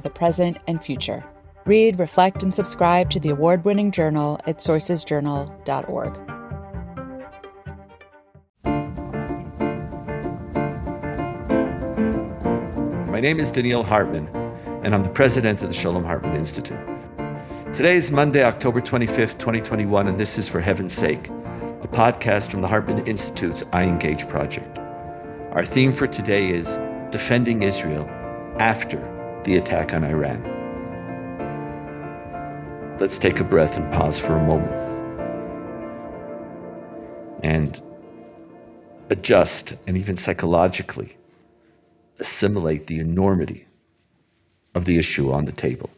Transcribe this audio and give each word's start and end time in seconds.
the 0.00 0.10
present 0.10 0.58
and 0.66 0.82
future. 0.82 1.24
Read, 1.66 1.98
reflect, 1.98 2.42
and 2.42 2.54
subscribe 2.54 3.10
to 3.10 3.18
the 3.18 3.30
award 3.30 3.64
winning 3.64 3.90
journal 3.90 4.38
at 4.46 4.58
sourcesjournal.org. 4.58 6.16
My 13.10 13.20
name 13.20 13.40
is 13.40 13.50
Donniel 13.50 13.84
Hartman, 13.84 14.28
and 14.84 14.94
I'm 14.94 15.02
the 15.02 15.08
president 15.08 15.62
of 15.62 15.68
the 15.68 15.74
Shalom 15.74 16.04
Hartman 16.04 16.36
Institute. 16.36 16.78
Today 17.72 17.96
is 17.96 18.10
Monday, 18.10 18.44
October 18.44 18.80
25th, 18.80 19.38
2021, 19.38 20.06
and 20.06 20.20
this 20.20 20.38
is 20.38 20.48
For 20.48 20.60
Heaven's 20.60 20.92
Sake, 20.92 21.28
a 21.28 21.88
podcast 21.88 22.50
from 22.50 22.60
the 22.62 22.68
Hartman 22.68 23.06
Institute's 23.06 23.64
iEngage 23.64 24.28
project. 24.28 24.78
Our 25.52 25.64
theme 25.64 25.92
for 25.92 26.06
today 26.06 26.50
is 26.50 26.78
Defending 27.10 27.62
Israel 27.62 28.06
after 28.58 29.15
the 29.46 29.56
attack 29.56 29.94
on 29.94 30.02
Iran. 30.02 30.42
Let's 32.98 33.16
take 33.16 33.38
a 33.38 33.44
breath 33.44 33.78
and 33.78 33.92
pause 33.92 34.18
for 34.18 34.34
a 34.34 34.44
moment 34.44 34.72
and 37.44 37.80
adjust 39.08 39.76
and 39.86 39.96
even 39.96 40.16
psychologically 40.16 41.16
assimilate 42.18 42.88
the 42.88 42.98
enormity 42.98 43.66
of 44.74 44.84
the 44.84 44.98
issue 44.98 45.30
on 45.30 45.44
the 45.44 45.52
table. 45.52 45.90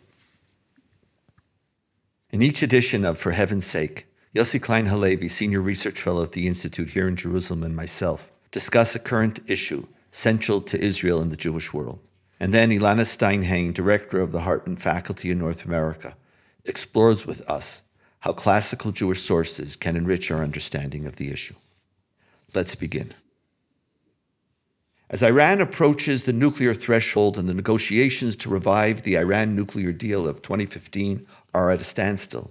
In 2.31 2.43
each 2.43 2.63
edition 2.63 3.07
of 3.07 3.19
For 3.19 3.31
Heaven's 3.31 3.65
Sake, 3.65 4.07
Yossi 4.35 4.61
Klein 4.61 4.85
Halevi, 4.85 5.29
Senior 5.29 5.63
Research 5.63 6.03
Fellow 6.03 6.23
at 6.23 6.33
the 6.33 6.47
Institute 6.47 6.91
here 6.91 7.09
in 7.09 7.17
Jerusalem, 7.17 7.63
and 7.63 7.75
myself 7.75 8.31
discuss 8.51 8.95
a 8.95 8.99
current 8.99 9.41
issue 9.49 9.87
central 10.11 10.61
to 10.61 10.79
Israel 10.79 11.23
and 11.23 11.33
the 11.33 11.37
Jewish 11.37 11.73
world. 11.73 12.01
And 12.41 12.55
then 12.55 12.71
Elana 12.71 13.05
Stein 13.05 13.43
Hain, 13.43 13.73
Director 13.73 14.21
of 14.21 14.33
the 14.33 14.41
Hartman 14.41 14.77
Faculty 14.77 15.31
in 15.31 15.39
North 15.39 15.65
America, 15.65 16.17
explores 16.65 17.27
with 17.27 17.41
us 17.51 17.83
how 18.21 18.33
classical 18.33 18.93
Jewish 18.93 19.23
sources 19.23 19.77
can 19.77 19.97
enrich 19.97 20.31
our 20.31 20.43
understanding 20.43 21.07
of 21.07 21.17
the 21.17 21.31
issue. 21.31 21.55
Let's 22.55 22.75
begin. 22.75 23.13
As 25.11 25.23
Iran 25.23 25.61
approaches 25.61 26.25
the 26.25 26.33
nuclear 26.33 26.75
threshold 26.75 27.39
and 27.39 27.49
the 27.49 27.55
negotiations 27.55 28.37
to 28.37 28.51
revive 28.51 29.03
the 29.03 29.17
Iran 29.17 29.57
nuclear 29.57 29.91
deal 29.91 30.29
of 30.29 30.43
2015 30.43 31.27
are 31.55 31.71
at 31.71 31.81
a 31.81 31.85
standstill, 31.85 32.51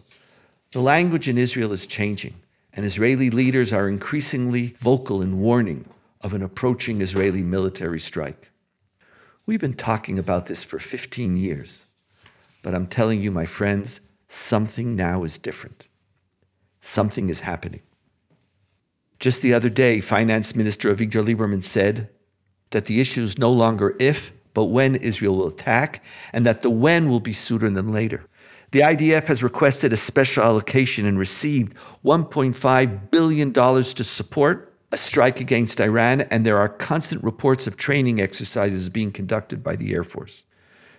the 0.72 0.82
language 0.82 1.28
in 1.28 1.38
Israel 1.38 1.72
is 1.72 1.86
changing, 1.86 2.34
and 2.74 2.86
Israeli 2.86 3.30
leaders 3.30 3.72
are 3.72 3.88
increasingly 3.88 4.68
vocal 4.80 5.22
in 5.22 5.40
warning 5.40 5.86
of 6.22 6.34
an 6.34 6.42
approaching 6.42 7.02
Israeli 7.02 7.42
military 7.42 8.00
strike. 8.00 8.50
We've 9.48 9.62
been 9.62 9.76
talking 9.76 10.20
about 10.20 10.48
this 10.48 10.62
for 10.62 10.78
15 10.78 11.38
years, 11.38 11.86
but 12.62 12.76
I'm 12.76 12.86
telling 12.86 13.22
you, 13.22 13.32
my 13.32 13.46
friends, 13.46 14.02
something 14.28 14.94
now 14.94 15.24
is 15.24 15.38
different. 15.38 15.88
Something 16.82 17.30
is 17.30 17.40
happening. 17.40 17.82
Just 19.20 19.42
the 19.42 19.54
other 19.54 19.70
day, 19.70 20.02
Finance 20.02 20.54
Minister 20.54 20.94
Avigdor 20.94 21.26
Lieberman 21.26 21.64
said 21.64 22.10
that 22.72 22.86
the 22.86 23.00
issue 23.00 23.22
is 23.22 23.38
no 23.38 23.50
longer 23.50 23.96
if, 24.00 24.34
but 24.54 24.66
when 24.66 24.98
Israel 24.98 25.38
will 25.38 25.48
attack, 25.48 26.04
and 26.34 26.46
that 26.46 26.62
the 26.62 26.70
when 26.70 27.08
will 27.08 27.22
be 27.22 27.32
sooner 27.32 27.70
than 27.70 27.94
later. 27.94 28.26
The 28.72 28.82
IDF 28.82 29.28
has 29.28 29.42
requested 29.42 29.94
a 29.94 29.98
special 29.98 30.44
allocation 30.44 31.06
and 31.06 31.18
received 31.18 31.74
$1.5 32.04 33.12
billion 33.12 33.54
to 33.54 34.04
support 34.04 34.77
a 34.92 34.98
strike 34.98 35.40
against 35.42 35.82
Iran, 35.82 36.22
and 36.22 36.46
there 36.46 36.58
are 36.58 36.70
constant 36.70 37.24
reports 37.24 37.68
of 37.68 37.76
training 37.76 38.22
exercises 38.22 38.90
being 38.90 39.12
conducted 39.12 39.64
by 39.64 39.76
the 39.76 39.94
Air 39.94 40.04
Force. 40.04 40.46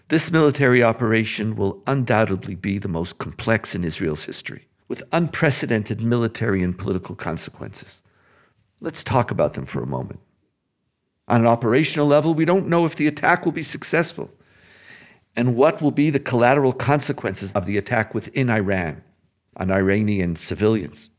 This 0.09 0.31
military 0.31 0.83
operation 0.83 1.57
will 1.57 1.83
undoubtedly 1.87 2.55
be 2.55 2.79
the 2.79 2.89
most 2.89 3.19
complex 3.19 3.75
in 3.75 3.85
Israel's 3.85 4.25
history, 4.25 4.69
with 4.89 5.03
unprecedented 5.13 6.01
military 6.01 6.63
and 6.63 6.77
political 6.77 7.15
consequences. 7.15 8.03
Let's 8.81 9.03
talk 9.03 9.31
about 9.31 9.55
them 9.55 9.67
for 9.67 9.83
a 9.83 9.87
moment. 9.87 10.21
On 11.27 11.41
an 11.41 11.47
operational 11.47 12.07
level, 12.07 12.35
we 12.35 12.45
don't 12.45 12.69
know 12.69 12.87
if 12.87 12.95
the 12.95 13.07
attack 13.07 13.45
will 13.45 13.53
be 13.53 13.63
successful 13.63 14.31
and 15.37 15.57
what 15.57 15.81
will 15.83 15.91
be 15.91 16.11
the 16.11 16.19
collateral 16.19 16.73
consequences 16.73 17.53
of 17.53 17.67
the 17.67 17.77
attack 17.77 18.15
within 18.15 18.51
Iran 18.51 19.03
on 19.57 19.71
Iranian 19.71 20.37
civilians. 20.37 21.11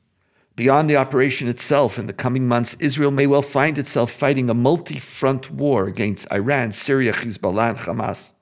Beyond 0.60 0.90
the 0.90 0.98
operation 0.98 1.48
itself, 1.48 1.98
in 1.98 2.08
the 2.08 2.12
coming 2.12 2.46
months, 2.46 2.76
Israel 2.82 3.12
may 3.12 3.28
well 3.28 3.42
find 3.42 3.78
itself 3.78 4.12
fighting 4.12 4.50
a 4.50 4.54
multi 4.54 5.00
front 5.00 5.50
war 5.50 5.88
against 5.88 6.30
Iran, 6.34 6.74
Syria, 6.74 7.14
Hezbollah, 7.14 7.70
and 7.70 7.78
Hamas. 7.78 8.34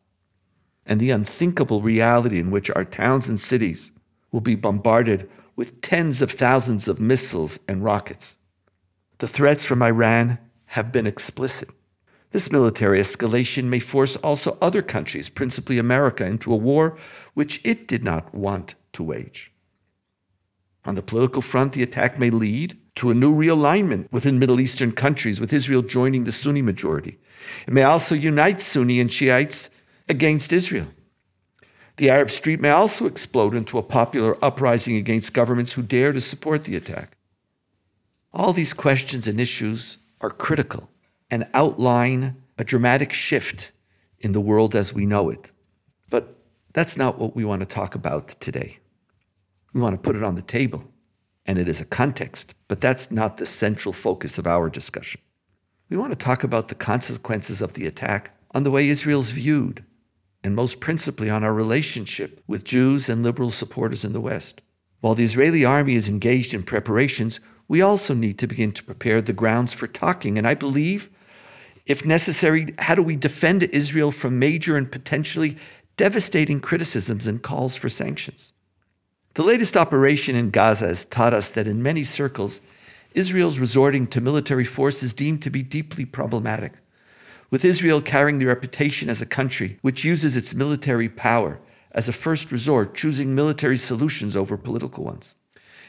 And 0.83 0.99
the 0.99 1.11
unthinkable 1.11 1.83
reality 1.83 2.39
in 2.39 2.49
which 2.49 2.71
our 2.71 2.85
towns 2.85 3.29
and 3.29 3.39
cities 3.39 3.91
will 4.31 4.41
be 4.41 4.55
bombarded 4.55 5.29
with 5.55 5.79
tens 5.81 6.23
of 6.23 6.31
thousands 6.31 6.87
of 6.87 6.99
missiles 6.99 7.59
and 7.67 7.83
rockets. 7.83 8.39
The 9.19 9.27
threats 9.27 9.63
from 9.63 9.83
Iran 9.83 10.39
have 10.65 10.91
been 10.91 11.05
explicit. 11.05 11.69
This 12.31 12.51
military 12.51 12.99
escalation 12.99 13.65
may 13.65 13.79
force 13.79 14.15
also 14.15 14.57
other 14.59 14.81
countries, 14.81 15.29
principally 15.29 15.77
America, 15.77 16.25
into 16.25 16.51
a 16.51 16.55
war 16.55 16.97
which 17.35 17.61
it 17.63 17.87
did 17.87 18.03
not 18.03 18.33
want 18.33 18.73
to 18.93 19.03
wage. 19.03 19.51
On 20.87 20.95
the 20.95 21.01
political 21.01 21.41
front, 21.41 21.73
the 21.73 21.83
attack 21.83 22.17
may 22.17 22.29
lead 22.29 22.79
to 22.95 23.11
a 23.11 23.13
new 23.13 23.35
realignment 23.35 24.09
within 24.09 24.39
Middle 24.39 24.61
Eastern 24.61 24.93
countries, 24.93 25.39
with 25.39 25.51
Israel 25.51 25.81
joining 25.81 26.23
the 26.23 26.31
Sunni 26.31 26.61
majority. 26.61 27.19
It 27.67 27.73
may 27.73 27.83
also 27.83 28.15
unite 28.15 28.61
Sunni 28.61 29.01
and 29.01 29.11
Shiites 29.11 29.69
against 30.07 30.53
Israel. 30.53 30.87
The 31.97 32.09
Arab 32.09 32.31
street 32.31 32.61
may 32.61 32.69
also 32.69 33.05
explode 33.05 33.53
into 33.53 33.77
a 33.77 33.83
popular 33.83 34.37
uprising 34.41 34.95
against 34.95 35.33
governments 35.33 35.73
who 35.73 35.81
dare 35.81 36.13
to 36.13 36.21
support 36.21 36.63
the 36.63 36.77
attack. 36.77 37.17
All 38.33 38.53
these 38.53 38.73
questions 38.73 39.27
and 39.27 39.41
issues 39.41 39.97
are 40.21 40.29
critical 40.29 40.89
and 41.29 41.47
outline 41.53 42.41
a 42.57 42.63
dramatic 42.63 43.11
shift 43.11 43.71
in 44.19 44.31
the 44.31 44.41
world 44.41 44.73
as 44.73 44.93
we 44.93 45.05
know 45.05 45.29
it. 45.29 45.51
But 46.09 46.35
that's 46.71 46.95
not 46.95 47.19
what 47.19 47.35
we 47.35 47.43
want 47.43 47.59
to 47.59 47.65
talk 47.65 47.93
about 47.93 48.29
today. 48.39 48.79
We 49.77 49.83
want 49.83 49.93
to 49.93 50.01
put 50.01 50.15
it 50.15 50.23
on 50.23 50.33
the 50.33 50.41
table, 50.41 50.85
and 51.45 51.59
it 51.59 51.69
is 51.69 51.79
a 51.79 51.85
context, 51.85 52.55
but 52.67 52.81
that's 52.81 53.11
not 53.11 53.37
the 53.37 53.45
central 53.45 53.93
focus 53.93 54.39
of 54.39 54.47
our 54.47 54.71
discussion. 54.71 55.21
We 55.87 55.97
want 55.97 56.11
to 56.13 56.17
talk 56.17 56.43
about 56.43 56.69
the 56.69 56.73
consequences 56.73 57.61
of 57.61 57.73
the 57.73 57.85
attack 57.85 58.31
on 58.55 58.63
the 58.63 58.71
way 58.71 58.89
Israel's 58.89 59.29
viewed, 59.29 59.85
and 60.43 60.55
most 60.55 60.79
principally 60.79 61.29
on 61.29 61.43
our 61.43 61.53
relationship 61.53 62.41
with 62.47 62.63
Jews 62.63 63.07
and 63.07 63.21
liberal 63.21 63.51
supporters 63.51 64.03
in 64.03 64.13
the 64.13 64.19
West. 64.19 64.61
While 65.01 65.13
the 65.13 65.25
Israeli 65.25 65.63
army 65.63 65.93
is 65.93 66.09
engaged 66.09 66.55
in 66.55 66.63
preparations, 66.63 67.39
we 67.67 67.83
also 67.83 68.15
need 68.15 68.39
to 68.39 68.47
begin 68.47 68.71
to 68.71 68.83
prepare 68.83 69.21
the 69.21 69.31
grounds 69.31 69.73
for 69.73 69.85
talking. 69.85 70.39
And 70.39 70.47
I 70.47 70.55
believe, 70.55 71.07
if 71.85 72.03
necessary, 72.03 72.73
how 72.79 72.95
do 72.95 73.03
we 73.03 73.15
defend 73.15 73.61
Israel 73.61 74.11
from 74.11 74.39
major 74.39 74.75
and 74.75 74.91
potentially 74.91 75.55
devastating 75.97 76.61
criticisms 76.61 77.27
and 77.27 77.43
calls 77.43 77.75
for 77.75 77.89
sanctions? 77.89 78.53
The 79.37 79.43
latest 79.43 79.77
operation 79.77 80.35
in 80.35 80.49
Gaza 80.49 80.87
has 80.87 81.05
taught 81.05 81.31
us 81.31 81.51
that 81.51 81.67
in 81.67 81.83
many 81.83 82.03
circles, 82.03 82.59
Israel's 83.13 83.59
resorting 83.59 84.07
to 84.07 84.19
military 84.19 84.65
force 84.65 85.03
is 85.03 85.13
deemed 85.13 85.43
to 85.43 85.51
be 85.51 85.61
deeply 85.61 86.05
problematic. 86.05 86.73
With 87.51 87.63
Israel 87.63 88.01
carrying 88.01 88.39
the 88.39 88.47
reputation 88.47 89.11
as 89.11 89.21
a 89.21 89.27
country 89.27 89.77
which 89.83 90.03
uses 90.03 90.35
its 90.35 90.55
military 90.55 91.07
power 91.07 91.59
as 91.91 92.09
a 92.09 92.13
first 92.13 92.51
resort, 92.51 92.95
choosing 92.95 93.35
military 93.35 93.77
solutions 93.77 94.35
over 94.35 94.57
political 94.57 95.03
ones. 95.03 95.35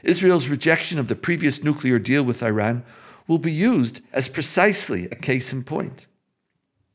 Israel's 0.02 0.48
rejection 0.48 0.98
of 0.98 1.08
the 1.08 1.16
previous 1.16 1.64
nuclear 1.64 1.98
deal 1.98 2.24
with 2.24 2.42
Iran 2.42 2.84
will 3.26 3.38
be 3.38 3.50
used 3.50 4.02
as 4.12 4.28
precisely 4.28 5.06
a 5.06 5.16
case 5.16 5.54
in 5.54 5.64
point. 5.64 6.06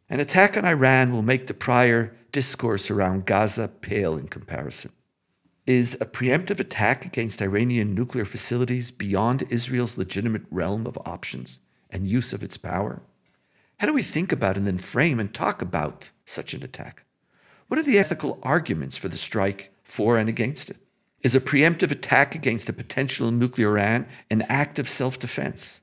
An 0.07 0.19
attack 0.19 0.55
on 0.55 0.65
Iran 0.65 1.13
will 1.13 1.23
make 1.23 1.47
the 1.47 1.55
prior 1.55 2.15
discourse 2.31 2.91
around 2.91 3.25
Gaza 3.25 3.69
pale 3.69 4.19
in 4.19 4.27
comparison. 4.27 4.91
Is 5.65 5.95
a 6.01 6.05
preemptive 6.05 6.59
attack 6.59 7.05
against 7.05 7.41
Iranian 7.41 7.95
nuclear 7.95 8.25
facilities 8.25 8.91
beyond 8.91 9.47
Israel's 9.49 9.97
legitimate 9.97 10.43
realm 10.51 10.85
of 10.85 10.97
options 11.05 11.61
and 11.89 12.05
use 12.05 12.33
of 12.33 12.43
its 12.43 12.57
power? 12.57 13.01
How 13.77 13.87
do 13.87 13.93
we 13.93 14.03
think 14.03 14.33
about 14.33 14.57
and 14.57 14.67
then 14.67 14.77
frame 14.77 15.21
and 15.21 15.33
talk 15.33 15.61
about 15.61 16.11
such 16.25 16.53
an 16.53 16.63
attack? 16.63 17.05
What 17.69 17.79
are 17.79 17.83
the 17.83 17.97
ethical 17.97 18.39
arguments 18.43 18.97
for 18.97 19.07
the 19.07 19.15
strike, 19.15 19.73
for 19.83 20.17
and 20.17 20.27
against 20.27 20.69
it? 20.69 20.75
Is 21.21 21.33
a 21.33 21.39
preemptive 21.39 21.91
attack 21.91 22.35
against 22.35 22.67
a 22.67 22.73
potential 22.73 23.31
nuclear 23.31 23.69
Iran 23.69 24.05
an 24.29 24.41
act 24.49 24.79
of 24.79 24.89
self 24.89 25.17
defense? 25.17 25.79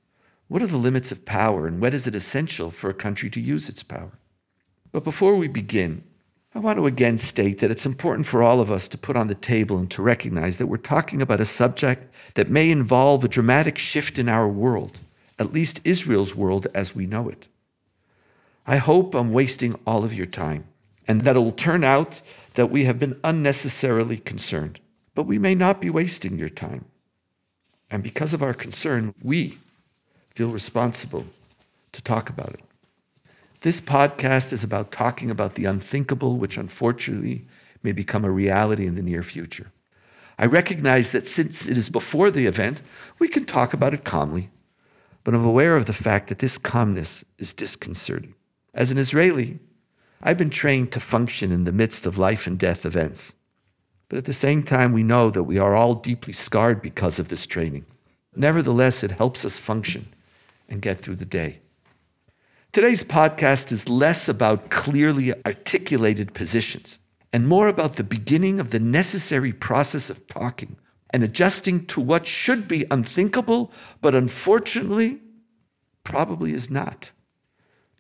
What 0.48 0.60
are 0.60 0.66
the 0.66 0.76
limits 0.76 1.10
of 1.10 1.24
power, 1.24 1.66
and 1.66 1.80
when 1.80 1.94
is 1.94 2.06
it 2.06 2.14
essential 2.14 2.70
for 2.70 2.90
a 2.90 2.94
country 2.94 3.30
to 3.30 3.40
use 3.40 3.70
its 3.70 3.82
power? 3.82 4.18
But 4.92 5.04
before 5.04 5.36
we 5.36 5.48
begin, 5.48 6.04
I 6.54 6.58
want 6.58 6.78
to 6.78 6.86
again 6.86 7.16
state 7.16 7.58
that 7.58 7.70
it's 7.70 7.86
important 7.86 8.26
for 8.26 8.42
all 8.42 8.60
of 8.60 8.70
us 8.70 8.88
to 8.88 8.98
put 8.98 9.16
on 9.16 9.28
the 9.28 9.36
table 9.36 9.78
and 9.78 9.90
to 9.92 10.02
recognize 10.02 10.58
that 10.58 10.66
we're 10.66 10.78
talking 10.78 11.22
about 11.22 11.40
a 11.40 11.44
subject 11.44 12.12
that 12.34 12.50
may 12.50 12.70
involve 12.70 13.22
a 13.22 13.28
dramatic 13.28 13.78
shift 13.78 14.18
in 14.18 14.28
our 14.28 14.48
world, 14.48 15.00
at 15.38 15.52
least 15.52 15.80
Israel's 15.84 16.34
world 16.34 16.66
as 16.74 16.94
we 16.94 17.06
know 17.06 17.28
it. 17.28 17.46
I 18.66 18.76
hope 18.76 19.14
I'm 19.14 19.32
wasting 19.32 19.78
all 19.86 20.04
of 20.04 20.12
your 20.12 20.26
time 20.26 20.64
and 21.06 21.22
that 21.22 21.36
it 21.36 21.40
will 21.40 21.52
turn 21.52 21.84
out 21.84 22.20
that 22.54 22.70
we 22.70 22.84
have 22.84 22.98
been 22.98 23.18
unnecessarily 23.24 24.16
concerned. 24.16 24.80
But 25.14 25.24
we 25.24 25.38
may 25.38 25.54
not 25.54 25.80
be 25.80 25.90
wasting 25.90 26.38
your 26.38 26.48
time. 26.48 26.84
And 27.90 28.02
because 28.02 28.32
of 28.32 28.42
our 28.42 28.54
concern, 28.54 29.14
we 29.22 29.58
feel 30.34 30.50
responsible 30.50 31.26
to 31.92 32.02
talk 32.02 32.28
about 32.28 32.50
it. 32.50 32.60
This 33.62 33.80
podcast 33.82 34.54
is 34.54 34.64
about 34.64 34.90
talking 34.90 35.30
about 35.30 35.54
the 35.54 35.66
unthinkable, 35.66 36.38
which 36.38 36.56
unfortunately 36.56 37.44
may 37.82 37.92
become 37.92 38.24
a 38.24 38.30
reality 38.30 38.86
in 38.86 38.94
the 38.94 39.02
near 39.02 39.22
future. 39.22 39.70
I 40.38 40.46
recognize 40.46 41.12
that 41.12 41.26
since 41.26 41.68
it 41.68 41.76
is 41.76 41.90
before 41.90 42.30
the 42.30 42.46
event, 42.46 42.80
we 43.18 43.28
can 43.28 43.44
talk 43.44 43.74
about 43.74 43.92
it 43.92 44.02
calmly, 44.02 44.48
but 45.24 45.34
I'm 45.34 45.44
aware 45.44 45.76
of 45.76 45.84
the 45.84 45.92
fact 45.92 46.28
that 46.28 46.38
this 46.38 46.56
calmness 46.56 47.22
is 47.36 47.52
disconcerting. 47.52 48.34
As 48.72 48.90
an 48.90 48.96
Israeli, 48.96 49.58
I've 50.22 50.38
been 50.38 50.48
trained 50.48 50.92
to 50.92 51.00
function 51.00 51.52
in 51.52 51.64
the 51.64 51.72
midst 51.72 52.06
of 52.06 52.16
life 52.16 52.46
and 52.46 52.58
death 52.58 52.86
events. 52.86 53.34
But 54.08 54.16
at 54.16 54.24
the 54.24 54.32
same 54.32 54.62
time, 54.62 54.94
we 54.94 55.02
know 55.02 55.28
that 55.28 55.44
we 55.44 55.58
are 55.58 55.76
all 55.76 55.94
deeply 55.94 56.32
scarred 56.32 56.80
because 56.80 57.18
of 57.18 57.28
this 57.28 57.46
training. 57.46 57.84
Nevertheless, 58.34 59.02
it 59.02 59.10
helps 59.10 59.44
us 59.44 59.58
function 59.58 60.14
and 60.66 60.80
get 60.80 60.98
through 60.98 61.16
the 61.16 61.26
day. 61.26 61.60
Today's 62.72 63.02
podcast 63.02 63.72
is 63.72 63.88
less 63.88 64.28
about 64.28 64.70
clearly 64.70 65.34
articulated 65.44 66.34
positions 66.34 67.00
and 67.32 67.48
more 67.48 67.66
about 67.66 67.96
the 67.96 68.04
beginning 68.04 68.60
of 68.60 68.70
the 68.70 68.78
necessary 68.78 69.52
process 69.52 70.08
of 70.08 70.24
talking 70.28 70.76
and 71.12 71.24
adjusting 71.24 71.84
to 71.86 72.00
what 72.00 72.28
should 72.28 72.68
be 72.68 72.86
unthinkable, 72.92 73.72
but 74.00 74.14
unfortunately, 74.14 75.18
probably 76.04 76.52
is 76.52 76.70
not. 76.70 77.10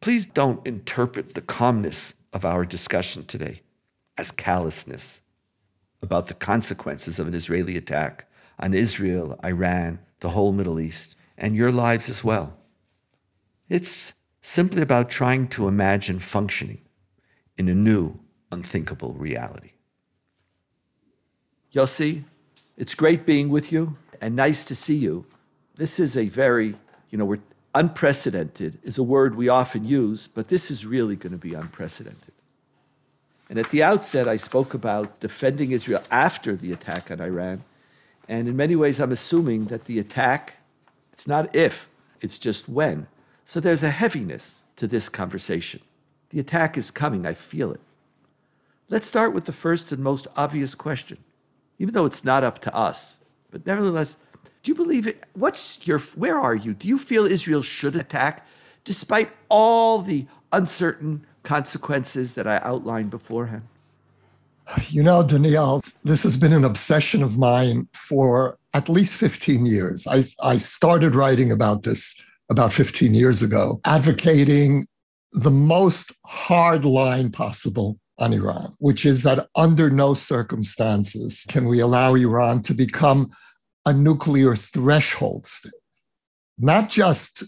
Please 0.00 0.24
don't 0.24 0.64
interpret 0.64 1.34
the 1.34 1.40
calmness 1.40 2.14
of 2.32 2.44
our 2.44 2.64
discussion 2.64 3.24
today 3.24 3.62
as 4.18 4.30
callousness 4.30 5.20
about 6.00 6.28
the 6.28 6.34
consequences 6.34 7.18
of 7.18 7.26
an 7.26 7.34
Israeli 7.34 7.76
attack 7.76 8.30
on 8.60 8.72
Israel, 8.72 9.36
Iran, 9.44 9.98
the 10.20 10.28
whole 10.28 10.52
Middle 10.52 10.78
East, 10.78 11.16
and 11.36 11.56
your 11.56 11.72
lives 11.72 12.08
as 12.08 12.22
well. 12.22 12.56
It's 13.68 14.14
simply 14.40 14.82
about 14.82 15.10
trying 15.10 15.48
to 15.48 15.68
imagine 15.68 16.18
functioning 16.18 16.80
in 17.56 17.68
a 17.68 17.74
new, 17.74 18.18
unthinkable 18.50 19.12
reality. 19.12 19.72
Yossi, 21.74 22.24
it's 22.76 22.94
great 22.94 23.26
being 23.26 23.48
with 23.48 23.70
you 23.70 23.96
and 24.20 24.34
nice 24.34 24.64
to 24.64 24.74
see 24.74 24.96
you. 24.96 25.24
This 25.76 26.00
is 26.00 26.16
a 26.16 26.28
very, 26.28 26.74
you 27.10 27.18
know, 27.18 27.24
we're 27.24 27.40
unprecedented 27.74 28.78
is 28.82 28.98
a 28.98 29.02
word 29.02 29.34
we 29.34 29.48
often 29.48 29.84
use, 29.84 30.26
but 30.26 30.48
this 30.48 30.70
is 30.70 30.84
really 30.84 31.16
going 31.16 31.32
to 31.32 31.38
be 31.38 31.54
unprecedented. 31.54 32.34
And 33.48 33.58
at 33.58 33.70
the 33.70 33.82
outset, 33.82 34.28
I 34.28 34.36
spoke 34.36 34.74
about 34.74 35.20
defending 35.20 35.72
Israel 35.72 36.02
after 36.10 36.54
the 36.56 36.72
attack 36.72 37.10
on 37.10 37.20
Iran. 37.20 37.64
And 38.28 38.48
in 38.48 38.56
many 38.56 38.76
ways, 38.76 39.00
I'm 39.00 39.12
assuming 39.12 39.66
that 39.66 39.86
the 39.86 39.98
attack, 39.98 40.58
it's 41.12 41.26
not 41.26 41.54
if, 41.54 41.88
it's 42.20 42.38
just 42.38 42.68
when. 42.68 43.08
So 43.44 43.60
there's 43.60 43.82
a 43.82 43.90
heaviness 43.90 44.64
to 44.76 44.86
this 44.86 45.08
conversation. 45.08 45.80
The 46.30 46.40
attack 46.40 46.78
is 46.78 46.90
coming, 46.90 47.26
I 47.26 47.34
feel 47.34 47.72
it. 47.72 47.80
Let's 48.88 49.06
start 49.06 49.34
with 49.34 49.44
the 49.44 49.52
first 49.52 49.92
and 49.92 50.02
most 50.02 50.26
obvious 50.36 50.74
question, 50.74 51.18
even 51.78 51.94
though 51.94 52.06
it's 52.06 52.24
not 52.24 52.44
up 52.44 52.60
to 52.60 52.74
us. 52.74 53.18
But 53.50 53.66
nevertheless, 53.66 54.16
do 54.62 54.70
you 54.70 54.74
believe 54.74 55.06
it? 55.06 55.22
What's 55.34 55.86
your, 55.86 55.98
where 55.98 56.38
are 56.38 56.54
you? 56.54 56.74
Do 56.74 56.88
you 56.88 56.98
feel 56.98 57.26
Israel 57.26 57.62
should 57.62 57.96
attack 57.96 58.46
despite 58.84 59.30
all 59.48 60.00
the 60.00 60.26
uncertain 60.52 61.26
consequences 61.42 62.34
that 62.34 62.46
I 62.46 62.58
outlined 62.58 63.10
beforehand? 63.10 63.64
You 64.88 65.02
know, 65.02 65.24
Donniel, 65.24 65.92
this 66.04 66.22
has 66.22 66.36
been 66.36 66.52
an 66.52 66.64
obsession 66.64 67.22
of 67.22 67.38
mine 67.38 67.88
for 67.92 68.56
at 68.74 68.88
least 68.88 69.16
15 69.16 69.66
years. 69.66 70.06
I, 70.06 70.22
I 70.42 70.58
started 70.58 71.14
writing 71.14 71.50
about 71.50 71.82
this 71.82 72.20
about 72.50 72.72
15 72.72 73.14
years 73.14 73.42
ago, 73.42 73.80
advocating 73.84 74.86
the 75.32 75.50
most 75.50 76.12
hard 76.26 76.84
line 76.84 77.30
possible 77.30 77.98
on 78.18 78.32
Iran, 78.32 78.74
which 78.78 79.06
is 79.06 79.22
that 79.22 79.48
under 79.56 79.88
no 79.88 80.14
circumstances 80.14 81.44
can 81.48 81.66
we 81.66 81.80
allow 81.80 82.14
Iran 82.14 82.62
to 82.62 82.74
become 82.74 83.30
a 83.86 83.92
nuclear 83.92 84.54
threshold 84.56 85.46
state. 85.46 85.72
Not 86.58 86.90
just 86.90 87.44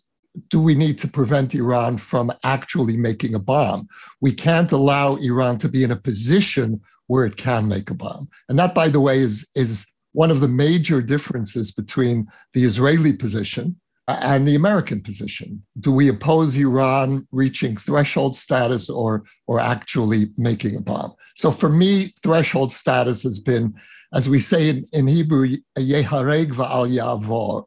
do 0.49 0.63
we 0.63 0.75
need 0.75 0.99
to 0.99 1.09
prevent 1.09 1.55
Iran 1.55 1.99
from 1.99 2.33
actually 2.43 2.97
making 2.97 3.35
a 3.35 3.39
bomb? 3.39 3.87
We 4.23 4.33
can't 4.33 4.73
allow 4.73 5.17
Iran 5.17 5.59
to 5.59 5.69
be 5.69 5.85
in 5.85 5.91
a 5.91 5.97
position 5.97 6.81
where 7.09 7.27
it 7.27 7.37
can 7.37 7.69
make 7.69 7.91
a 7.91 7.95
bomb. 7.95 8.29
And 8.49 8.59
that, 8.59 8.75
by 8.75 8.89
the 8.89 9.01
way, 9.01 9.19
is, 9.19 9.47
is 9.55 9.85
one 10.13 10.31
of 10.31 10.41
the 10.41 10.49
major 10.49 11.03
differences 11.03 11.71
between 11.71 12.27
the 12.55 12.65
Israeli 12.65 13.13
position 13.13 13.77
and 14.21 14.47
the 14.47 14.55
American 14.55 15.01
position. 15.01 15.63
Do 15.81 15.93
we 15.93 16.09
oppose 16.09 16.57
Iran 16.57 17.27
reaching 17.33 17.77
threshold 17.77 18.37
status 18.37 18.91
or, 18.91 19.25
or 19.47 19.61
actually 19.61 20.31
making 20.37 20.77
a 20.77 20.81
bomb? 20.81 21.15
So 21.35 21.51
for 21.51 21.69
me, 21.69 22.13
threshold 22.23 22.73
status 22.73 23.23
has 23.23 23.39
been, 23.39 23.75
as 24.13 24.29
we 24.29 24.41
say 24.41 24.69
in, 24.69 24.85
in 24.93 25.07
Hebrew, 25.07 25.51
yehareg 25.79 26.53
va'al 26.53 26.89
yavor, 26.91 27.65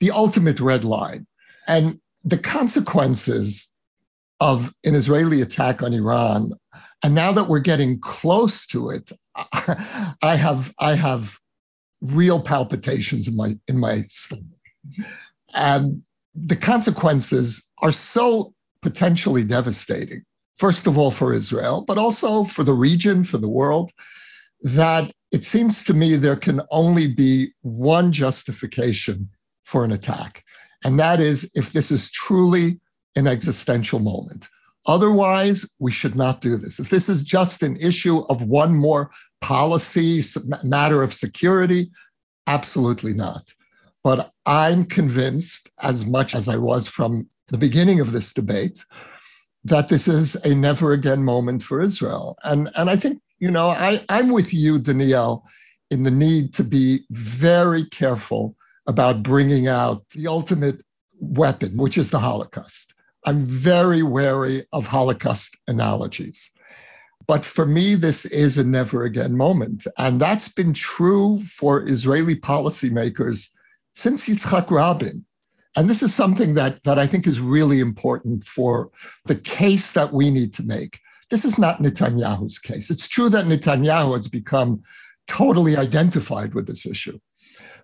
the 0.00 0.10
ultimate 0.10 0.60
red 0.60 0.84
line. 0.84 1.26
And 1.66 2.00
the 2.24 2.38
consequences 2.38 3.72
of 4.40 4.72
an 4.84 4.94
Israeli 4.94 5.40
attack 5.40 5.82
on 5.82 5.92
Iran, 5.92 6.52
and 7.02 7.14
now 7.14 7.32
that 7.32 7.48
we're 7.48 7.58
getting 7.58 8.00
close 8.00 8.66
to 8.68 8.90
it, 8.90 9.12
I 10.22 10.36
have 10.36 10.72
I 10.78 10.94
have 10.94 11.38
real 12.00 12.40
palpitations 12.40 13.28
in 13.28 13.36
my 13.36 13.54
in 13.66 13.78
my 13.78 14.02
stomach. 14.08 14.44
And 15.54 16.04
the 16.34 16.56
consequences 16.56 17.66
are 17.78 17.92
so 17.92 18.54
potentially 18.82 19.44
devastating. 19.44 20.22
First 20.56 20.86
of 20.86 20.98
all, 20.98 21.10
for 21.10 21.32
Israel, 21.32 21.84
but 21.86 21.98
also 21.98 22.44
for 22.44 22.64
the 22.64 22.74
region, 22.74 23.24
for 23.24 23.38
the 23.38 23.48
world, 23.48 23.92
that 24.62 25.12
it 25.30 25.44
seems 25.44 25.84
to 25.84 25.94
me 25.94 26.16
there 26.16 26.36
can 26.36 26.60
only 26.70 27.06
be 27.06 27.52
one 27.62 28.12
justification 28.12 29.28
for 29.64 29.84
an 29.84 29.92
attack, 29.92 30.44
and 30.84 30.98
that 30.98 31.20
is 31.20 31.50
if 31.54 31.72
this 31.72 31.90
is 31.90 32.10
truly 32.10 32.80
an 33.14 33.26
existential 33.26 34.00
moment. 34.00 34.48
Otherwise, 34.86 35.70
we 35.78 35.92
should 35.92 36.16
not 36.16 36.40
do 36.40 36.56
this. 36.56 36.80
If 36.80 36.88
this 36.88 37.08
is 37.08 37.22
just 37.22 37.62
an 37.62 37.76
issue 37.76 38.20
of 38.30 38.42
one 38.42 38.74
more 38.74 39.10
policy, 39.40 40.22
matter 40.64 41.02
of 41.02 41.12
security, 41.12 41.90
absolutely 42.46 43.12
not. 43.12 43.52
But 44.08 44.32
I'm 44.46 44.86
convinced, 44.86 45.68
as 45.82 46.06
much 46.06 46.34
as 46.34 46.48
I 46.48 46.56
was 46.56 46.88
from 46.88 47.28
the 47.48 47.58
beginning 47.58 48.00
of 48.00 48.12
this 48.12 48.32
debate, 48.32 48.82
that 49.64 49.90
this 49.90 50.08
is 50.08 50.34
a 50.46 50.54
never 50.54 50.92
again 50.92 51.22
moment 51.22 51.62
for 51.62 51.82
Israel. 51.82 52.38
And, 52.42 52.70
and 52.76 52.88
I 52.88 52.96
think, 52.96 53.20
you 53.38 53.50
know, 53.50 53.66
I, 53.66 54.02
I'm 54.08 54.30
with 54.30 54.54
you, 54.54 54.78
Donniel, 54.78 55.42
in 55.90 56.04
the 56.04 56.10
need 56.10 56.54
to 56.54 56.64
be 56.64 57.00
very 57.10 57.84
careful 57.84 58.56
about 58.86 59.22
bringing 59.22 59.68
out 59.68 60.08
the 60.16 60.26
ultimate 60.26 60.80
weapon, 61.20 61.76
which 61.76 61.98
is 61.98 62.10
the 62.10 62.18
Holocaust. 62.18 62.94
I'm 63.26 63.40
very 63.40 64.02
wary 64.02 64.64
of 64.72 64.86
Holocaust 64.86 65.58
analogies. 65.68 66.50
But 67.26 67.44
for 67.44 67.66
me, 67.66 67.94
this 67.94 68.24
is 68.24 68.56
a 68.56 68.64
never 68.64 69.04
again 69.04 69.36
moment. 69.36 69.86
And 69.98 70.18
that's 70.18 70.48
been 70.48 70.72
true 70.72 71.42
for 71.42 71.86
Israeli 71.86 72.36
policymakers 72.36 73.50
since 73.98 74.28
Yitzhak 74.28 74.70
Rabin. 74.70 75.24
And 75.76 75.90
this 75.90 76.02
is 76.02 76.14
something 76.14 76.54
that, 76.54 76.82
that 76.84 77.00
I 77.00 77.06
think 77.06 77.26
is 77.26 77.40
really 77.40 77.80
important 77.80 78.44
for 78.44 78.90
the 79.24 79.34
case 79.34 79.92
that 79.92 80.12
we 80.12 80.30
need 80.30 80.54
to 80.54 80.62
make. 80.62 81.00
This 81.30 81.44
is 81.44 81.58
not 81.58 81.82
Netanyahu's 81.82 82.60
case. 82.60 82.90
It's 82.90 83.08
true 83.08 83.28
that 83.30 83.46
Netanyahu 83.46 84.14
has 84.14 84.28
become 84.28 84.82
totally 85.26 85.76
identified 85.76 86.54
with 86.54 86.68
this 86.68 86.86
issue. 86.86 87.18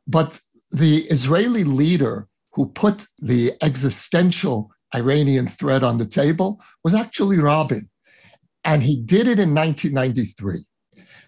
But 0.06 0.40
the 0.71 0.99
Israeli 1.11 1.64
leader 1.64 2.28
who 2.52 2.66
put 2.66 3.06
the 3.18 3.52
existential 3.61 4.71
Iranian 4.94 5.49
threat 5.49 5.83
on 5.83 5.99
the 5.99 6.06
table 6.06 6.62
was 6.85 6.94
actually 6.94 7.40
Rabin. 7.40 7.88
And 8.62 8.85
he 8.85 9.02
did 9.02 9.26
it 9.26 9.40
in 9.40 9.52
1993. 9.52 10.64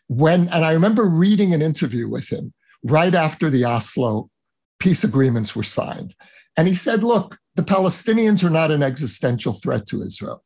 When, 0.07 0.43
and 0.49 0.65
I 0.65 0.73
remember 0.73 1.05
reading 1.05 1.53
an 1.53 1.61
interview 1.61 2.09
with 2.09 2.31
him 2.31 2.55
right 2.85 3.15
after 3.15 3.51
the 3.51 3.65
Oslo 3.65 4.31
peace 4.79 5.05
agreements 5.05 5.55
were 5.55 5.63
signed. 5.63 6.15
And 6.57 6.67
he 6.69 6.75
said, 6.75 7.03
look, 7.03 7.39
the 7.55 7.63
Palestinians 7.63 8.45
are 8.45 8.51
not 8.51 8.71
an 8.71 8.83
existential 8.83 9.53
threat 9.53 9.87
to 9.89 10.03
Israel. 10.03 10.43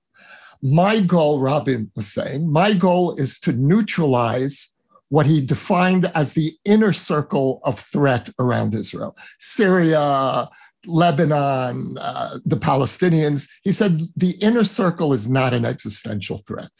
My 0.63 1.01
goal, 1.01 1.41
Rabin 1.41 1.91
was 1.97 2.13
saying, 2.13 2.51
my 2.51 2.75
goal 2.75 3.17
is 3.17 3.41
to 3.41 3.53
neutralize 3.53 4.75
what 5.09 5.27
he 5.27 5.45
defined 5.45 6.11
as 6.15 6.35
the 6.35 6.53
inner 6.65 6.93
circle 6.93 7.61
of 7.65 7.79
threat 7.79 8.31
around 8.39 8.75
Israel 8.75 9.17
Syria, 9.39 10.49
Lebanon, 10.87 11.97
uh, 12.01 12.39
the 12.45 12.57
Palestinians. 12.57 13.49
He 13.63 13.73
said 13.73 14.01
the 14.17 14.31
inner 14.41 14.65
circle 14.65 15.13
is 15.13 15.29
not 15.29 15.53
an 15.53 15.65
existential 15.65 16.39
threat. 16.39 16.71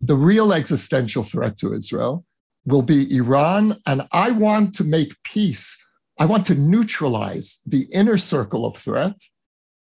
The 0.00 0.16
real 0.16 0.52
existential 0.52 1.22
threat 1.22 1.56
to 1.58 1.72
Israel 1.72 2.24
will 2.66 2.82
be 2.82 3.14
Iran. 3.14 3.74
And 3.86 4.06
I 4.12 4.30
want 4.32 4.74
to 4.74 4.84
make 4.84 5.14
peace. 5.22 5.82
I 6.18 6.26
want 6.26 6.46
to 6.46 6.54
neutralize 6.54 7.60
the 7.66 7.86
inner 7.92 8.18
circle 8.18 8.66
of 8.66 8.76
threat 8.76 9.14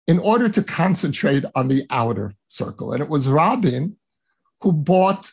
in 0.06 0.18
order 0.18 0.48
to 0.48 0.62
concentrate 0.62 1.44
on 1.54 1.68
the 1.68 1.86
outer 1.90 2.34
circle. 2.48 2.92
And 2.92 3.02
it 3.02 3.08
was 3.08 3.28
Rabin 3.28 3.96
who 4.60 4.72
bought 4.72 5.30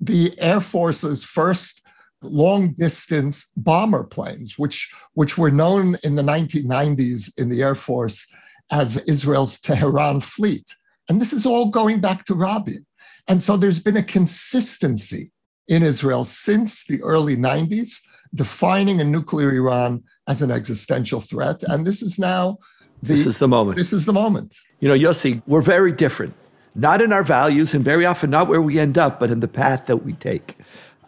the 0.00 0.32
Air 0.38 0.60
Force's 0.60 1.24
first 1.24 1.82
long 2.22 2.72
distance 2.74 3.50
bomber 3.56 4.04
planes, 4.04 4.58
which, 4.58 4.92
which 5.14 5.38
were 5.38 5.50
known 5.50 5.96
in 6.02 6.14
the 6.14 6.22
1990s 6.22 7.38
in 7.38 7.48
the 7.48 7.62
Air 7.62 7.74
Force 7.74 8.26
as 8.70 8.96
Israel's 9.08 9.60
Tehran 9.60 10.20
fleet. 10.20 10.66
And 11.08 11.20
this 11.20 11.32
is 11.32 11.46
all 11.46 11.70
going 11.70 12.00
back 12.00 12.24
to 12.26 12.34
Rabin. 12.34 12.84
And 13.28 13.42
so 13.42 13.56
there's 13.56 13.80
been 13.80 13.96
a 13.96 14.02
consistency 14.02 15.30
in 15.68 15.82
Israel 15.82 16.24
since 16.24 16.84
the 16.86 17.02
early 17.02 17.36
90s, 17.36 17.98
defining 18.34 19.00
a 19.00 19.04
nuclear 19.04 19.52
Iran 19.52 20.02
as 20.26 20.42
an 20.42 20.50
existential 20.50 21.20
threat. 21.20 21.62
And 21.64 21.86
this 21.86 22.02
is 22.02 22.18
now 22.18 22.58
the, 23.02 23.08
this 23.14 23.26
is 23.26 23.38
the 23.38 23.48
moment. 23.48 23.76
This 23.76 23.92
is 23.92 24.04
the 24.06 24.12
moment. 24.12 24.58
You 24.80 24.88
know, 24.88 24.94
Yossi, 24.94 25.42
we're 25.46 25.62
very 25.62 25.92
different, 25.92 26.34
not 26.74 27.00
in 27.00 27.12
our 27.12 27.24
values 27.24 27.74
and 27.74 27.84
very 27.84 28.04
often 28.04 28.30
not 28.30 28.48
where 28.48 28.62
we 28.62 28.78
end 28.78 28.98
up, 28.98 29.20
but 29.20 29.30
in 29.30 29.40
the 29.40 29.48
path 29.48 29.86
that 29.86 29.98
we 29.98 30.14
take. 30.14 30.56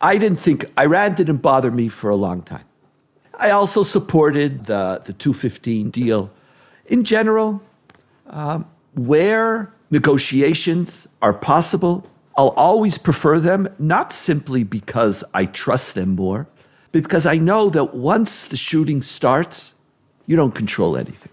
I 0.00 0.16
didn't 0.16 0.38
think 0.38 0.66
Iran 0.78 1.14
didn't 1.14 1.38
bother 1.38 1.70
me 1.70 1.88
for 1.88 2.10
a 2.10 2.16
long 2.16 2.42
time. 2.42 2.64
I 3.34 3.50
also 3.50 3.82
supported 3.82 4.66
the, 4.66 5.02
the 5.04 5.12
215 5.12 5.90
deal. 5.90 6.30
In 6.86 7.04
general, 7.04 7.62
um, 8.26 8.66
where 8.94 9.72
negotiations 9.90 11.08
are 11.22 11.32
possible, 11.32 12.06
I'll 12.36 12.48
always 12.50 12.98
prefer 12.98 13.40
them, 13.40 13.68
not 13.78 14.12
simply 14.12 14.64
because 14.64 15.24
I 15.34 15.46
trust 15.46 15.94
them 15.94 16.14
more, 16.14 16.46
because 16.92 17.26
I 17.26 17.37
know 17.37 17.70
that 17.70 17.94
once 17.94 18.47
the 18.47 18.56
shooting 18.56 19.02
starts, 19.02 19.75
you 20.26 20.37
don't 20.37 20.54
control 20.54 20.97
anything. 20.97 21.32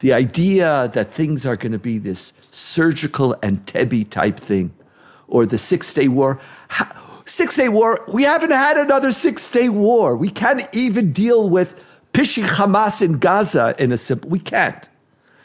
The 0.00 0.12
idea 0.12 0.90
that 0.94 1.12
things 1.12 1.44
are 1.44 1.56
going 1.56 1.72
to 1.72 1.78
be 1.78 1.98
this 1.98 2.32
surgical 2.50 3.36
and 3.42 3.66
Entebbe 3.66 4.08
type 4.10 4.38
thing, 4.38 4.72
or 5.26 5.44
the 5.44 5.58
Six 5.58 5.92
Day 5.92 6.08
War. 6.08 6.40
Six 7.24 7.56
Day 7.56 7.68
War, 7.68 8.04
we 8.08 8.22
haven't 8.22 8.52
had 8.52 8.78
another 8.78 9.12
Six 9.12 9.50
Day 9.50 9.68
War. 9.68 10.16
We 10.16 10.30
can't 10.30 10.66
even 10.72 11.12
deal 11.12 11.48
with 11.50 11.78
pishing 12.12 12.44
Hamas 12.44 13.02
in 13.02 13.18
Gaza 13.18 13.74
in 13.78 13.92
a 13.92 13.96
simple, 13.96 14.30
we 14.30 14.38
can't. 14.38 14.88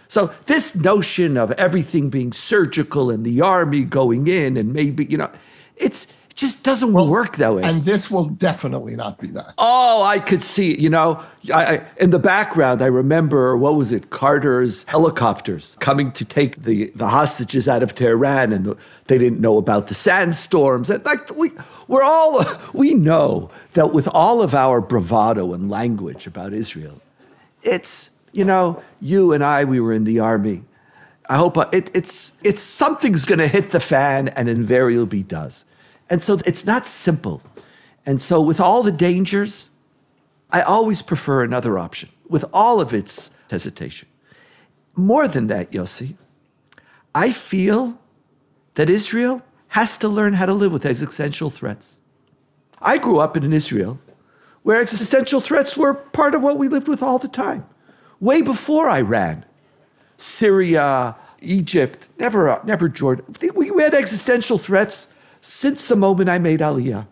So 0.07 0.31
this 0.45 0.75
notion 0.75 1.37
of 1.37 1.51
everything 1.53 2.09
being 2.09 2.31
surgical 2.31 3.09
and 3.09 3.25
the 3.25 3.41
army 3.41 3.83
going 3.83 4.27
in 4.27 4.57
and 4.57 4.71
maybe, 4.71 5.05
you 5.05 5.17
know, 5.17 5.31
it's 5.75 6.05
it 6.05 6.22
just 6.35 6.63
doesn't 6.63 6.93
well, 6.93 7.07
work 7.07 7.37
that 7.37 7.53
way. 7.53 7.63
And 7.63 7.83
this 7.83 8.09
will 8.09 8.25
definitely 8.25 8.95
not 8.95 9.19
be 9.19 9.27
that. 9.27 9.53
Oh, 9.57 10.01
I 10.01 10.19
could 10.19 10.41
see, 10.41 10.79
you 10.79 10.89
know, 10.89 11.23
I, 11.53 11.65
I, 11.65 11.85
in 11.97 12.09
the 12.09 12.19
background, 12.19 12.81
I 12.81 12.87
remember, 12.87 13.55
what 13.55 13.75
was 13.75 13.91
it, 13.91 14.09
Carter's 14.09 14.83
helicopters 14.85 15.77
coming 15.79 16.11
to 16.13 16.25
take 16.25 16.63
the, 16.63 16.91
the 16.95 17.09
hostages 17.09 17.67
out 17.67 17.83
of 17.83 17.93
Tehran 17.93 18.51
and 18.51 18.65
the, 18.65 18.77
they 19.07 19.19
didn't 19.19 19.41
know 19.41 19.57
about 19.57 19.87
the 19.87 19.93
sandstorms. 19.93 20.89
Like 20.89 21.35
we, 21.35 21.51
we're 21.87 22.03
all, 22.03 22.43
we 22.73 22.95
know 22.95 23.51
that 23.73 23.93
with 23.93 24.07
all 24.07 24.41
of 24.41 24.55
our 24.55 24.81
bravado 24.81 25.53
and 25.53 25.69
language 25.69 26.25
about 26.25 26.51
Israel, 26.51 26.99
it's, 27.61 28.09
you 28.31 28.43
know, 28.43 28.81
you 28.99 29.33
and 29.33 29.43
I, 29.43 29.65
we 29.65 29.79
were 29.79 29.93
in 29.93 30.03
the 30.03 30.19
army. 30.19 30.63
I 31.29 31.37
hope 31.37 31.57
it, 31.73 31.91
it's, 31.93 32.33
it's 32.43 32.59
something's 32.59 33.23
going 33.23 33.39
to 33.39 33.47
hit 33.47 33.71
the 33.71 33.79
fan 33.79 34.29
and 34.29 34.49
invariably 34.49 35.21
does. 35.21 35.63
And 36.09 36.23
so 36.23 36.39
it's 36.45 36.65
not 36.65 36.87
simple. 36.87 37.41
And 38.05 38.21
so, 38.21 38.41
with 38.41 38.59
all 38.59 38.83
the 38.83 38.91
dangers, 38.91 39.69
I 40.51 40.61
always 40.61 41.01
prefer 41.01 41.43
another 41.43 41.79
option, 41.79 42.09
with 42.27 42.45
all 42.53 42.81
of 42.81 42.93
its 42.93 43.31
hesitation. 43.49 44.07
More 44.95 45.27
than 45.27 45.47
that, 45.47 45.71
Yossi, 45.71 46.15
I 47.15 47.31
feel 47.31 47.97
that 48.75 48.89
Israel 48.89 49.41
has 49.69 49.97
to 49.97 50.07
learn 50.07 50.33
how 50.33 50.45
to 50.45 50.53
live 50.53 50.71
with 50.71 50.85
existential 50.85 51.49
threats. 51.49 51.99
I 52.81 52.97
grew 52.97 53.19
up 53.19 53.37
in 53.37 53.43
an 53.43 53.53
Israel 53.53 53.99
where 54.63 54.79
existential 54.79 55.41
threats 55.41 55.75
were 55.75 55.93
part 55.93 56.35
of 56.35 56.41
what 56.41 56.57
we 56.57 56.67
lived 56.67 56.87
with 56.87 57.01
all 57.01 57.17
the 57.17 57.27
time, 57.27 57.65
way 58.19 58.41
before 58.41 58.89
Iran, 58.89 59.45
Syria, 60.17 61.15
Egypt, 61.41 62.09
never, 62.17 62.59
never 62.63 62.87
Jordan. 62.87 63.25
We 63.55 63.69
had 63.81 63.93
existential 63.93 64.57
threats 64.57 65.07
since 65.43 65.87
the 65.87 65.95
moment 65.97 66.29
I 66.29 66.39
made 66.39 66.61
Aliyah. 66.61 67.05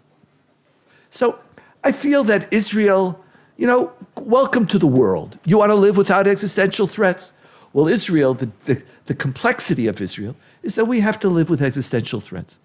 So 1.09 1.37
I 1.83 1.91
feel 1.91 2.23
that 2.23 2.51
Israel, 2.51 3.21
you 3.57 3.67
know, 3.67 3.91
welcome 4.21 4.65
to 4.67 4.79
the 4.79 4.87
world. 4.87 5.37
You 5.43 5.57
want 5.57 5.69
to 5.69 5.75
live 5.75 5.97
without 5.97 6.27
existential 6.27 6.87
threats? 6.87 7.33
Well, 7.73 7.89
Israel, 7.89 8.33
the, 8.33 8.49
the, 8.63 8.81
the 9.07 9.15
complexity 9.15 9.85
of 9.87 9.99
Israel 9.99 10.37
is 10.63 10.75
that 10.75 10.85
we 10.85 11.01
have 11.01 11.19
to 11.19 11.27
live 11.27 11.49
with 11.49 11.61
existential 11.61 12.21
threats 12.21 12.57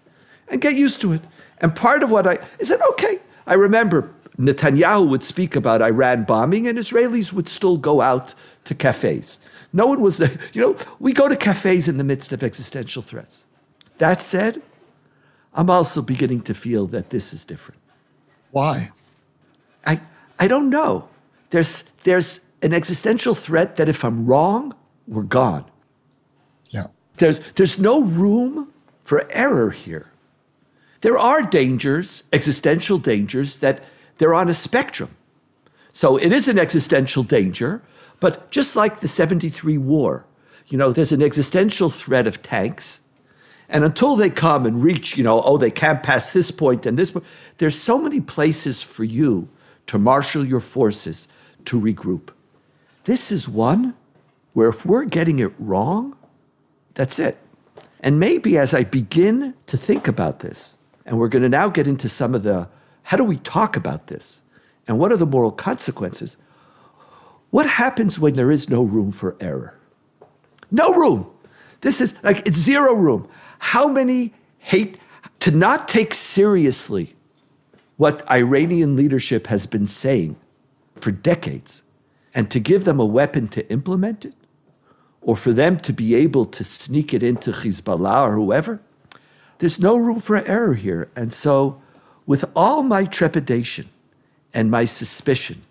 and 0.47 0.61
get 0.61 0.75
used 0.75 1.01
to 1.01 1.11
it. 1.11 1.21
And 1.59 1.75
part 1.75 2.01
of 2.01 2.09
what 2.11 2.25
I 2.25 2.39
is 2.59 2.69
that 2.69 2.81
okay. 2.91 3.19
I 3.45 3.55
remember 3.55 4.09
Netanyahu 4.39 5.09
would 5.09 5.23
speak 5.23 5.53
about 5.53 5.81
Iran 5.81 6.23
bombing, 6.23 6.65
and 6.65 6.77
Israelis 6.77 7.33
would 7.33 7.49
still 7.49 7.75
go 7.75 7.99
out 7.99 8.33
to 8.63 8.73
cafes. 8.73 9.39
No 9.73 9.87
one 9.87 9.99
was, 9.99 10.19
you 10.53 10.61
know, 10.61 10.77
we 10.99 11.11
go 11.11 11.27
to 11.27 11.35
cafes 11.35 11.89
in 11.89 11.97
the 11.97 12.05
midst 12.05 12.31
of 12.31 12.41
existential 12.41 13.01
threats. 13.01 13.43
That 13.97 14.21
said, 14.21 14.61
I'm 15.57 15.71
also 15.71 16.03
beginning 16.03 16.41
to 16.43 16.53
feel 16.53 16.85
that 16.87 17.09
this 17.09 17.33
is 17.33 17.43
different. 17.43 17.81
Why? 18.51 18.91
I, 19.85 19.99
I 20.39 20.47
don't 20.47 20.69
know. 20.69 21.09
There's, 21.49 21.83
there's 22.03 22.41
an 22.61 22.73
existential 22.73 23.33
threat 23.33 23.75
that 23.77 23.89
if 23.89 24.05
I'm 24.05 24.27
wrong, 24.27 24.75
we're 25.07 25.23
gone. 25.23 25.65
Yeah. 26.69 26.87
There's, 27.17 27.39
there's 27.55 27.79
no 27.79 28.01
room 28.01 28.71
for 29.03 29.29
error 29.31 29.71
here. 29.71 30.11
There 31.01 31.17
are 31.17 31.41
dangers, 31.41 32.23
existential 32.31 32.99
dangers, 32.99 33.57
that 33.57 33.83
they're 34.19 34.35
on 34.35 34.49
a 34.49 34.53
spectrum. 34.53 35.15
So 35.91 36.17
it 36.17 36.31
is 36.31 36.47
an 36.47 36.59
existential 36.59 37.23
danger, 37.23 37.81
but 38.19 38.51
just 38.51 38.75
like 38.75 38.99
the 38.99 39.07
73 39.07 39.77
war, 39.79 40.25
you 40.67 40.77
know, 40.77 40.91
there's 40.91 41.11
an 41.11 41.23
existential 41.23 41.89
threat 41.89 42.27
of 42.27 42.43
tanks 42.43 43.01
and 43.69 43.83
until 43.83 44.15
they 44.15 44.29
come 44.29 44.65
and 44.65 44.81
reach, 44.81 45.17
you 45.17 45.23
know, 45.23 45.41
oh, 45.41 45.57
they 45.57 45.71
can't 45.71 46.01
pass 46.01 46.31
this 46.31 46.51
point 46.51 46.85
and 46.85 46.97
this 46.97 47.11
point, 47.11 47.25
there's 47.57 47.77
so 47.77 47.97
many 47.97 48.21
places 48.21 48.81
for 48.81 49.03
you 49.03 49.49
to 49.87 49.97
marshal 49.97 50.45
your 50.45 50.59
forces 50.59 51.27
to 51.65 51.79
regroup. 51.79 52.29
This 53.03 53.31
is 53.31 53.47
one 53.47 53.93
where 54.53 54.69
if 54.69 54.85
we're 54.85 55.05
getting 55.05 55.39
it 55.39 55.51
wrong, 55.59 56.15
that's 56.93 57.19
it. 57.19 57.37
And 57.99 58.19
maybe 58.19 58.57
as 58.57 58.73
I 58.73 58.83
begin 58.83 59.53
to 59.67 59.77
think 59.77 60.07
about 60.07 60.39
this, 60.39 60.77
and 61.05 61.17
we're 61.17 61.29
going 61.29 61.43
to 61.43 61.49
now 61.49 61.69
get 61.69 61.87
into 61.87 62.09
some 62.09 62.35
of 62.35 62.43
the 62.43 62.69
how 63.03 63.15
do 63.15 63.23
we 63.23 63.37
talk 63.37 63.77
about 63.77 64.07
this? 64.07 64.43
And 64.85 64.99
what 64.99 65.13
are 65.13 65.17
the 65.17 65.25
moral 65.25 65.51
consequences? 65.51 66.35
What 67.51 67.65
happens 67.65 68.19
when 68.19 68.33
there 68.33 68.51
is 68.51 68.69
no 68.69 68.83
room 68.83 69.13
for 69.13 69.37
error? 69.39 69.77
No 70.69 70.93
room. 70.93 71.31
This 71.81 72.01
is 72.01 72.13
like 72.23 72.45
it's 72.45 72.57
zero 72.57 72.93
room. 72.93 73.29
How 73.59 73.87
many 73.87 74.33
hate 74.59 74.97
to 75.39 75.51
not 75.51 75.87
take 75.87 76.13
seriously 76.13 77.15
what 77.97 78.29
Iranian 78.29 78.95
leadership 78.95 79.47
has 79.47 79.65
been 79.65 79.87
saying 79.87 80.35
for 80.95 81.11
decades 81.11 81.83
and 82.33 82.49
to 82.51 82.59
give 82.59 82.85
them 82.85 82.99
a 82.99 83.05
weapon 83.05 83.47
to 83.49 83.69
implement 83.71 84.25
it 84.25 84.35
or 85.21 85.35
for 85.35 85.53
them 85.53 85.77
to 85.77 85.93
be 85.93 86.15
able 86.15 86.45
to 86.45 86.63
sneak 86.63 87.13
it 87.13 87.23
into 87.23 87.51
Hezbollah 87.51 88.27
or 88.27 88.35
whoever? 88.35 88.79
There's 89.59 89.79
no 89.79 89.97
room 89.97 90.19
for 90.19 90.37
error 90.47 90.75
here. 90.75 91.09
And 91.15 91.33
so, 91.33 91.81
with 92.25 92.45
all 92.55 92.83
my 92.83 93.05
trepidation 93.05 93.89
and 94.53 94.69
my 94.69 94.85
suspicion, 94.85 95.63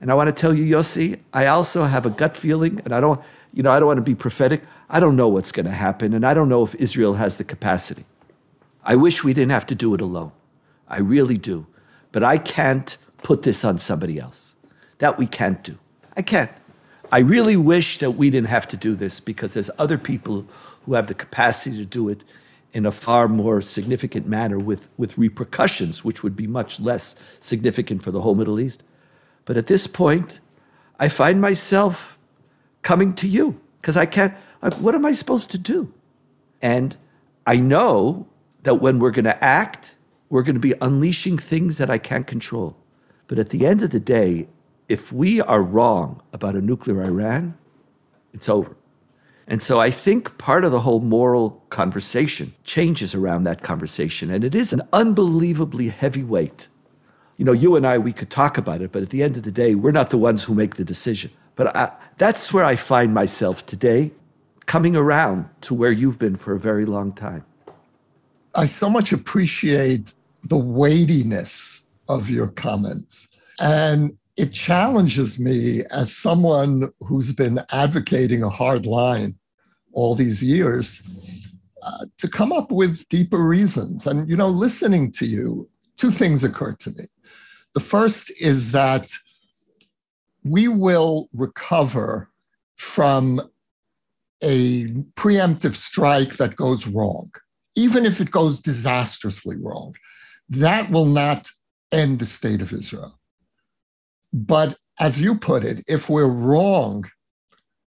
and 0.00 0.10
I 0.10 0.14
want 0.14 0.28
to 0.28 0.32
tell 0.32 0.52
you, 0.52 0.76
Yossi, 0.76 1.20
I 1.32 1.46
also 1.46 1.84
have 1.84 2.04
a 2.06 2.10
gut 2.10 2.36
feeling, 2.36 2.80
and 2.84 2.92
I 2.92 3.00
don't, 3.00 3.20
you 3.52 3.62
know, 3.62 3.70
I 3.70 3.78
don't 3.78 3.86
want 3.86 3.98
to 3.98 4.02
be 4.02 4.14
prophetic. 4.14 4.62
I 4.88 5.00
don't 5.00 5.16
know 5.16 5.28
what's 5.28 5.52
going 5.52 5.66
to 5.66 5.72
happen, 5.72 6.14
and 6.14 6.24
I 6.26 6.34
don't 6.34 6.48
know 6.48 6.62
if 6.62 6.74
Israel 6.76 7.14
has 7.14 7.36
the 7.36 7.44
capacity. 7.44 8.04
I 8.84 8.96
wish 8.96 9.22
we 9.22 9.34
didn't 9.34 9.52
have 9.52 9.66
to 9.66 9.74
do 9.74 9.94
it 9.94 10.00
alone. 10.00 10.32
I 10.88 10.98
really 10.98 11.38
do. 11.38 11.66
But 12.10 12.22
I 12.22 12.38
can't 12.38 12.96
put 13.22 13.42
this 13.42 13.64
on 13.64 13.78
somebody 13.78 14.18
else. 14.18 14.56
That 14.98 15.18
we 15.18 15.26
can't 15.26 15.62
do. 15.62 15.78
I 16.16 16.22
can't. 16.22 16.50
I 17.10 17.18
really 17.18 17.56
wish 17.56 17.98
that 17.98 18.12
we 18.12 18.30
didn't 18.30 18.48
have 18.48 18.68
to 18.68 18.76
do 18.76 18.94
this 18.94 19.20
because 19.20 19.54
there's 19.54 19.70
other 19.78 19.98
people 19.98 20.46
who 20.84 20.94
have 20.94 21.06
the 21.08 21.14
capacity 21.14 21.76
to 21.76 21.84
do 21.84 22.08
it 22.08 22.24
in 22.72 22.86
a 22.86 22.90
far 22.90 23.28
more 23.28 23.60
significant 23.60 24.26
manner 24.26 24.58
with, 24.58 24.88
with 24.96 25.18
repercussions, 25.18 26.04
which 26.04 26.22
would 26.22 26.34
be 26.34 26.46
much 26.46 26.80
less 26.80 27.16
significant 27.38 28.02
for 28.02 28.10
the 28.10 28.22
whole 28.22 28.34
Middle 28.34 28.58
East. 28.58 28.82
But 29.44 29.56
at 29.56 29.66
this 29.66 29.86
point, 29.86 30.40
I 30.98 31.08
find 31.08 31.40
myself 31.40 32.18
coming 32.82 33.14
to 33.14 33.28
you 33.28 33.60
because 33.80 33.96
I 33.96 34.06
can't, 34.06 34.34
what 34.78 34.94
am 34.94 35.06
I 35.06 35.12
supposed 35.12 35.50
to 35.52 35.58
do? 35.58 35.92
And 36.60 36.96
I 37.46 37.56
know 37.56 38.26
that 38.62 38.76
when 38.76 38.98
we're 38.98 39.10
going 39.10 39.24
to 39.24 39.44
act, 39.44 39.96
we're 40.28 40.42
going 40.42 40.54
to 40.54 40.60
be 40.60 40.74
unleashing 40.80 41.38
things 41.38 41.78
that 41.78 41.90
I 41.90 41.98
can't 41.98 42.26
control. 42.26 42.76
But 43.26 43.38
at 43.38 43.50
the 43.50 43.66
end 43.66 43.82
of 43.82 43.90
the 43.90 44.00
day, 44.00 44.48
if 44.88 45.12
we 45.12 45.40
are 45.40 45.62
wrong 45.62 46.22
about 46.32 46.54
a 46.54 46.60
nuclear 46.60 47.02
Iran, 47.02 47.56
it's 48.32 48.48
over. 48.48 48.76
And 49.46 49.60
so 49.60 49.80
I 49.80 49.90
think 49.90 50.38
part 50.38 50.64
of 50.64 50.72
the 50.72 50.80
whole 50.80 51.00
moral 51.00 51.62
conversation 51.68 52.54
changes 52.64 53.14
around 53.14 53.44
that 53.44 53.62
conversation. 53.62 54.30
And 54.30 54.44
it 54.44 54.54
is 54.54 54.72
an 54.72 54.82
unbelievably 54.92 55.88
heavy 55.88 56.22
weight. 56.22 56.68
You 57.36 57.44
know, 57.44 57.52
you 57.52 57.74
and 57.74 57.86
I, 57.86 57.98
we 57.98 58.12
could 58.12 58.30
talk 58.30 58.56
about 58.56 58.82
it, 58.82 58.92
but 58.92 59.02
at 59.02 59.10
the 59.10 59.22
end 59.22 59.36
of 59.36 59.42
the 59.42 59.50
day, 59.50 59.74
we're 59.74 59.90
not 59.90 60.10
the 60.10 60.18
ones 60.18 60.44
who 60.44 60.54
make 60.54 60.76
the 60.76 60.84
decision. 60.84 61.30
But 61.56 61.76
I, 61.76 61.92
that's 62.18 62.52
where 62.52 62.64
I 62.64 62.76
find 62.76 63.12
myself 63.12 63.66
today, 63.66 64.12
coming 64.66 64.96
around 64.96 65.48
to 65.62 65.74
where 65.74 65.92
you've 65.92 66.18
been 66.18 66.36
for 66.36 66.54
a 66.54 66.58
very 66.58 66.84
long 66.86 67.12
time. 67.12 67.44
I 68.54 68.66
so 68.66 68.88
much 68.88 69.12
appreciate 69.12 70.12
the 70.48 70.56
weightiness 70.56 71.84
of 72.08 72.30
your 72.30 72.48
comments. 72.48 73.28
And 73.60 74.16
it 74.36 74.52
challenges 74.52 75.38
me 75.38 75.82
as 75.90 76.14
someone 76.14 76.90
who's 77.00 77.32
been 77.32 77.60
advocating 77.70 78.42
a 78.42 78.48
hard 78.48 78.86
line 78.86 79.38
all 79.92 80.14
these 80.14 80.42
years 80.42 81.02
uh, 81.82 82.06
to 82.18 82.28
come 82.28 82.52
up 82.52 82.72
with 82.72 83.06
deeper 83.08 83.44
reasons. 83.44 84.06
And, 84.06 84.28
you 84.28 84.36
know, 84.36 84.48
listening 84.48 85.12
to 85.12 85.26
you, 85.26 85.68
two 85.96 86.10
things 86.10 86.44
occurred 86.44 86.80
to 86.80 86.90
me. 86.90 87.04
The 87.74 87.80
first 87.80 88.32
is 88.40 88.72
that 88.72 89.12
we 90.44 90.68
will 90.68 91.28
recover 91.32 92.28
from 92.76 93.40
a 94.42 94.86
preemptive 95.16 95.74
strike 95.74 96.34
that 96.34 96.56
goes 96.56 96.86
wrong, 96.86 97.30
even 97.76 98.04
if 98.04 98.20
it 98.20 98.30
goes 98.30 98.60
disastrously 98.60 99.56
wrong. 99.56 99.94
That 100.48 100.90
will 100.90 101.06
not 101.06 101.48
end 101.92 102.18
the 102.18 102.26
state 102.26 102.60
of 102.60 102.72
Israel. 102.72 103.18
But 104.32 104.76
as 104.98 105.20
you 105.20 105.36
put 105.36 105.64
it, 105.64 105.84
if 105.86 106.08
we're 106.08 106.26
wrong 106.26 107.04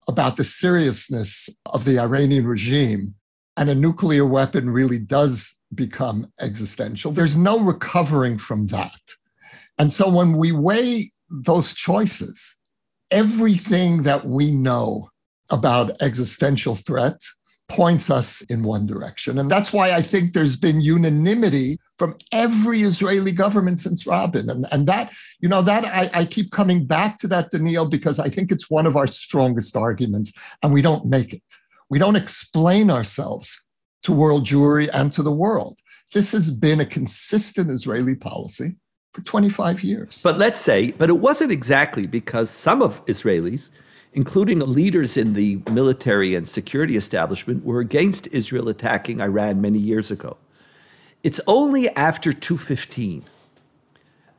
about 0.09 0.37
the 0.37 0.45
seriousness 0.45 1.49
of 1.67 1.85
the 1.85 1.99
Iranian 1.99 2.47
regime 2.47 3.15
and 3.57 3.69
a 3.69 3.75
nuclear 3.75 4.25
weapon 4.25 4.71
really 4.71 4.99
does 4.99 5.55
become 5.75 6.33
existential, 6.41 7.13
there's 7.13 7.37
no 7.37 7.61
recovering 7.61 8.39
from 8.39 8.67
that. 8.69 9.01
And 9.79 9.93
so 9.93 10.09
when 10.09 10.37
we 10.37 10.51
weigh 10.53 11.11
those 11.31 11.75
choices, 11.75 12.57
everything 13.11 14.03
that 14.03 14.27
we 14.27 14.51
know 14.51 15.11
about 15.51 16.03
existential 16.03 16.75
threat 16.75 17.21
points 17.69 18.11
us 18.11 18.41
in 18.43 18.63
one 18.63 18.87
direction. 18.87 19.39
And 19.39 19.51
that's 19.51 19.73
why 19.73 19.93
I 19.93 20.01
think 20.01 20.33
there's 20.33 20.57
been 20.57 20.81
unanimity 20.81 21.79
from 21.99 22.17
every 22.33 22.81
Israeli 22.81 23.31
government 23.31 23.81
since 23.81 24.07
Rabin. 24.07 24.49
And, 24.49 24.67
and 24.73 24.87
that, 24.87 25.13
you 25.41 25.49
know, 25.49 25.61
that 25.63 25.85
I, 25.85 26.21
I 26.21 26.25
keep 26.25 26.51
coming 26.51 26.87
back 26.87 27.19
to 27.19 27.29
that, 27.29 27.53
Donniel, 27.53 27.91
because 27.91 28.19
I 28.19 28.31
think 28.31 28.51
it's 28.51 28.71
one 28.71 28.87
of 28.87 28.97
our 28.97 29.07
strongest 29.07 29.77
arguments, 29.77 30.33
and 30.63 30.73
we 30.73 30.81
don't 30.81 31.07
make 31.07 31.35
it. 31.35 31.43
We 31.91 31.99
don't 31.99 32.17
explain 32.17 32.91
ourselves 32.91 33.65
to 34.03 34.13
world 34.13 34.47
Jewry 34.47 34.89
and 34.95 35.13
to 35.13 35.23
the 35.23 35.33
world. 35.33 35.79
This 36.15 36.33
has 36.33 36.51
been 36.51 36.81
a 36.81 36.87
consistent 36.87 37.71
Israeli 37.71 38.15
policy 38.15 38.77
for 39.19 39.25
25 39.25 39.83
years. 39.83 40.21
But 40.23 40.39
let's 40.39 40.61
say, 40.61 40.93
but 40.93 41.09
it 41.09 41.19
wasn't 41.19 41.53
exactly 41.53 42.07
because 42.07 42.51
some 42.51 42.83
of 42.83 43.05
Israelis 43.07 43.71
including 44.13 44.61
leaders 44.61 45.17
in 45.17 45.35
the 45.35 45.61
military 45.71 46.35
and 46.35 46.49
security 46.49 46.97
establishment, 46.97 47.65
were 47.65 47.81
against 47.81 48.27
Israel 48.29 48.69
attacking 48.69 49.21
Iran 49.21 49.61
many 49.61 49.79
years 49.79 50.11
ago. 50.11 50.37
It's 51.23 51.41
only 51.47 51.89
after 51.91 52.33
215 52.33 53.25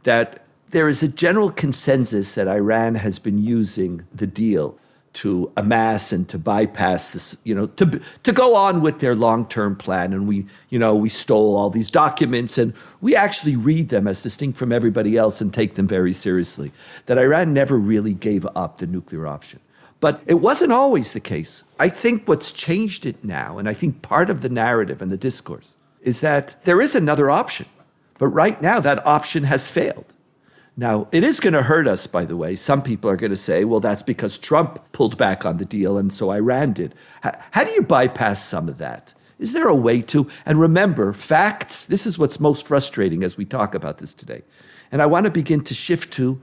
that 0.03 0.43
there 0.69 0.87
is 0.87 1.03
a 1.03 1.07
general 1.07 1.51
consensus 1.51 2.33
that 2.33 2.47
Iran 2.47 2.95
has 2.95 3.19
been 3.19 3.37
using 3.37 4.05
the 4.13 4.27
deal 4.27 4.77
to 5.13 5.51
amass 5.57 6.11
and 6.11 6.27
to 6.29 6.37
bypass 6.37 7.09
this, 7.09 7.37
you 7.43 7.55
know, 7.55 7.67
to 7.67 7.99
to 8.23 8.31
go 8.31 8.55
on 8.55 8.81
with 8.81 8.99
their 8.99 9.15
long-term 9.15 9.75
plan. 9.75 10.13
And 10.13 10.27
we, 10.27 10.45
you 10.69 10.79
know, 10.79 10.95
we 10.95 11.09
stole 11.09 11.57
all 11.57 11.69
these 11.69 11.89
documents 11.89 12.57
and 12.57 12.73
we 13.01 13.15
actually 13.15 13.55
read 13.55 13.89
them 13.89 14.07
as 14.07 14.21
distinct 14.21 14.57
from 14.57 14.71
everybody 14.71 15.17
else 15.17 15.41
and 15.41 15.53
take 15.53 15.75
them 15.75 15.87
very 15.87 16.13
seriously. 16.13 16.71
That 17.07 17.17
Iran 17.17 17.53
never 17.53 17.77
really 17.77 18.13
gave 18.13 18.45
up 18.55 18.77
the 18.77 18.87
nuclear 18.87 19.27
option. 19.27 19.59
But 19.99 20.21
it 20.25 20.35
wasn't 20.35 20.71
always 20.71 21.11
the 21.13 21.19
case. 21.19 21.65
I 21.77 21.89
think 21.89 22.27
what's 22.27 22.51
changed 22.51 23.05
it 23.05 23.23
now, 23.23 23.57
and 23.57 23.67
I 23.67 23.73
think 23.73 24.01
part 24.01 24.29
of 24.29 24.41
the 24.41 24.49
narrative 24.49 25.01
and 25.01 25.11
the 25.11 25.17
discourse, 25.17 25.75
is 26.01 26.21
that 26.21 26.63
there 26.63 26.79
is 26.79 26.95
another 26.95 27.29
option. 27.29 27.65
But 28.17 28.27
right 28.27 28.61
now, 28.61 28.79
that 28.79 29.05
option 29.05 29.43
has 29.43 29.67
failed. 29.67 30.13
Now, 30.79 31.09
it 31.11 31.25
is 31.25 31.41
going 31.41 31.55
to 31.55 31.63
hurt 31.63 31.89
us, 31.89 32.07
by 32.07 32.23
the 32.23 32.37
way. 32.37 32.55
Some 32.55 32.81
people 32.81 33.09
are 33.09 33.17
going 33.17 33.31
to 33.31 33.35
say, 33.35 33.65
well, 33.65 33.81
that's 33.81 34.01
because 34.01 34.37
Trump 34.37 34.79
pulled 34.93 35.17
back 35.17 35.45
on 35.45 35.57
the 35.57 35.65
deal 35.65 35.97
and 35.97 36.11
so 36.13 36.31
Iran 36.31 36.71
did. 36.71 36.95
How, 37.19 37.37
how 37.51 37.65
do 37.65 37.71
you 37.71 37.81
bypass 37.81 38.45
some 38.45 38.69
of 38.69 38.77
that? 38.77 39.13
Is 39.39 39.51
there 39.51 39.67
a 39.67 39.75
way 39.75 40.01
to? 40.03 40.29
And 40.45 40.57
remember, 40.57 41.11
facts, 41.11 41.85
this 41.85 42.05
is 42.05 42.17
what's 42.17 42.39
most 42.39 42.65
frustrating 42.65 43.25
as 43.25 43.35
we 43.35 43.43
talk 43.43 43.75
about 43.75 43.97
this 43.97 44.13
today. 44.13 44.43
And 44.89 45.01
I 45.01 45.05
want 45.05 45.25
to 45.25 45.29
begin 45.29 45.65
to 45.65 45.73
shift 45.73 46.13
to 46.13 46.41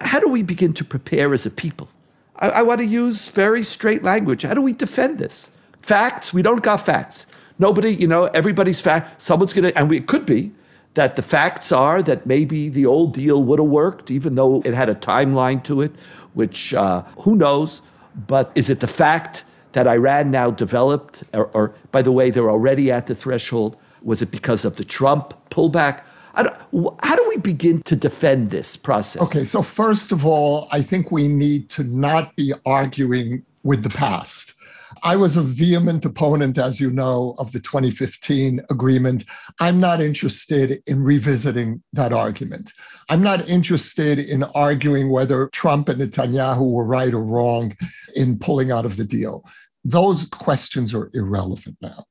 how 0.00 0.20
do 0.20 0.28
we 0.28 0.44
begin 0.44 0.72
to 0.74 0.84
prepare 0.84 1.34
as 1.34 1.44
a 1.44 1.50
people? 1.50 1.88
I, 2.36 2.50
I 2.50 2.62
want 2.62 2.78
to 2.78 2.86
use 2.86 3.30
very 3.30 3.64
straight 3.64 4.04
language. 4.04 4.42
How 4.42 4.54
do 4.54 4.62
we 4.62 4.74
defend 4.74 5.18
this? 5.18 5.50
Facts, 5.80 6.32
we 6.32 6.40
don't 6.40 6.62
got 6.62 6.86
facts. 6.86 7.26
Nobody, 7.58 7.92
you 7.92 8.06
know, 8.06 8.26
everybody's 8.26 8.80
fact. 8.80 9.20
Someone's 9.20 9.52
going 9.52 9.72
to, 9.72 9.76
and 9.76 9.90
we, 9.90 9.96
it 9.96 10.06
could 10.06 10.24
be 10.24 10.52
that 10.94 11.16
the 11.16 11.22
facts 11.22 11.72
are 11.72 12.02
that 12.02 12.26
maybe 12.26 12.68
the 12.68 12.86
old 12.86 13.14
deal 13.14 13.42
would 13.42 13.58
have 13.58 13.68
worked, 13.68 14.10
even 14.10 14.34
though 14.34 14.62
it 14.64 14.74
had 14.74 14.88
a 14.88 14.94
timeline 14.94 15.62
to 15.64 15.80
it, 15.80 15.92
which 16.34 16.74
uh, 16.74 17.02
who 17.18 17.34
knows? 17.36 17.82
But 18.26 18.52
is 18.54 18.68
it 18.68 18.80
the 18.80 18.86
fact 18.86 19.44
that 19.72 19.86
Iran 19.86 20.30
now 20.30 20.50
developed, 20.50 21.24
or, 21.32 21.46
or 21.54 21.74
by 21.92 22.02
the 22.02 22.12
way, 22.12 22.30
they're 22.30 22.50
already 22.50 22.90
at 22.90 23.06
the 23.06 23.14
threshold? 23.14 23.76
Was 24.02 24.20
it 24.20 24.30
because 24.30 24.64
of 24.64 24.76
the 24.76 24.84
Trump 24.84 25.34
pullback? 25.50 26.02
how 26.34 27.14
do 27.14 27.28
we 27.28 27.36
begin 27.36 27.82
to 27.82 27.94
defend 27.94 28.50
this 28.50 28.76
process? 28.76 29.22
Okay, 29.22 29.46
so 29.46 29.62
first 29.62 30.12
of 30.12 30.24
all, 30.24 30.66
I 30.72 30.80
think 30.82 31.10
we 31.10 31.28
need 31.28 31.68
to 31.70 31.84
not 31.84 32.34
be 32.36 32.54
arguing 32.64 33.44
with 33.64 33.82
the 33.82 33.90
past. 33.90 34.54
I 35.02 35.16
was 35.16 35.36
a 35.36 35.42
vehement 35.42 36.04
opponent, 36.04 36.58
as 36.58 36.80
you 36.80 36.90
know, 36.90 37.34
of 37.38 37.52
the 37.52 37.60
2015 37.60 38.60
agreement. 38.70 39.24
I'm 39.60 39.80
not 39.80 40.00
interested 40.00 40.82
in 40.86 41.02
revisiting 41.02 41.82
that 41.92 42.12
argument. 42.12 42.72
I'm 43.08 43.22
not 43.22 43.48
interested 43.48 44.18
in 44.18 44.44
arguing 44.54 45.10
whether 45.10 45.48
Trump 45.48 45.88
and 45.88 46.00
Netanyahu 46.00 46.72
were 46.72 46.84
right 46.84 47.12
or 47.12 47.24
wrong 47.24 47.76
in 48.14 48.38
pulling 48.38 48.70
out 48.70 48.84
of 48.84 48.96
the 48.96 49.04
deal. 49.04 49.44
Those 49.84 50.28
questions 50.28 50.94
are 50.94 51.10
irrelevant 51.14 51.76
now. 51.80 52.04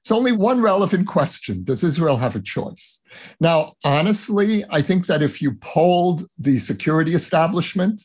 It's 0.00 0.10
only 0.10 0.32
one 0.32 0.60
relevant 0.60 1.06
question 1.06 1.62
Does 1.62 1.84
Israel 1.84 2.16
have 2.16 2.34
a 2.34 2.40
choice? 2.40 3.00
Now, 3.40 3.74
honestly, 3.84 4.64
I 4.70 4.82
think 4.82 5.06
that 5.06 5.22
if 5.22 5.40
you 5.40 5.52
polled 5.60 6.24
the 6.38 6.58
security 6.58 7.14
establishment, 7.14 8.04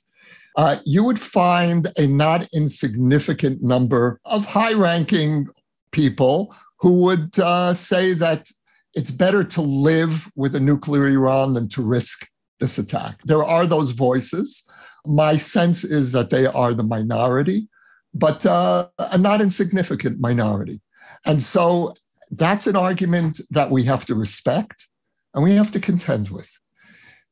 uh, 0.58 0.80
you 0.86 1.04
would 1.04 1.20
find 1.20 1.88
a 1.98 2.08
not 2.08 2.48
insignificant 2.54 3.62
number 3.62 4.20
of 4.26 4.46
high 4.46 4.74
ranking 4.74 5.46
people 5.92 6.54
who 6.80 6.94
would 7.04 7.40
uh, 7.40 7.74
say 7.74 8.14
that 8.14 8.50
it's 8.96 9.12
better 9.12 9.44
to 9.44 9.62
live 9.62 10.30
with 10.36 10.56
a 10.56 10.60
nuclear 10.60 11.08
Iran 11.08 11.54
than 11.54 11.70
to 11.70 11.84
risk 11.84 12.28
this 12.60 12.80
attack. 12.80 13.20
There 13.26 13.44
are 13.44 13.68
those 13.68 13.92
voices. 13.92 14.68
My 15.06 15.38
sense 15.38 15.84
is 15.84 16.12
that 16.14 16.32
they 16.32 16.48
are 16.48 16.74
the 16.74 16.84
minority, 16.84 17.68
but 18.16 18.44
uh, 18.46 18.88
a 18.98 19.18
not 19.18 19.42
insignificant 19.42 20.20
minority. 20.20 20.82
And 21.26 21.44
so 21.44 21.94
that's 22.32 22.66
an 22.66 22.76
argument 22.76 23.42
that 23.52 23.70
we 23.70 23.84
have 23.84 24.06
to 24.08 24.16
respect 24.16 24.88
and 25.36 25.44
we 25.44 25.54
have 25.54 25.72
to 25.72 25.80
contend 25.80 26.30
with. 26.30 26.50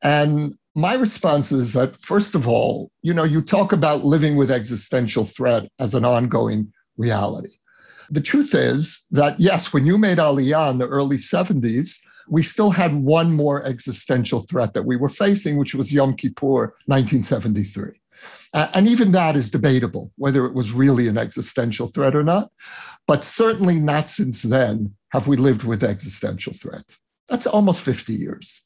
And 0.04 0.56
my 0.76 0.94
response 0.94 1.52
is 1.52 1.74
that, 1.74 1.96
first 1.96 2.36
of 2.36 2.48
all, 2.48 2.92
you 3.02 3.14
know, 3.14 3.24
you 3.24 3.42
talk 3.42 3.72
about 3.72 4.04
living 4.04 4.36
with 4.36 4.52
existential 4.52 5.24
threat 5.24 5.70
as 5.80 5.94
an 5.96 6.04
ongoing 6.04 6.72
reality. 6.98 7.56
The 8.10 8.22
truth 8.22 8.54
is 8.54 9.06
that, 9.12 9.40
yes, 9.40 9.74
when 9.74 9.86
you 9.86 9.98
made 9.98 10.18
Aliyah 10.18 10.72
in 10.72 10.78
the 10.78 10.88
early 10.88 11.18
70s, 11.18 11.98
we 12.28 12.44
still 12.44 12.72
had 12.72 12.94
one 12.96 13.34
more 13.34 13.64
existential 13.64 14.42
threat 14.42 14.74
that 14.74 14.86
we 14.86 14.98
were 14.98 15.10
facing, 15.10 15.58
which 15.58 15.74
was 15.74 15.94
Yom 15.94 16.14
Kippur, 16.16 16.74
1973. 16.88 17.92
Uh, 18.54 18.68
and 18.74 18.88
even 18.88 19.12
that 19.12 19.36
is 19.36 19.52
debatable, 19.52 20.12
whether 20.18 20.46
it 20.46 20.54
was 20.54 20.72
really 20.72 21.08
an 21.08 21.18
existential 21.18 21.88
threat 21.88 22.16
or 22.16 22.24
not. 22.24 22.52
But 23.08 23.24
certainly 23.24 23.80
not 23.80 24.10
since 24.10 24.42
then 24.42 24.94
have 25.10 25.28
we 25.28 25.38
lived 25.38 25.64
with 25.64 25.84
existential 25.84 26.54
threat. 26.54 26.98
That's 27.28 27.48
almost 27.48 27.82
50 27.82 28.14
years. 28.14 28.62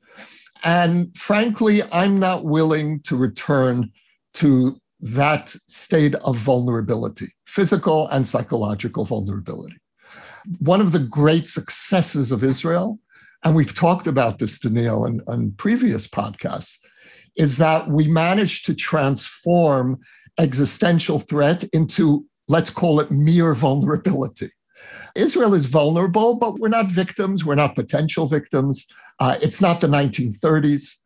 And 0.63 1.15
frankly, 1.15 1.81
I'm 1.91 2.19
not 2.19 2.45
willing 2.45 3.01
to 3.01 3.15
return 3.15 3.91
to 4.35 4.77
that 4.99 5.49
state 5.49 6.15
of 6.15 6.35
vulnerability, 6.37 7.27
physical 7.47 8.07
and 8.09 8.27
psychological 8.27 9.05
vulnerability. 9.05 9.77
One 10.59 10.81
of 10.81 10.91
the 10.91 10.99
great 10.99 11.47
successes 11.47 12.31
of 12.31 12.43
Israel, 12.43 12.99
and 13.43 13.55
we've 13.55 13.75
talked 13.75 14.07
about 14.07 14.39
this, 14.39 14.59
Donniel, 14.59 15.07
in, 15.07 15.21
in 15.33 15.53
previous 15.53 16.07
podcasts, 16.07 16.77
is 17.37 17.57
that 17.57 17.87
we 17.87 18.07
managed 18.07 18.65
to 18.65 18.73
transform 18.73 19.97
existential 20.37 21.19
threat 21.19 21.63
into, 21.71 22.25
let's 22.49 22.69
call 22.69 22.99
it 22.99 23.11
mere 23.11 23.53
vulnerability. 23.53 24.49
Israel 25.15 25.53
is 25.53 25.65
vulnerable, 25.65 26.35
but 26.35 26.59
we're 26.59 26.69
not 26.69 26.87
victims. 26.87 27.45
We're 27.45 27.55
not 27.55 27.75
potential 27.75 28.27
victims. 28.27 28.87
Uh, 29.19 29.37
it's 29.41 29.61
not 29.61 29.81
the 29.81 29.87
1930s. 29.87 30.97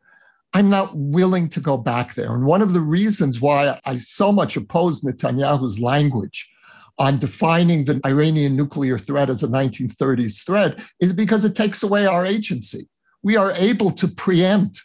I'm 0.52 0.70
not 0.70 0.96
willing 0.96 1.48
to 1.50 1.60
go 1.60 1.76
back 1.76 2.14
there. 2.14 2.32
And 2.32 2.46
one 2.46 2.62
of 2.62 2.72
the 2.72 2.80
reasons 2.80 3.40
why 3.40 3.78
I 3.84 3.98
so 3.98 4.30
much 4.30 4.56
oppose 4.56 5.02
Netanyahu's 5.02 5.80
language 5.80 6.48
on 6.98 7.18
defining 7.18 7.84
the 7.84 8.00
Iranian 8.06 8.54
nuclear 8.56 8.98
threat 8.98 9.28
as 9.28 9.42
a 9.42 9.48
1930s 9.48 10.46
threat 10.46 10.80
is 11.00 11.12
because 11.12 11.44
it 11.44 11.56
takes 11.56 11.82
away 11.82 12.06
our 12.06 12.24
agency. 12.24 12.88
We 13.22 13.36
are 13.36 13.52
able 13.52 13.90
to 13.92 14.06
preempt 14.06 14.82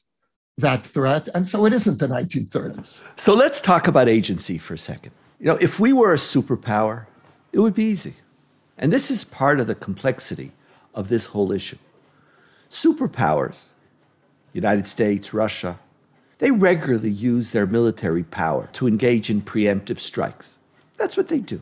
that 0.58 0.86
threat, 0.86 1.28
and 1.36 1.47
so 1.47 1.65
it 1.65 1.73
isn't 1.73 1.99
the 1.99 2.08
1930s. 2.08 3.04
So 3.17 3.34
let's 3.34 3.62
talk 3.62 3.88
about 3.88 4.10
agency 4.10 4.58
for 4.58 4.73
a 4.73 4.78
second. 4.78 5.12
You 5.39 5.45
know, 5.45 5.58
if 5.62 5.80
we 5.80 5.93
were 5.93 6.13
a 6.13 6.17
superpower, 6.17 7.06
it 7.54 7.60
would 7.60 7.75
be 7.75 7.86
easy. 7.86 8.15
And 8.79 8.93
this 8.93 9.11
is 9.11 9.25
part 9.25 9.59
of 9.59 9.67
the 9.67 9.75
complexity 9.75 10.53
of 10.95 11.09
this 11.09 11.27
whole 11.27 11.51
issue. 11.51 11.77
Superpowers, 12.71 13.73
United 14.53 14.87
States, 14.87 15.33
Russia, 15.33 15.79
they 16.37 16.49
regularly 16.49 17.09
use 17.09 17.51
their 17.51 17.67
military 17.67 18.23
power 18.23 18.69
to 18.73 18.87
engage 18.87 19.29
in 19.29 19.41
preemptive 19.41 19.99
strikes. 19.99 20.57
That's 20.97 21.17
what 21.17 21.27
they 21.27 21.39
do. 21.39 21.61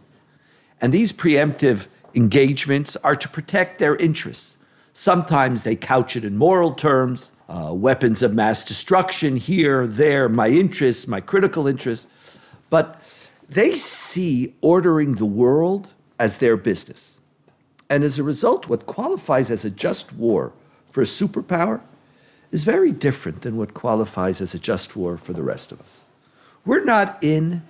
And 0.80 0.94
these 0.94 1.12
preemptive 1.12 1.88
engagements 2.14 2.96
are 2.98 3.16
to 3.16 3.28
protect 3.28 3.80
their 3.80 3.96
interests. 3.96 4.60
Sometimes 4.94 5.64
they 5.64 5.76
couch 5.76 6.16
it 6.16 6.24
in 6.24 6.38
moral 6.38 6.74
terms, 6.74 7.32
uh, 7.50 7.72
weapons 7.74 8.22
of 8.22 8.34
mass 8.36 8.64
destruction 8.64 9.38
here, 9.38 9.88
there, 9.88 10.30
my 10.30 10.50
interests, 10.50 11.08
my 11.08 11.22
critical 11.22 11.68
interests. 11.68 12.08
But 12.70 13.02
they 13.50 13.74
see 13.74 14.54
ordering 14.62 15.16
the 15.16 15.26
world 15.26 15.94
as 16.20 16.38
their 16.38 16.58
business. 16.58 17.20
And 17.90 18.04
as 18.04 18.20
a 18.20 18.24
result, 18.24 18.68
what 18.68 18.86
qualifies 18.86 19.50
as 19.50 19.64
a 19.64 19.70
just 19.70 20.14
war 20.14 20.52
for 20.92 21.02
a 21.02 21.06
superpower 21.06 21.82
is 22.52 22.64
very 22.64 22.92
different 22.92 23.42
than 23.42 23.58
what 23.58 23.74
qualifies 23.74 24.42
as 24.42 24.54
a 24.54 24.60
just 24.60 24.96
war 24.96 25.18
for 25.18 25.34
the 25.34 25.44
rest 25.44 25.72
of 25.72 25.82
us. 25.82 26.04
We're 26.66 26.84
not 26.84 27.18
in 27.22 27.64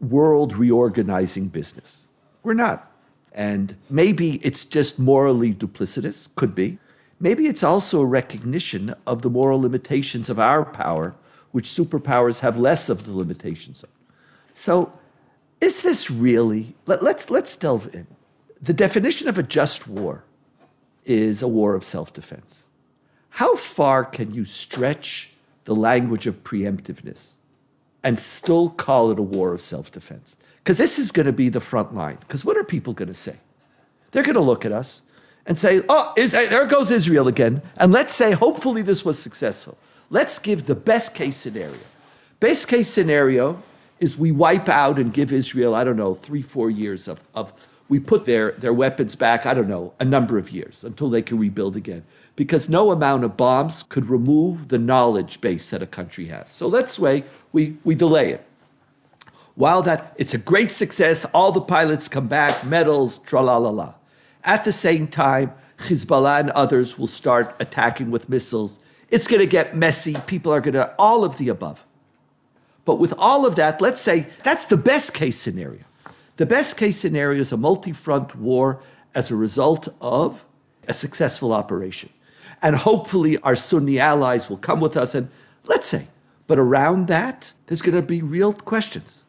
world 0.00 0.54
reorganizing 0.54 1.48
business. 1.48 2.08
We're 2.42 2.54
not. 2.54 2.90
And 3.32 3.76
maybe 3.90 4.36
it's 4.36 4.64
just 4.64 4.98
morally 4.98 5.52
duplicitous, 5.52 6.28
could 6.36 6.54
be. 6.54 6.78
Maybe 7.20 7.46
it's 7.46 7.62
also 7.62 8.00
a 8.00 8.06
recognition 8.06 8.94
of 9.06 9.22
the 9.22 9.30
moral 9.30 9.60
limitations 9.60 10.28
of 10.28 10.38
our 10.38 10.64
power, 10.64 11.14
which 11.52 11.68
superpowers 11.68 12.40
have 12.40 12.56
less 12.56 12.88
of 12.88 13.06
the 13.06 13.16
limitations 13.16 13.82
of. 13.82 13.88
So 14.52 14.92
is 15.64 15.82
this 15.82 16.10
really, 16.10 16.74
let, 16.86 17.02
let's, 17.02 17.30
let's 17.30 17.56
delve 17.56 17.92
in. 17.94 18.06
The 18.60 18.72
definition 18.72 19.28
of 19.28 19.38
a 19.38 19.42
just 19.42 19.88
war 19.88 20.24
is 21.04 21.42
a 21.42 21.48
war 21.48 21.74
of 21.74 21.84
self 21.84 22.12
defense. 22.12 22.62
How 23.30 23.56
far 23.56 24.04
can 24.04 24.32
you 24.32 24.44
stretch 24.44 25.30
the 25.64 25.74
language 25.74 26.26
of 26.26 26.44
preemptiveness 26.44 27.34
and 28.02 28.18
still 28.18 28.70
call 28.70 29.10
it 29.10 29.18
a 29.18 29.22
war 29.22 29.52
of 29.52 29.60
self 29.60 29.90
defense? 29.90 30.36
Because 30.62 30.78
this 30.78 30.98
is 30.98 31.10
going 31.10 31.26
to 31.26 31.32
be 31.32 31.48
the 31.48 31.60
front 31.60 31.94
line. 31.94 32.18
Because 32.20 32.44
what 32.44 32.56
are 32.56 32.64
people 32.64 32.92
going 32.92 33.08
to 33.08 33.14
say? 33.14 33.36
They're 34.12 34.22
going 34.22 34.34
to 34.34 34.40
look 34.40 34.64
at 34.64 34.72
us 34.72 35.02
and 35.46 35.58
say, 35.58 35.82
oh, 35.88 36.12
is, 36.16 36.30
there 36.30 36.64
goes 36.66 36.90
Israel 36.90 37.28
again. 37.28 37.60
And 37.76 37.92
let's 37.92 38.14
say, 38.14 38.32
hopefully, 38.32 38.82
this 38.82 39.04
was 39.04 39.18
successful. 39.18 39.76
Let's 40.10 40.38
give 40.38 40.66
the 40.66 40.74
best 40.74 41.14
case 41.14 41.36
scenario. 41.36 41.80
Best 42.40 42.68
case 42.68 42.88
scenario 42.88 43.62
is 44.00 44.16
we 44.16 44.32
wipe 44.32 44.68
out 44.68 44.98
and 44.98 45.12
give 45.12 45.32
Israel, 45.32 45.74
I 45.74 45.84
don't 45.84 45.96
know, 45.96 46.14
three, 46.14 46.42
four 46.42 46.70
years 46.70 47.08
of, 47.08 47.22
of 47.34 47.52
we 47.88 48.00
put 48.00 48.24
their, 48.24 48.52
their 48.52 48.72
weapons 48.72 49.14
back, 49.14 49.46
I 49.46 49.54
don't 49.54 49.68
know, 49.68 49.92
a 50.00 50.04
number 50.04 50.38
of 50.38 50.50
years 50.50 50.84
until 50.84 51.10
they 51.10 51.22
can 51.22 51.38
rebuild 51.38 51.76
again. 51.76 52.04
Because 52.36 52.68
no 52.68 52.90
amount 52.90 53.24
of 53.24 53.36
bombs 53.36 53.84
could 53.84 54.06
remove 54.06 54.68
the 54.68 54.78
knowledge 54.78 55.40
base 55.40 55.70
that 55.70 55.82
a 55.82 55.86
country 55.86 56.26
has. 56.26 56.50
So 56.50 56.66
let's 56.66 56.98
say 56.98 57.24
we, 57.52 57.76
we 57.84 57.94
delay 57.94 58.30
it. 58.30 58.44
While 59.54 59.82
that 59.82 60.14
it's 60.16 60.34
a 60.34 60.38
great 60.38 60.72
success, 60.72 61.24
all 61.26 61.52
the 61.52 61.60
pilots 61.60 62.08
come 62.08 62.26
back, 62.26 62.64
medals, 62.64 63.20
tra 63.20 63.40
la 63.40 63.56
la 63.58 63.70
la. 63.70 63.94
At 64.42 64.64
the 64.64 64.72
same 64.72 65.06
time, 65.06 65.52
Hezbollah 65.78 66.40
and 66.40 66.50
others 66.50 66.98
will 66.98 67.06
start 67.06 67.54
attacking 67.60 68.10
with 68.10 68.28
missiles. 68.28 68.80
It's 69.10 69.26
going 69.26 69.40
to 69.40 69.46
get 69.46 69.76
messy. 69.76 70.16
People 70.26 70.52
are 70.52 70.60
going 70.60 70.74
to, 70.74 70.92
all 70.98 71.24
of 71.24 71.38
the 71.38 71.48
above. 71.48 71.84
But 72.84 72.96
with 72.96 73.14
all 73.16 73.46
of 73.46 73.56
that, 73.56 73.80
let's 73.80 74.00
say 74.00 74.26
that's 74.42 74.66
the 74.66 74.76
best 74.76 75.14
case 75.14 75.38
scenario. 75.38 75.84
The 76.36 76.46
best 76.46 76.76
case 76.76 76.98
scenario 76.98 77.40
is 77.40 77.52
a 77.52 77.56
multi 77.56 77.92
front 77.92 78.34
war 78.36 78.80
as 79.14 79.30
a 79.30 79.36
result 79.36 79.88
of 80.00 80.44
a 80.88 80.92
successful 80.92 81.52
operation. 81.52 82.10
And 82.60 82.76
hopefully, 82.76 83.38
our 83.38 83.56
Sunni 83.56 83.98
allies 83.98 84.48
will 84.48 84.56
come 84.56 84.80
with 84.80 84.96
us. 84.96 85.14
And 85.14 85.28
let's 85.64 85.86
say, 85.86 86.08
but 86.46 86.58
around 86.58 87.06
that, 87.06 87.52
there's 87.66 87.82
going 87.82 87.94
to 87.94 88.02
be 88.02 88.22
real 88.22 88.52
questions. 88.52 89.24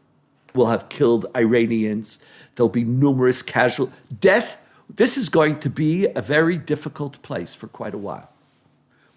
We'll 0.53 0.67
have 0.67 0.89
killed 0.89 1.25
Iranians, 1.35 2.19
there'll 2.55 2.69
be 2.69 2.85
numerous 2.85 3.41
casual 3.41 3.91
death. 4.19 4.57
This 4.89 5.17
is 5.17 5.29
going 5.29 5.59
to 5.61 5.69
be 5.69 6.05
a 6.05 6.21
very 6.21 6.57
difficult 6.57 7.21
place 7.21 7.53
for 7.53 7.67
quite 7.67 7.93
a 7.93 7.97
while. 7.97 8.29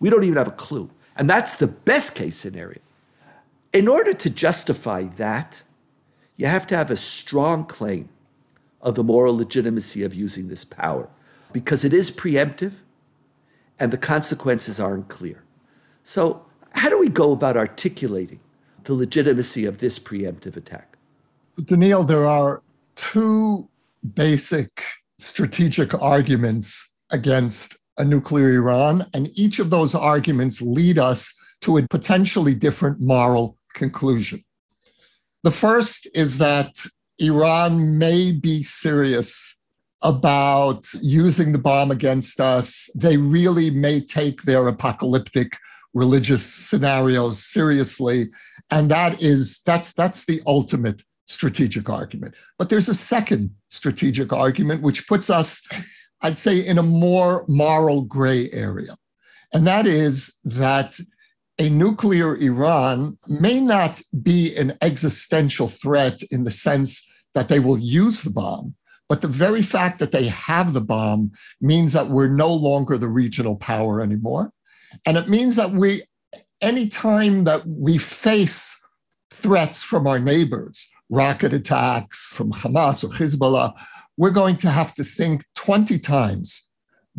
We 0.01 0.11
don't 0.11 0.24
even 0.24 0.38
have 0.38 0.48
a 0.48 0.53
clue. 0.53 0.90
And 1.16 1.29
that's 1.29 1.57
the 1.57 1.66
best 1.66 2.14
case 2.14 2.37
scenario. 2.37 2.81
In 3.72 3.87
order 3.87 4.14
to 4.14 4.31
justify 4.31 5.02
that, 5.16 5.62
you 6.37 6.46
have 6.46 6.66
to 6.68 6.76
have 6.76 6.90
a 6.90 6.96
strong 6.96 7.66
claim 7.66 8.09
of 8.81 8.94
the 8.94 9.04
moral 9.04 9.37
legitimacy 9.37 10.02
of 10.02 10.14
using 10.14 10.48
this 10.48 10.64
power 10.64 11.09
because 11.52 11.85
it 11.85 11.92
is 11.92 12.11
preemptive 12.11 12.72
and 13.78 13.92
the 13.92 13.98
consequences 13.98 14.81
aren't 14.81 15.09
clear. 15.09 15.42
So, 16.02 16.44
how 16.72 16.88
do 16.88 16.98
we 16.98 17.09
go 17.09 17.33
about 17.33 17.57
articulating 17.57 18.40
the 18.85 18.94
legitimacy 18.94 19.64
of 19.64 19.78
this 19.78 19.98
preemptive 19.98 20.57
attack? 20.57 20.96
Donniel, 21.61 22.07
there 22.07 22.24
are 22.24 22.62
two 22.94 23.68
basic 24.14 24.85
strategic 25.18 25.92
arguments 25.94 26.94
against 27.11 27.76
a 27.98 28.04
nuclear 28.04 28.54
Iran, 28.54 29.07
and 29.12 29.28
each 29.37 29.59
of 29.59 29.70
those 29.70 29.94
arguments 29.94 30.62
lead 30.62 30.98
us 30.98 31.35
to 31.62 31.78
a 31.78 31.88
potentially 31.88 32.54
different 32.54 33.00
moral 33.00 33.58
conclusion. 33.78 34.44
The 35.44 35.50
first 35.50 36.08
is 36.14 36.38
that 36.38 36.74
Iran 37.18 37.98
may 37.98 38.32
be 38.32 38.62
serious 38.62 39.58
about 40.02 40.86
using 41.00 41.52
the 41.52 41.58
bomb 41.58 41.90
against 41.90 42.40
us. 42.40 42.90
They 42.94 43.16
really 43.16 43.70
may 43.70 44.00
take 44.00 44.42
their 44.42 44.68
apocalyptic 44.68 45.56
religious 45.94 46.44
scenarios 46.44 47.44
seriously. 47.44 48.28
And 48.70 48.90
that 48.90 49.22
is 49.22 49.60
that's 49.64 49.92
that's 49.94 50.26
the 50.26 50.40
ultimate 50.46 51.02
strategic 51.26 51.88
argument. 51.88 52.34
But 52.58 52.68
there's 52.68 52.88
a 52.88 52.94
second 52.94 53.50
strategic 53.68 54.32
argument 54.32 54.82
which 54.82 55.06
puts 55.06 55.30
us, 55.30 55.62
I'd 56.22 56.38
say, 56.38 56.64
in 56.64 56.78
a 56.78 56.82
more 56.82 57.44
moral 57.48 58.02
gray 58.02 58.50
area. 58.52 58.96
And 59.52 59.66
that 59.66 59.86
is 59.86 60.38
that 60.44 60.98
a 61.59 61.68
nuclear 61.68 62.37
Iran 62.37 63.18
may 63.27 63.61
not 63.61 64.01
be 64.23 64.55
an 64.57 64.77
existential 64.81 65.68
threat 65.68 66.21
in 66.31 66.44
the 66.44 66.51
sense 66.51 67.07
that 67.35 67.49
they 67.49 67.59
will 67.59 67.79
use 67.79 68.23
the 68.23 68.31
bomb, 68.31 68.75
but 69.09 69.23
the 69.23 69.29
very 69.29 69.62
fact 69.62 69.99
that 69.99 70.12
they 70.12 70.27
have 70.27 70.73
the 70.73 70.81
bomb 70.81 71.33
means 71.61 71.92
that 71.92 72.09
we're 72.09 72.29
no 72.29 72.53
longer 72.53 72.97
the 72.97 73.09
regional 73.09 73.57
power 73.57 74.01
anymore. 74.01 74.53
And 75.05 75.16
it 75.16 75.29
means 75.29 75.57
that 75.57 75.73
we, 75.73 76.03
anytime 76.61 77.44
that 77.44 77.66
we 77.66 77.99
face 77.99 78.81
threats 79.31 79.83
from 79.83 80.07
our 80.07 80.18
neighbors, 80.18 80.88
rocket 81.11 81.53
attacks 81.53 82.33
from 82.35 82.53
Hamas 82.53 83.03
or 83.03 83.09
Hezbollah, 83.09 83.73
we're 84.16 84.31
going 84.31 84.57
to 84.59 84.71
have 84.71 84.94
to 84.94 85.05
think 85.05 85.44
20 85.57 85.99
times 85.99 86.68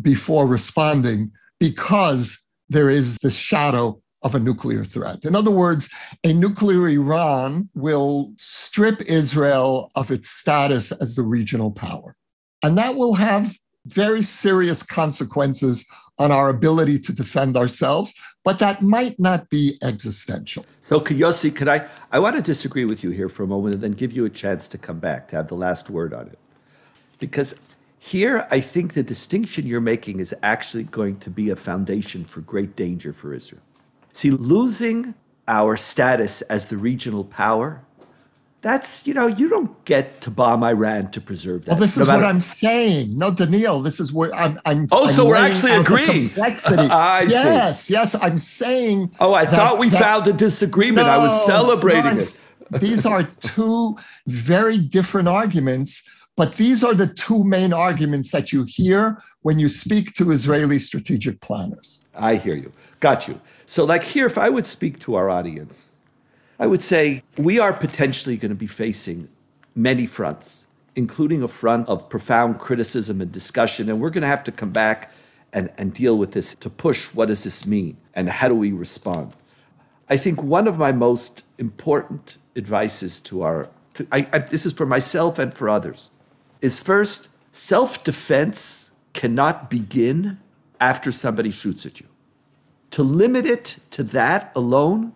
before 0.00 0.46
responding 0.46 1.30
because 1.58 2.42
there 2.68 2.88
is 2.88 3.18
the 3.18 3.30
shadow 3.30 3.99
of 4.22 4.34
a 4.34 4.38
nuclear 4.38 4.84
threat. 4.84 5.24
In 5.24 5.34
other 5.34 5.50
words, 5.50 5.88
a 6.24 6.32
nuclear 6.32 6.88
Iran 6.88 7.68
will 7.74 8.32
strip 8.36 9.00
Israel 9.02 9.90
of 9.94 10.10
its 10.10 10.28
status 10.28 10.92
as 10.92 11.14
the 11.14 11.22
regional 11.22 11.70
power. 11.70 12.16
And 12.62 12.76
that 12.76 12.96
will 12.96 13.14
have 13.14 13.56
very 13.86 14.22
serious 14.22 14.82
consequences 14.82 15.86
on 16.18 16.30
our 16.30 16.50
ability 16.50 16.98
to 16.98 17.14
defend 17.14 17.56
ourselves, 17.56 18.14
but 18.44 18.58
that 18.58 18.82
might 18.82 19.18
not 19.18 19.48
be 19.48 19.78
existential. 19.82 20.66
So, 20.84 21.00
Yossi, 21.00 21.54
could 21.54 21.68
I? 21.68 21.86
I 22.12 22.18
want 22.18 22.36
to 22.36 22.42
disagree 22.42 22.84
with 22.84 23.02
you 23.02 23.10
here 23.10 23.30
for 23.30 23.42
a 23.42 23.46
moment 23.46 23.76
and 23.76 23.82
then 23.82 23.92
give 23.92 24.12
you 24.12 24.26
a 24.26 24.30
chance 24.30 24.68
to 24.68 24.78
come 24.78 24.98
back 24.98 25.28
to 25.28 25.36
have 25.36 25.48
the 25.48 25.54
last 25.54 25.88
word 25.88 26.12
on 26.12 26.26
it. 26.26 26.38
Because 27.18 27.54
here, 27.98 28.46
I 28.50 28.60
think 28.60 28.92
the 28.92 29.02
distinction 29.02 29.66
you're 29.66 29.80
making 29.80 30.20
is 30.20 30.34
actually 30.42 30.84
going 30.84 31.18
to 31.20 31.30
be 31.30 31.48
a 31.48 31.56
foundation 31.56 32.24
for 32.24 32.40
great 32.40 32.76
danger 32.76 33.12
for 33.12 33.32
Israel. 33.32 33.62
See, 34.12 34.30
losing 34.30 35.14
our 35.48 35.76
status 35.76 36.42
as 36.42 36.66
the 36.66 36.76
regional 36.76 37.24
power, 37.24 37.82
that's, 38.62 39.06
you 39.06 39.14
know, 39.14 39.26
you 39.26 39.48
don't 39.48 39.84
get 39.86 40.20
to 40.22 40.30
bomb 40.30 40.62
Iran 40.62 41.10
to 41.12 41.20
preserve 41.20 41.64
that. 41.64 41.72
Well, 41.72 41.80
this 41.80 41.96
no 41.96 42.02
is 42.02 42.08
matter- 42.08 42.22
what 42.22 42.28
I'm 42.28 42.42
saying. 42.42 43.16
No, 43.16 43.32
Donniel, 43.32 43.82
this 43.82 44.00
is 44.00 44.12
what 44.12 44.34
I'm. 44.34 44.60
I'm 44.66 44.86
oh, 44.92 45.08
I'm 45.08 45.14
so 45.14 45.26
we're 45.26 45.36
actually 45.36 45.72
agreeing. 45.72 46.28
Complexity. 46.28 46.82
I 46.90 47.22
yes, 47.22 47.84
see. 47.84 47.94
yes, 47.94 48.14
I'm 48.20 48.38
saying. 48.38 49.12
Oh, 49.18 49.32
I 49.32 49.46
that, 49.46 49.54
thought 49.54 49.78
we 49.78 49.88
that, 49.88 50.00
found 50.00 50.26
a 50.26 50.34
disagreement. 50.34 51.06
No, 51.06 51.12
I 51.12 51.16
was 51.16 51.46
celebrating 51.46 52.16
no, 52.16 52.20
it. 52.20 52.44
these 52.80 53.06
are 53.06 53.24
two 53.40 53.96
very 54.26 54.76
different 54.76 55.28
arguments, 55.28 56.06
but 56.36 56.54
these 56.56 56.84
are 56.84 56.94
the 56.94 57.06
two 57.06 57.42
main 57.44 57.72
arguments 57.72 58.30
that 58.32 58.52
you 58.52 58.64
hear 58.64 59.22
when 59.40 59.58
you 59.58 59.68
speak 59.68 60.12
to 60.14 60.32
Israeli 60.32 60.78
strategic 60.78 61.40
planners. 61.40 62.04
I 62.14 62.36
hear 62.36 62.54
you. 62.54 62.70
Got 63.00 63.26
you. 63.26 63.40
So, 63.70 63.84
like 63.84 64.02
here, 64.02 64.26
if 64.26 64.36
I 64.36 64.48
would 64.48 64.66
speak 64.66 64.98
to 65.02 65.14
our 65.14 65.30
audience, 65.30 65.90
I 66.58 66.66
would 66.66 66.82
say 66.82 67.22
we 67.38 67.60
are 67.60 67.72
potentially 67.72 68.36
going 68.36 68.48
to 68.48 68.56
be 68.56 68.66
facing 68.66 69.28
many 69.76 70.06
fronts, 70.06 70.66
including 70.96 71.44
a 71.44 71.46
front 71.46 71.88
of 71.88 72.08
profound 72.08 72.58
criticism 72.58 73.20
and 73.20 73.30
discussion. 73.30 73.88
And 73.88 74.00
we're 74.00 74.10
going 74.10 74.22
to 74.22 74.28
have 74.28 74.42
to 74.42 74.50
come 74.50 74.72
back 74.72 75.12
and, 75.52 75.70
and 75.78 75.94
deal 75.94 76.18
with 76.18 76.32
this 76.32 76.56
to 76.56 76.68
push 76.68 77.14
what 77.14 77.28
does 77.28 77.44
this 77.44 77.64
mean 77.64 77.96
and 78.12 78.28
how 78.28 78.48
do 78.48 78.56
we 78.56 78.72
respond. 78.72 79.34
I 80.08 80.16
think 80.16 80.42
one 80.42 80.66
of 80.66 80.76
my 80.76 80.90
most 80.90 81.44
important 81.56 82.38
advices 82.56 83.20
to 83.20 83.42
our, 83.42 83.70
to, 83.94 84.04
I, 84.10 84.26
I, 84.32 84.38
this 84.40 84.66
is 84.66 84.72
for 84.72 84.84
myself 84.84 85.38
and 85.38 85.54
for 85.54 85.70
others, 85.70 86.10
is 86.60 86.80
first, 86.80 87.28
self 87.52 88.02
defense 88.02 88.90
cannot 89.12 89.70
begin 89.70 90.40
after 90.80 91.12
somebody 91.12 91.52
shoots 91.52 91.86
at 91.86 92.00
you. 92.00 92.09
To 92.92 93.02
limit 93.02 93.46
it 93.46 93.76
to 93.90 94.02
that 94.04 94.52
alone 94.56 95.14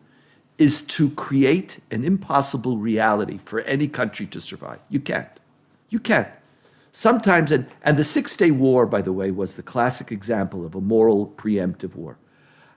is 0.59 0.83
to 0.83 1.11
create 1.11 1.81
an 1.91 2.05
impossible 2.05 2.77
reality 2.77 3.39
for 3.45 3.61
any 3.63 3.89
country 3.89 4.27
to 4.27 4.41
survive. 4.41 4.79
You 4.89 5.01
can't. 5.01 5.41
You 5.89 5.99
can't. 5.99 6.29
Sometimes, 6.93 7.51
and, 7.51 7.67
and 7.83 7.97
the 7.97 8.05
Six 8.05 8.37
Day 8.37 8.53
War, 8.53 8.87
by 8.87 9.03
the 9.03 9.13
way, 9.13 9.33
was 9.33 9.55
the 9.55 9.63
classic 9.63 10.13
example 10.13 10.65
of 10.65 10.77
a 10.77 10.81
moral 10.81 11.27
preemptive 11.37 11.97
war. 11.97 12.17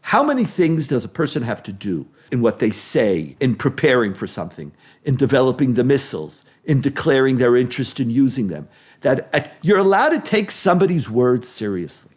How 0.02 0.24
many 0.24 0.44
things 0.46 0.88
does 0.88 1.06
a 1.06 1.10
person 1.10 1.44
have 1.44 1.62
to 1.64 1.74
do 1.74 2.08
in 2.32 2.42
what 2.42 2.58
they 2.58 2.72
say, 2.72 3.36
in 3.40 3.56
preparing 3.56 4.16
for 4.16 4.26
something, 4.26 4.72
in 5.04 5.16
developing 5.16 5.76
the 5.76 5.84
missiles, 5.84 6.44
in 6.66 6.82
declaring 6.82 7.38
their 7.38 7.56
interest 7.56 8.00
in 8.00 8.10
using 8.10 8.48
them, 8.48 8.68
that 9.02 9.54
you're 9.62 9.78
allowed 9.78 10.10
to 10.10 10.20
take 10.20 10.50
somebody's 10.50 11.10
words 11.10 11.48
seriously? 11.48 12.12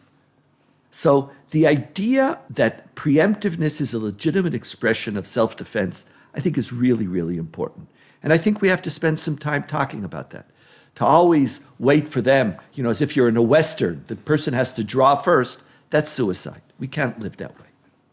So 0.89 1.31
the 1.51 1.67
idea 1.67 2.39
that 2.49 2.95
preemptiveness 2.95 3.79
is 3.79 3.93
a 3.93 3.99
legitimate 3.99 4.53
expression 4.53 5.15
of 5.15 5.27
self 5.27 5.55
defense, 5.55 6.05
I 6.33 6.39
think, 6.39 6.57
is 6.57 6.73
really, 6.73 7.07
really 7.07 7.37
important. 7.37 7.87
And 8.23 8.33
I 8.33 8.37
think 8.37 8.61
we 8.61 8.69
have 8.69 8.81
to 8.83 8.89
spend 8.89 9.19
some 9.19 9.37
time 9.37 9.63
talking 9.63 10.03
about 10.03 10.31
that. 10.31 10.47
To 10.95 11.05
always 11.05 11.61
wait 11.79 12.07
for 12.07 12.21
them, 12.21 12.57
you 12.73 12.83
know, 12.83 12.89
as 12.89 13.01
if 13.01 13.15
you're 13.15 13.29
in 13.29 13.37
a 13.37 13.41
Western, 13.41 14.03
the 14.07 14.15
person 14.15 14.53
has 14.53 14.73
to 14.73 14.83
draw 14.83 15.15
first, 15.15 15.63
that's 15.89 16.11
suicide. 16.11 16.61
We 16.79 16.87
can't 16.87 17.19
live 17.19 17.37
that 17.37 17.57
way. 17.59 17.67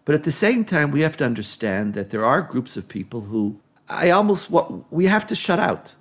But 0.04 0.14
at 0.14 0.24
the 0.24 0.30
same 0.30 0.64
time, 0.64 0.90
we 0.90 1.00
have 1.00 1.16
to 1.18 1.24
understand 1.24 1.94
that 1.94 2.10
there 2.10 2.24
are 2.24 2.40
groups 2.40 2.76
of 2.76 2.88
people 2.88 3.22
who 3.22 3.58
I 3.88 4.10
almost, 4.10 4.50
what 4.50 4.92
we 4.92 5.06
have 5.06 5.26
to 5.28 5.34
shut 5.34 5.58
out. 5.58 5.94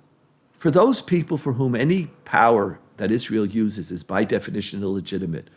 For 0.58 0.70
those 0.70 1.00
people 1.00 1.38
for 1.38 1.54
whom 1.54 1.74
any 1.74 2.06
power 2.24 2.78
that 2.96 3.10
Israel 3.10 3.46
uses 3.46 3.90
is 3.90 4.02
by 4.02 4.24
definition 4.24 4.82
illegitimate, 4.82 5.48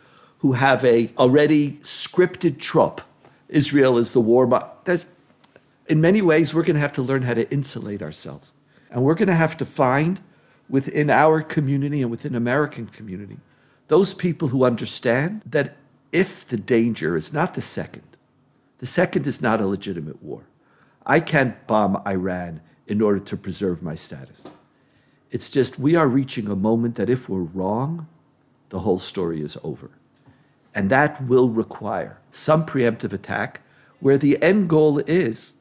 who 0.42 0.52
have 0.52 0.84
a 0.84 1.08
already 1.16 1.72
scripted 1.78 2.58
trope. 2.58 3.00
Israel 3.48 3.96
is 3.96 4.10
the 4.10 4.20
war. 4.20 4.72
There's, 4.84 5.06
in 5.86 6.00
many 6.00 6.20
ways, 6.20 6.52
we're 6.52 6.64
going 6.64 6.74
to 6.74 6.80
have 6.80 6.92
to 6.94 7.02
learn 7.02 7.22
how 7.22 7.34
to 7.34 7.48
insulate 7.52 8.02
ourselves. 8.02 8.52
And 8.90 9.04
we're 9.04 9.14
going 9.14 9.28
to 9.28 9.34
have 9.34 9.56
to 9.58 9.64
find 9.64 10.20
within 10.68 11.10
our 11.10 11.42
community 11.42 12.02
and 12.02 12.10
within 12.10 12.34
American 12.34 12.88
community 12.88 13.38
those 13.86 14.14
people 14.14 14.48
who 14.48 14.64
understand 14.64 15.42
that 15.46 15.76
if 16.10 16.48
the 16.48 16.56
danger 16.56 17.16
is 17.16 17.32
not 17.32 17.54
the 17.54 17.60
second, 17.60 18.16
the 18.78 18.86
second 18.86 19.28
is 19.28 19.40
not 19.40 19.60
a 19.60 19.66
legitimate 19.66 20.22
war. 20.22 20.42
I 21.06 21.20
can't 21.20 21.66
bomb 21.68 22.02
Iran 22.04 22.62
in 22.88 23.00
order 23.00 23.20
to 23.20 23.36
preserve 23.36 23.80
my 23.80 23.94
status. 23.94 24.48
It's 25.30 25.48
just 25.48 25.78
we 25.78 25.94
are 25.94 26.08
reaching 26.08 26.48
a 26.48 26.56
moment 26.56 26.96
that 26.96 27.08
if 27.08 27.28
we're 27.28 27.40
wrong, 27.40 28.08
the 28.70 28.80
whole 28.80 28.98
story 28.98 29.40
is 29.40 29.56
over. 29.62 29.90
And 30.74 30.90
that 30.90 31.22
will 31.26 31.48
require 31.48 32.18
some 32.30 32.64
preemptive 32.64 33.12
attack 33.12 33.60
where 34.00 34.18
the 34.18 34.42
end 34.42 34.68
goal 34.68 34.98
is 35.00 35.54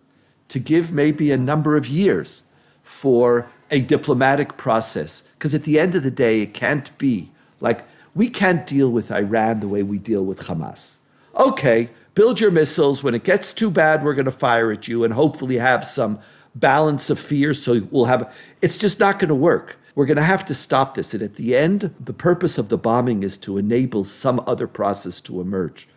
to 0.50 0.60
give 0.60 0.91
maybe 0.91 1.32
a 1.32 1.38
number 1.38 1.76
of 1.76 1.88
years 1.88 2.43
for 2.84 3.47
a 3.69 3.82
diplomatic 3.82 4.58
process. 4.58 5.24
Because 5.38 5.56
at 5.56 5.63
the 5.63 5.80
end 5.80 5.95
of 5.95 6.04
the 6.04 6.12
day, 6.12 6.41
it 6.41 6.54
can't 6.54 6.95
be 6.97 7.32
like 7.60 7.86
we 8.13 8.30
can't 8.30 8.67
deal 8.67 8.91
with 8.91 9.12
Iran 9.12 9.60
the 9.60 9.67
way 9.67 9.84
we 9.84 9.97
deal 9.97 10.26
with 10.26 10.39
Hamas. 10.41 10.97
Okay, 11.36 11.89
build 12.13 12.39
your 12.39 12.52
missiles. 12.52 13.04
When 13.04 13.15
it 13.15 13.24
gets 13.24 13.54
too 13.54 13.71
bad, 13.71 14.04
we're 14.04 14.13
going 14.13 14.26
to 14.26 14.32
fire 14.32 14.71
at 14.71 14.88
you 14.88 15.04
and 15.04 15.13
hopefully 15.13 15.58
have 15.58 15.86
some 15.86 16.19
balance 16.56 17.10
of 17.10 17.19
fear. 17.19 17.54
So 17.54 17.82
we'll 17.89 18.06
have, 18.06 18.32
it's 18.62 18.78
just 18.78 19.00
not 19.00 19.19
going 19.19 19.30
to 19.30 19.36
work. 19.36 19.78
We're 19.95 20.06
going 20.06 20.17
to 20.17 20.23
have 20.23 20.45
to 20.45 20.54
stop 20.54 20.95
this. 20.95 21.13
And 21.13 21.21
at 21.21 21.36
the 21.36 21.56
end, 21.56 21.93
the 21.99 22.13
purpose 22.13 22.58
of 22.58 22.69
the 22.69 22.77
bombing 22.77 23.23
is 23.23 23.38
to 23.39 23.58
enable 23.58 24.04
some 24.04 24.41
other 24.47 24.67
process 24.67 25.19
to 25.21 25.41
emerge. 25.41 25.88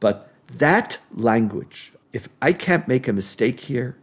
But 0.00 0.30
that 0.58 0.98
language, 1.14 1.92
if 2.12 2.28
I 2.40 2.52
can't 2.52 2.88
make 2.88 3.08
a 3.08 3.12
mistake 3.12 3.60
here, 3.60 3.96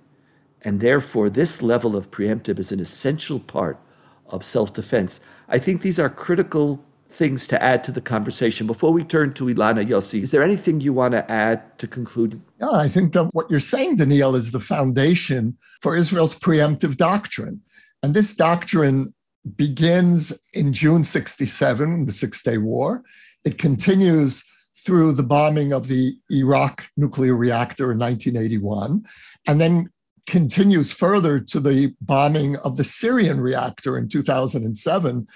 and 0.61 0.81
therefore 0.81 1.29
this 1.29 1.61
level 1.61 1.95
of 1.95 2.11
preemptive 2.11 2.59
is 2.59 2.71
an 2.71 2.79
essential 2.79 3.39
part 3.39 3.79
of 4.27 4.43
self 4.43 4.73
defense, 4.73 5.19
I 5.47 5.59
think 5.59 5.81
these 5.81 5.99
are 5.99 6.09
critical 6.09 6.83
things 7.11 7.47
to 7.47 7.61
add 7.61 7.83
to 7.83 7.91
the 7.91 8.01
conversation. 8.01 8.67
Before 8.67 8.93
we 8.93 9.03
turn 9.03 9.33
to 9.33 9.45
Elana 9.45 9.85
Yossi, 9.85 10.21
is 10.21 10.31
there 10.31 10.43
anything 10.43 10.79
you 10.79 10.93
want 10.93 11.13
to 11.13 11.29
add 11.31 11.77
to 11.79 11.87
conclude? 11.87 12.39
Yeah, 12.61 12.71
I 12.71 12.87
think 12.87 13.13
that 13.13 13.29
what 13.33 13.49
you're 13.49 13.59
saying, 13.59 13.97
Donniel, 13.97 14.35
is 14.35 14.51
the 14.51 14.59
foundation 14.59 15.57
for 15.81 15.95
Israel's 15.95 16.37
preemptive 16.37 16.97
doctrine. 16.97 17.61
And 18.03 18.13
this 18.13 18.35
doctrine 18.35 19.13
begins 19.55 20.37
in 20.53 20.73
June 20.73 21.03
67, 21.03 22.05
the 22.05 22.11
Six 22.11 22.43
Day 22.43 22.57
War. 22.57 23.03
It 23.45 23.57
continues 23.57 24.43
through 24.85 25.13
the 25.13 25.23
bombing 25.23 25.73
of 25.73 25.87
the 25.87 26.13
Iraq 26.31 26.89
nuclear 26.97 27.35
reactor 27.35 27.91
in 27.91 27.99
1981, 27.99 29.05
and 29.47 29.59
then 29.61 29.89
continues 30.25 30.91
further 30.91 31.39
to 31.39 31.59
the 31.59 31.93
bombing 32.01 32.55
of 32.57 32.77
the 32.77 32.83
Syrian 32.83 33.41
reactor 33.41 33.97
in 33.97 34.07
2007. 34.07 35.27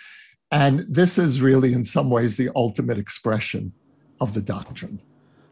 And 0.51 0.79
this 0.81 1.17
is 1.17 1.41
really, 1.41 1.73
in 1.73 1.83
some 1.83 2.09
ways, 2.09 2.37
the 2.37 2.49
ultimate 2.55 2.99
expression 2.99 3.73
of 4.21 4.33
the 4.33 4.41
doctrine. 4.41 5.01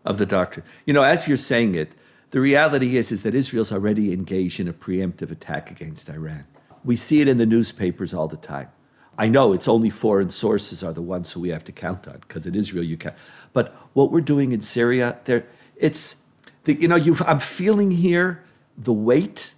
Of 0.06 0.20
the 0.20 0.26
doctrine. 0.26 0.66
You 0.86 0.94
know, 0.94 1.04
as 1.04 1.28
you're 1.28 1.38
saying 1.38 1.76
it, 1.76 1.94
the 2.30 2.40
reality 2.40 2.98
is, 2.98 3.12
is 3.12 3.24
that 3.24 3.36
Israel's 3.36 3.72
already 3.72 4.14
engaged 4.14 4.60
in 4.60 4.68
a 4.68 4.74
preemptive 4.74 5.32
attack 5.32 5.70
against 5.72 6.08
Iran. 6.10 6.46
We 6.84 6.96
see 6.96 7.22
it 7.22 7.28
in 7.28 7.38
the 7.38 7.46
newspapers 7.46 8.14
all 8.14 8.28
the 8.28 8.38
time. 8.38 8.70
I 9.18 9.28
know 9.28 9.54
it's 9.54 9.68
only 9.68 9.90
foreign 9.90 10.32
sources 10.32 10.84
are 10.84 10.94
the 10.94 11.02
ones 11.02 11.32
who 11.34 11.42
we 11.42 11.50
have 11.50 11.64
to 11.66 11.72
count 11.72 12.08
on 12.08 12.20
because 12.22 12.46
in 12.46 12.56
Israel 12.56 12.84
you 12.84 12.98
can. 12.98 13.14
But 13.54 13.76
what 13.94 14.12
we're 14.12 14.22
doing 14.22 14.52
in 14.52 14.62
Syria, 14.62 15.18
there, 15.26 15.46
it's 15.76 16.16
the, 16.64 16.74
you 16.74 16.88
know 16.88 16.98
I'm 17.28 17.40
feeling 17.40 17.92
here 17.92 18.44
the 18.78 18.94
weight 18.94 19.54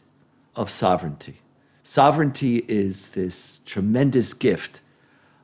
of 0.56 0.70
sovereignty. 0.70 1.42
Sovereignty 1.84 2.66
is 2.68 3.10
this 3.10 3.62
tremendous 3.66 4.34
gift, 4.34 4.82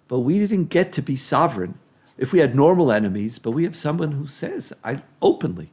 but 0.08 0.20
we 0.20 0.40
didn't 0.40 0.66
get 0.66 0.92
to 0.94 1.02
be 1.02 1.16
sovereign 1.16 1.78
if 2.18 2.34
we 2.34 2.40
had 2.40 2.56
normal 2.56 2.92
enemies. 2.92 3.40
But 3.40 3.52
we 3.52 3.64
have 3.64 3.76
someone 3.76 4.14
who 4.14 4.28
says, 4.28 4.74
"I 4.84 5.04
openly, 5.22 5.72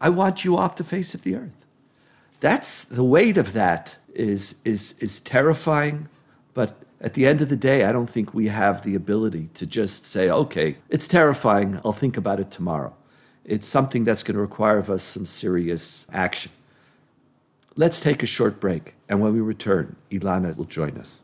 I 0.00 0.08
want 0.08 0.44
you 0.44 0.56
off 0.56 0.76
the 0.76 0.84
face 0.84 1.14
of 1.14 1.22
the 1.22 1.36
earth." 1.36 1.66
That's 2.40 2.84
the 2.84 3.04
weight 3.04 3.36
of 3.36 3.52
that 3.52 3.96
is, 4.16 4.56
is, 4.64 4.94
is 4.98 5.20
terrifying, 5.20 6.08
but 6.54 6.76
at 7.00 7.14
the 7.14 7.26
end 7.26 7.42
of 7.42 7.48
the 7.48 7.56
day, 7.56 7.84
I 7.84 7.92
don't 7.92 8.08
think 8.08 8.32
we 8.32 8.48
have 8.48 8.82
the 8.82 8.94
ability 8.94 9.50
to 9.54 9.66
just 9.66 10.06
say, 10.06 10.30
okay, 10.30 10.78
it's 10.88 11.06
terrifying, 11.06 11.80
I'll 11.84 11.92
think 11.92 12.16
about 12.16 12.40
it 12.40 12.50
tomorrow. 12.50 12.94
It's 13.44 13.68
something 13.68 14.04
that's 14.04 14.22
going 14.22 14.34
to 14.34 14.40
require 14.40 14.78
of 14.78 14.90
us 14.90 15.02
some 15.02 15.26
serious 15.26 16.06
action. 16.12 16.50
Let's 17.76 18.00
take 18.00 18.22
a 18.22 18.26
short 18.26 18.58
break, 18.58 18.94
and 19.08 19.20
when 19.20 19.34
we 19.34 19.40
return, 19.40 19.96
Elana 20.10 20.56
will 20.56 20.64
join 20.64 20.96
us. 20.96 21.20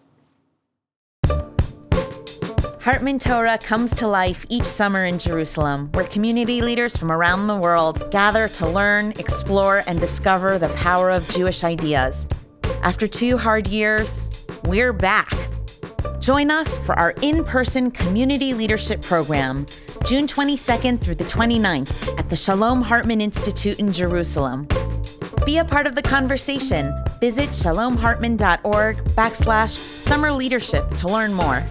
Hartman 2.82 3.20
Torah 3.20 3.58
comes 3.58 3.94
to 3.94 4.08
life 4.08 4.44
each 4.48 4.64
summer 4.64 5.04
in 5.04 5.18
Jerusalem, 5.18 5.88
where 5.92 6.04
community 6.04 6.60
leaders 6.60 6.96
from 6.96 7.12
around 7.12 7.46
the 7.46 7.56
world 7.56 8.10
gather 8.10 8.48
to 8.48 8.68
learn, 8.68 9.12
explore, 9.12 9.84
and 9.86 10.00
discover 10.00 10.58
the 10.58 10.68
power 10.70 11.08
of 11.08 11.28
Jewish 11.28 11.62
ideas. 11.62 12.28
After 12.82 13.06
two 13.06 13.38
hard 13.38 13.68
years, 13.68 14.44
we're 14.64 14.92
back. 14.92 15.32
Join 16.18 16.50
us 16.50 16.80
for 16.80 16.98
our 16.98 17.12
in 17.22 17.44
person 17.44 17.92
community 17.92 18.54
leadership 18.54 19.00
program, 19.02 19.66
June 20.04 20.26
22nd 20.26 21.00
through 21.00 21.14
the 21.14 21.24
29th 21.24 22.18
at 22.18 22.28
the 22.28 22.34
Shalom 22.34 22.82
Hartman 22.82 23.20
Institute 23.20 23.78
in 23.78 23.92
Jerusalem. 23.92 24.66
Be 25.46 25.58
a 25.58 25.64
part 25.64 25.86
of 25.86 25.94
the 25.94 26.02
conversation. 26.02 26.92
Visit 27.20 27.50
shalomhartman.org 27.50 28.96
backslash 29.14 29.70
summer 29.70 30.32
leadership 30.32 30.90
to 30.96 31.06
learn 31.06 31.32
more. 31.32 31.64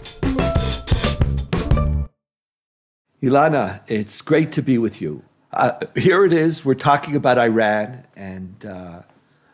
Elana, 3.22 3.82
it's 3.88 4.22
great 4.22 4.54
to 4.54 4.62
be 4.62 4.78
with 4.78 5.02
you. 5.02 5.24
Uh, 5.52 5.74
here 5.98 6.24
it 6.24 6.32
is. 6.32 6.64
We're 6.64 6.74
talking 6.74 7.18
about 7.18 7.38
Iran, 7.38 8.06
and 8.16 8.66
uh, 8.66 9.02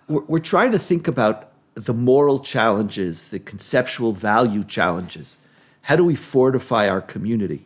we're, 0.07 0.23
we're 0.23 0.39
trying 0.39 0.71
to 0.71 0.79
think 0.79 1.07
about 1.07 1.46
the 1.85 1.93
moral 1.93 2.39
challenges, 2.39 3.29
the 3.29 3.39
conceptual 3.39 4.11
value 4.11 4.63
challenges. 4.63 5.37
How 5.83 5.95
do 5.95 6.03
we 6.03 6.15
fortify 6.15 6.89
our 6.89 7.01
community? 7.01 7.65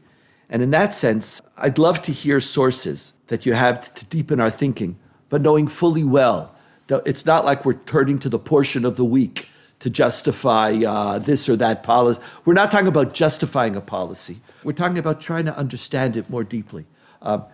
And 0.50 0.62
in 0.62 0.72
that 0.72 0.94
sense, 0.94 1.42
I'd 1.58 1.78
love 1.78 2.02
to 2.04 2.12
hear 2.12 2.42
sources 2.42 3.14
that 3.28 3.46
you 3.46 3.54
have 3.54 3.94
to 3.94 4.06
deepen 4.06 4.42
our 4.42 4.52
thinking, 4.52 4.98
but 5.30 5.42
knowing 5.42 5.68
fully 5.68 6.04
well 6.04 6.54
that 6.88 7.02
it's 7.06 7.26
not 7.26 7.46
like 7.46 7.64
we're 7.64 7.74
turning 7.86 8.20
to 8.20 8.30
the 8.30 8.38
portion 8.38 8.84
of 8.84 8.98
the 8.98 9.06
week 9.06 9.48
to 9.80 9.90
justify 9.90 10.74
uh, 10.86 11.18
this 11.18 11.48
or 11.48 11.56
that 11.56 11.82
policy. 11.84 12.22
We're 12.44 12.54
not 12.54 12.70
talking 12.70 12.88
about 12.88 13.14
justifying 13.14 13.78
a 13.78 13.82
policy. 13.82 14.42
We're 14.64 14.74
talking 14.74 14.98
about 14.98 15.22
trying 15.22 15.46
to 15.46 15.58
understand 15.58 16.18
it 16.18 16.30
more 16.30 16.44
deeply. 16.44 16.86
Um, 17.22 17.46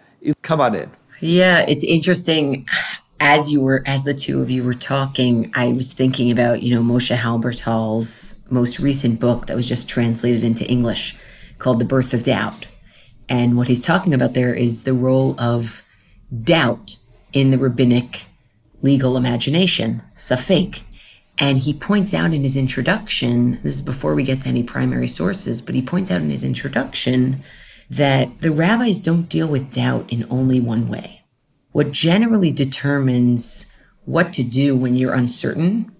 come 0.41 0.60
on 0.60 0.74
in. 0.74 0.91
Yeah, 1.22 1.65
it's 1.67 1.84
interesting. 1.84 2.67
As 3.19 3.51
you 3.51 3.62
were, 3.62 3.84
as 3.86 4.03
the 4.03 4.13
two 4.13 4.41
of 4.41 4.51
you 4.51 4.63
were 4.63 4.73
talking, 4.73 5.51
I 5.56 5.71
was 5.73 5.91
thinking 5.91 6.30
about, 6.32 6.62
you 6.62 6.75
know, 6.75 6.84
Moshe 6.84 7.15
Halbertal's 7.15 8.39
most 8.49 8.80
recent 8.80 9.19
book 9.19 9.47
that 9.47 9.56
was 9.56 9.67
just 9.67 9.89
translated 9.89 10.43
into 10.43 10.65
English 10.65 11.17
called 11.58 11.80
The 11.80 11.86
Birth 11.86 12.13
of 12.13 12.23
Doubt. 12.23 12.67
And 13.27 13.58
what 13.58 13.67
he's 13.67 13.82
talking 13.82 14.13
about 14.13 14.34
there 14.34 14.53
is 14.53 14.84
the 14.84 14.93
role 14.93 15.39
of 15.39 15.84
doubt 16.43 16.97
in 17.34 17.51
the 17.51 17.58
rabbinic 17.58 18.27
legal 18.82 19.17
imagination, 19.17 20.03
safek. 20.15 20.84
And 21.39 21.60
he 21.60 21.73
points 21.73 22.13
out 22.13 22.34
in 22.34 22.43
his 22.43 22.58
introduction, 22.58 23.60
this 23.63 23.75
is 23.75 23.82
before 23.82 24.15
we 24.15 24.23
get 24.23 24.41
to 24.43 24.49
any 24.49 24.63
primary 24.63 25.08
sources, 25.08 25.62
but 25.62 25.75
he 25.75 25.82
points 25.82 26.10
out 26.10 26.21
in 26.21 26.30
his 26.30 26.43
introduction 26.43 27.43
that 27.89 28.41
the 28.41 28.51
rabbis 28.51 28.99
don't 28.99 29.30
deal 29.30 29.47
with 29.47 29.71
doubt 29.71 30.12
in 30.12 30.25
only 30.30 30.60
one 30.60 30.88
way. 30.88 31.16
What 31.77 31.91
generally 31.91 32.51
determines 32.51 33.67
what 34.05 34.33
to 34.33 34.41
do 34.41 34.75
when 34.75 34.95
you're 34.95 35.13
uncertain 35.13 35.95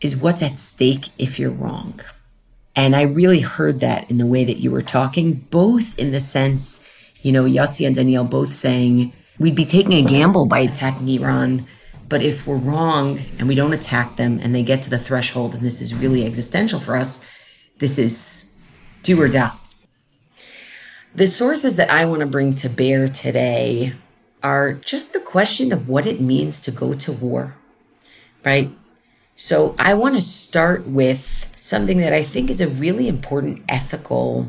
is 0.00 0.16
what's 0.16 0.42
at 0.42 0.56
stake 0.56 1.10
if 1.18 1.38
you're 1.38 1.50
wrong. 1.50 2.00
And 2.74 2.96
I 2.96 3.02
really 3.02 3.40
heard 3.40 3.80
that 3.80 4.10
in 4.10 4.16
the 4.16 4.24
way 4.24 4.46
that 4.46 4.60
you 4.60 4.70
were 4.70 4.80
talking, 4.80 5.34
both 5.50 5.98
in 5.98 6.12
the 6.12 6.20
sense, 6.20 6.82
you 7.20 7.32
know, 7.32 7.44
Yossi 7.44 7.86
and 7.86 7.94
Donniel 7.94 8.30
both 8.30 8.50
saying 8.50 9.12
we'd 9.38 9.54
be 9.54 9.66
taking 9.66 9.92
a 9.92 10.08
gamble 10.08 10.46
by 10.46 10.60
attacking 10.60 11.06
Iran 11.10 11.66
but 12.08 12.22
if 12.22 12.46
we're 12.46 12.56
wrong 12.56 13.20
and 13.38 13.46
we 13.46 13.54
don't 13.54 13.74
attack 13.74 14.16
them 14.16 14.40
and 14.42 14.54
they 14.54 14.62
get 14.62 14.80
to 14.84 14.90
the 14.90 14.98
threshold 14.98 15.54
and 15.54 15.62
this 15.62 15.82
is 15.82 15.94
really 15.94 16.24
existential 16.24 16.80
for 16.80 16.96
us, 16.96 17.26
this 17.76 17.98
is 17.98 18.46
do 19.02 19.20
or 19.20 19.28
die. 19.28 19.52
The 21.14 21.26
sources 21.26 21.76
that 21.76 21.90
I 21.90 22.06
want 22.06 22.20
to 22.20 22.26
bring 22.26 22.54
to 22.54 22.70
bear 22.70 23.06
today 23.06 23.92
are 24.42 24.72
just 24.72 25.12
the 25.12 25.20
question 25.20 25.72
of 25.72 25.88
what 25.88 26.06
it 26.06 26.20
means 26.20 26.60
to 26.62 26.70
go 26.70 26.94
to 26.94 27.12
war, 27.12 27.56
right? 28.44 28.70
So 29.34 29.74
I 29.78 29.94
want 29.94 30.16
to 30.16 30.22
start 30.22 30.86
with 30.86 31.54
something 31.60 31.98
that 31.98 32.12
I 32.12 32.22
think 32.22 32.50
is 32.50 32.60
a 32.60 32.68
really 32.68 33.08
important 33.08 33.62
ethical 33.68 34.48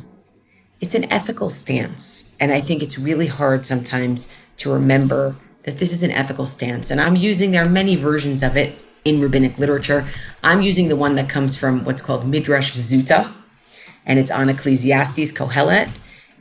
it's 0.79 0.95
an 0.95 1.11
ethical 1.11 1.51
stance 1.51 2.27
and 2.39 2.51
I 2.51 2.59
think 2.59 2.81
it's 2.81 2.97
really 2.97 3.27
hard 3.27 3.67
sometimes 3.67 4.31
to 4.57 4.73
remember 4.73 5.35
that 5.63 5.77
this 5.77 5.93
is 5.93 6.03
an 6.03 6.11
ethical 6.11 6.45
stance. 6.45 6.89
And 6.89 6.99
I'm 6.99 7.15
using, 7.15 7.51
there 7.51 7.63
are 7.63 7.69
many 7.69 7.95
versions 7.95 8.43
of 8.43 8.57
it 8.57 8.77
in 9.05 9.21
rabbinic 9.21 9.57
literature. 9.57 10.07
I'm 10.43 10.61
using 10.61 10.87
the 10.87 10.95
one 10.95 11.15
that 11.15 11.29
comes 11.29 11.55
from 11.55 11.83
what's 11.83 12.01
called 12.01 12.29
Midrash 12.29 12.73
Zuta, 12.73 13.31
and 14.05 14.19
it's 14.19 14.31
on 14.31 14.49
Ecclesiastes 14.49 15.31
Kohelet, 15.31 15.89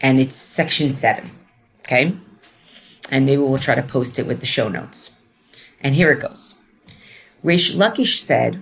and 0.00 0.18
it's 0.18 0.36
section 0.36 0.92
seven. 0.92 1.30
Okay? 1.80 2.14
And 3.11 3.27
maybe 3.27 3.42
we'll 3.42 3.59
try 3.59 3.75
to 3.75 3.83
post 3.83 4.18
it 4.18 4.27
with 4.27 4.40
the 4.40 4.46
show 4.46 4.68
notes. 4.68 5.16
And 5.81 5.94
here 5.94 6.11
it 6.12 6.20
goes. 6.20 6.59
Reish 7.44 7.75
Lakish 7.75 8.20
said, 8.20 8.61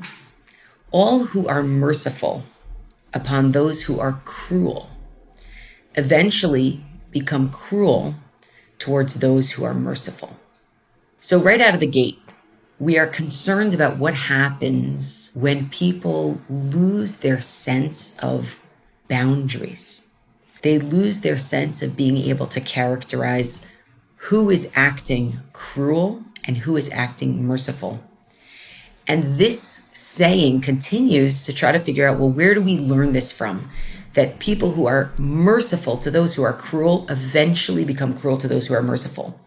All 0.91 1.25
who 1.27 1.47
are 1.49 1.63
merciful 1.63 2.45
upon 3.13 3.53
those 3.53 3.83
who 3.83 3.99
are 3.99 4.21
cruel 4.25 4.91
eventually 5.95 6.85
become 7.11 7.51
cruel 7.51 8.15
towards 8.79 9.15
those 9.15 9.53
who 9.53 9.65
are 9.65 9.75
merciful. 9.75 10.37
So, 11.21 11.43
right 11.43 11.61
out 11.61 11.75
of 11.75 11.81
the 11.81 11.87
gate, 11.87 12.21
we 12.79 12.97
are 12.97 13.07
concerned 13.07 13.75
about 13.75 13.99
what 13.99 14.15
happens 14.15 15.31
when 15.35 15.69
people 15.69 16.41
lose 16.49 17.17
their 17.17 17.41
sense 17.41 18.17
of 18.21 18.61
boundaries. 19.09 20.07
They 20.63 20.79
lose 20.79 21.21
their 21.21 21.39
sense 21.39 21.83
of 21.83 21.97
being 21.97 22.17
able 22.17 22.47
to 22.47 22.61
characterize 22.61 23.67
who 24.19 24.51
is 24.51 24.71
acting 24.75 25.41
cruel 25.53 26.23
and 26.45 26.59
who 26.59 26.77
is 26.77 26.91
acting 26.93 27.47
merciful. 27.47 28.01
And 29.07 29.25
this 29.25 29.85
saying 29.93 30.61
continues 30.61 31.45
to 31.45 31.53
try 31.53 31.73
to 31.73 31.79
figure 31.79 32.07
out 32.09 32.19
well, 32.19 32.31
where 32.31 32.55
do 32.55 32.61
we 32.61 32.79
learn 32.79 33.13
this 33.13 33.33
from? 33.33 33.71
That 34.15 34.39
people 34.39 34.73
who 34.73 34.87
are 34.87 35.13
merciful 35.19 35.97
to 35.99 36.11
those 36.11 36.35
who 36.35 36.43
are 36.43 36.53
cruel 36.53 37.07
eventually 37.09 37.85
become 37.85 38.13
cruel 38.13 38.39
to 38.39 38.49
those 38.49 38.67
who 38.67 38.75
are 38.75 38.83
merciful. 38.83 39.39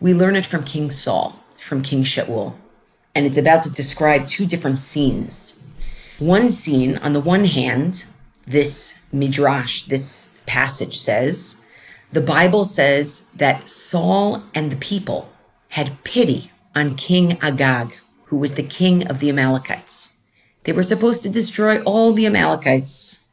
We 0.00 0.14
learn 0.14 0.36
it 0.36 0.46
from 0.46 0.64
King 0.64 0.90
Saul, 0.90 1.38
from 1.58 1.82
King 1.82 2.04
Shaul. 2.04 2.54
And 3.14 3.26
it's 3.26 3.38
about 3.38 3.62
to 3.64 3.70
describe 3.70 4.26
two 4.26 4.46
different 4.46 4.78
scenes. 4.78 5.60
One 6.18 6.50
scene, 6.50 6.96
on 6.98 7.12
the 7.12 7.20
one 7.20 7.44
hand, 7.44 8.04
this 8.46 8.98
midrash, 9.12 9.84
this 9.84 10.30
passage 10.46 10.98
says, 10.98 11.59
the 12.12 12.20
Bible 12.20 12.64
says 12.64 13.22
that 13.34 13.68
Saul 13.68 14.42
and 14.54 14.70
the 14.70 14.76
people 14.76 15.28
had 15.70 16.02
pity 16.04 16.50
on 16.74 16.96
King 16.96 17.38
Agag, 17.40 17.96
who 18.26 18.36
was 18.36 18.54
the 18.54 18.62
king 18.62 19.06
of 19.06 19.20
the 19.20 19.28
Amalekites. 19.28 20.14
They 20.64 20.72
were 20.72 20.82
supposed 20.82 21.22
to 21.22 21.28
destroy 21.28 21.82
all 21.82 22.12
the 22.12 22.26
Amalekites, 22.26 23.24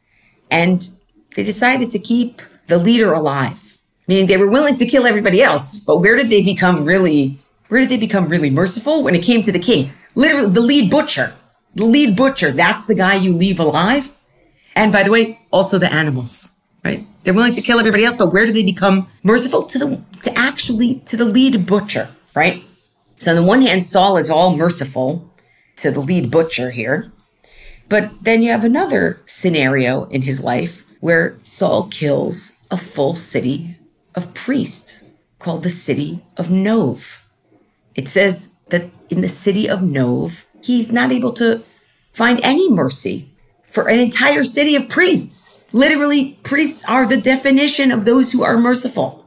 and 0.50 0.88
they 1.34 1.42
decided 1.42 1.90
to 1.90 1.98
keep 1.98 2.42
the 2.68 2.78
leader 2.78 3.12
alive 3.12 3.68
meaning 4.08 4.26
they 4.26 4.38
were 4.38 4.48
willing 4.48 4.74
to 4.76 4.86
kill 4.86 5.06
everybody 5.06 5.40
else. 5.40 5.78
But 5.78 5.98
where 5.98 6.16
did 6.16 6.30
they 6.30 6.42
become 6.42 6.84
really, 6.84 7.38
where 7.68 7.80
did 7.80 7.90
they 7.90 7.98
become 7.98 8.26
really 8.26 8.50
merciful? 8.50 9.04
When 9.04 9.14
it 9.14 9.22
came 9.22 9.42
to 9.44 9.52
the 9.52 9.58
king, 9.60 9.92
literally 10.16 10.50
the 10.50 10.62
lead 10.62 10.90
butcher, 10.90 11.34
the 11.74 11.84
lead 11.84 12.16
butcher, 12.16 12.50
that's 12.50 12.86
the 12.86 12.94
guy 12.94 13.14
you 13.14 13.32
leave 13.34 13.60
alive. 13.60 14.16
And 14.74 14.90
by 14.90 15.02
the 15.02 15.12
way, 15.12 15.40
also 15.52 15.78
the 15.78 15.92
animals, 15.92 16.48
right? 16.84 17.06
They're 17.22 17.34
willing 17.34 17.54
to 17.54 17.62
kill 17.62 17.78
everybody 17.78 18.04
else, 18.04 18.16
but 18.16 18.32
where 18.32 18.46
do 18.46 18.52
they 18.52 18.62
become 18.62 19.08
merciful? 19.22 19.64
To 19.64 19.78
the, 19.78 20.02
to 20.22 20.38
actually, 20.38 20.96
to 21.06 21.16
the 21.16 21.24
lead 21.24 21.66
butcher, 21.66 22.08
right? 22.34 22.62
So 23.18 23.30
on 23.30 23.36
the 23.36 23.42
one 23.42 23.62
hand, 23.62 23.84
Saul 23.84 24.16
is 24.16 24.30
all 24.30 24.56
merciful 24.56 25.30
to 25.76 25.90
the 25.90 26.00
lead 26.00 26.30
butcher 26.30 26.70
here. 26.70 27.12
But 27.88 28.10
then 28.22 28.42
you 28.42 28.50
have 28.50 28.64
another 28.64 29.20
scenario 29.26 30.04
in 30.04 30.22
his 30.22 30.40
life 30.40 30.84
where 31.00 31.38
Saul 31.42 31.88
kills 31.88 32.58
a 32.70 32.76
full 32.76 33.14
city 33.14 33.76
of 34.14 34.34
priests 34.34 35.02
called 35.38 35.62
the 35.62 35.70
city 35.70 36.24
of 36.36 36.50
Nov. 36.50 37.24
It 37.94 38.08
says 38.08 38.52
that 38.68 38.90
in 39.08 39.20
the 39.20 39.28
city 39.28 39.68
of 39.68 39.82
Nov, 39.82 40.44
he's 40.62 40.92
not 40.92 41.12
able 41.12 41.32
to 41.34 41.62
find 42.12 42.40
any 42.42 42.70
mercy 42.70 43.32
for 43.64 43.88
an 43.88 43.98
entire 43.98 44.44
city 44.44 44.74
of 44.74 44.88
priests. 44.88 45.57
Literally, 45.72 46.38
priests 46.42 46.82
are 46.88 47.06
the 47.06 47.16
definition 47.20 47.92
of 47.92 48.04
those 48.04 48.32
who 48.32 48.42
are 48.42 48.56
merciful. 48.56 49.24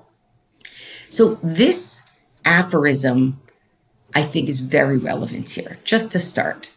So, 1.10 1.38
this 1.44 2.04
aphorism, 2.46 3.40
I 4.16 4.24
think, 4.24 4.50
is 4.50 4.62
very 4.62 4.98
relevant 4.98 5.50
here. 5.50 5.78
Just 5.84 6.12
to 6.14 6.20
start, 6.20 6.70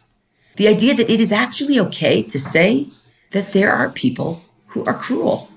The 0.57 0.67
idea 0.69 0.93
that 0.93 1.09
it 1.09 1.19
is 1.19 1.31
actually 1.31 1.79
okay 1.79 2.23
to 2.23 2.39
say 2.39 2.87
that 3.31 3.51
there 3.51 3.71
are 3.71 3.89
people 3.89 4.45
who 4.67 4.85
are 4.85 4.93
cruel. 4.93 5.49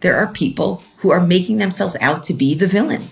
There 0.00 0.16
are 0.16 0.26
people 0.26 0.82
who 0.98 1.10
are 1.10 1.26
making 1.26 1.58
themselves 1.58 1.96
out 2.00 2.24
to 2.24 2.34
be 2.34 2.54
the 2.54 2.66
villain. 2.66 3.04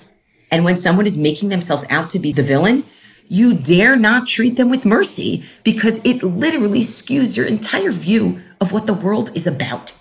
And 0.51 0.65
when 0.65 0.77
someone 0.77 1.07
is 1.07 1.17
making 1.17 1.49
themselves 1.49 1.85
out 1.89 2.11
to 2.11 2.19
be 2.19 2.33
the 2.33 2.43
villain, 2.43 2.85
you 3.29 3.55
dare 3.55 3.97
not 3.97 4.27
treat 4.27 4.57
them 4.57 4.69
with 4.69 4.85
mercy 4.85 5.45
because 5.63 6.05
it 6.05 6.23
literally 6.23 6.81
skews 6.81 7.37
your 7.37 7.47
entire 7.47 7.93
view 7.93 8.43
of 8.61 8.73
what 8.73 8.87
the 8.87 8.93
world 8.95 9.31
is 9.35 9.47
about. 9.47 9.95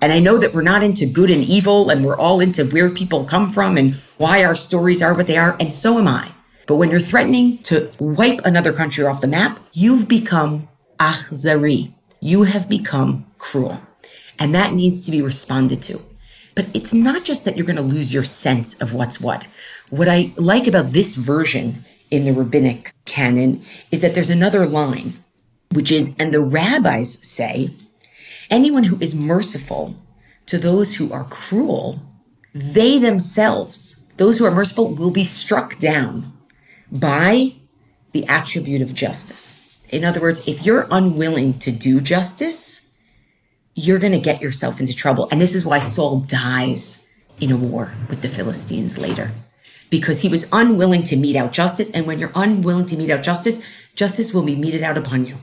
And 0.00 0.12
I 0.12 0.18
know 0.18 0.38
that 0.38 0.54
we're 0.54 0.62
not 0.62 0.82
into 0.82 1.06
good 1.06 1.30
and 1.30 1.42
evil 1.44 1.90
and 1.90 2.04
we're 2.04 2.18
all 2.18 2.40
into 2.40 2.64
where 2.64 2.90
people 2.90 3.24
come 3.24 3.52
from 3.52 3.76
and 3.76 3.94
why 4.18 4.44
our 4.44 4.54
stories 4.54 5.02
are 5.02 5.14
what 5.14 5.26
they 5.26 5.36
are. 5.36 5.56
And 5.58 5.72
so 5.72 5.98
am 5.98 6.08
I. 6.08 6.32
But 6.66 6.76
when 6.76 6.90
you're 6.90 7.00
threatening 7.00 7.58
to 7.64 7.90
wipe 7.98 8.40
another 8.44 8.72
country 8.72 9.04
off 9.04 9.20
the 9.20 9.26
map, 9.26 9.60
you've 9.72 10.08
become 10.08 10.68
achzari. 10.98 11.92
You 12.20 12.42
have 12.44 12.68
become 12.68 13.26
cruel. 13.38 13.80
And 14.38 14.54
that 14.54 14.72
needs 14.72 15.04
to 15.04 15.10
be 15.10 15.22
responded 15.22 15.82
to. 15.82 16.04
But 16.54 16.66
it's 16.74 16.92
not 16.92 17.24
just 17.24 17.44
that 17.44 17.56
you're 17.56 17.66
going 17.66 17.76
to 17.76 17.82
lose 17.82 18.12
your 18.12 18.24
sense 18.24 18.74
of 18.80 18.92
what's 18.92 19.20
what. 19.20 19.46
What 19.90 20.08
I 20.08 20.32
like 20.36 20.66
about 20.66 20.88
this 20.88 21.14
version 21.14 21.84
in 22.10 22.24
the 22.24 22.32
rabbinic 22.32 22.94
canon 23.04 23.64
is 23.90 24.00
that 24.00 24.14
there's 24.14 24.30
another 24.30 24.66
line, 24.66 25.22
which 25.72 25.90
is, 25.90 26.16
and 26.18 26.32
the 26.32 26.40
rabbis 26.40 27.18
say, 27.26 27.74
anyone 28.50 28.84
who 28.84 28.98
is 29.00 29.14
merciful 29.14 29.96
to 30.46 30.58
those 30.58 30.96
who 30.96 31.12
are 31.12 31.24
cruel, 31.24 32.00
they 32.52 32.98
themselves, 32.98 34.00
those 34.16 34.38
who 34.38 34.44
are 34.44 34.50
merciful, 34.50 34.94
will 34.94 35.10
be 35.10 35.24
struck 35.24 35.78
down 35.78 36.32
by 36.90 37.54
the 38.12 38.26
attribute 38.26 38.82
of 38.82 38.94
justice. 38.94 39.62
In 39.90 40.04
other 40.04 40.20
words, 40.20 40.46
if 40.48 40.64
you're 40.64 40.86
unwilling 40.90 41.58
to 41.60 41.70
do 41.70 42.00
justice, 42.00 42.86
you're 43.74 43.98
going 43.98 44.12
to 44.12 44.18
get 44.18 44.40
yourself 44.40 44.80
into 44.80 44.94
trouble. 44.94 45.28
And 45.30 45.40
this 45.40 45.54
is 45.54 45.66
why 45.66 45.80
Saul 45.80 46.20
dies 46.20 47.04
in 47.40 47.50
a 47.50 47.56
war 47.56 47.92
with 48.08 48.22
the 48.22 48.28
Philistines 48.28 48.96
later, 48.96 49.32
because 49.90 50.22
he 50.22 50.28
was 50.28 50.46
unwilling 50.50 51.02
to 51.04 51.16
mete 51.16 51.36
out 51.36 51.52
justice. 51.52 51.90
And 51.90 52.06
when 52.06 52.18
you're 52.18 52.32
unwilling 52.34 52.86
to 52.86 52.96
mete 52.96 53.10
out 53.10 53.22
justice, 53.22 53.64
justice 53.94 54.32
will 54.32 54.42
be 54.42 54.56
meted 54.56 54.82
out 54.82 54.96
upon 54.96 55.26
you. 55.26 55.38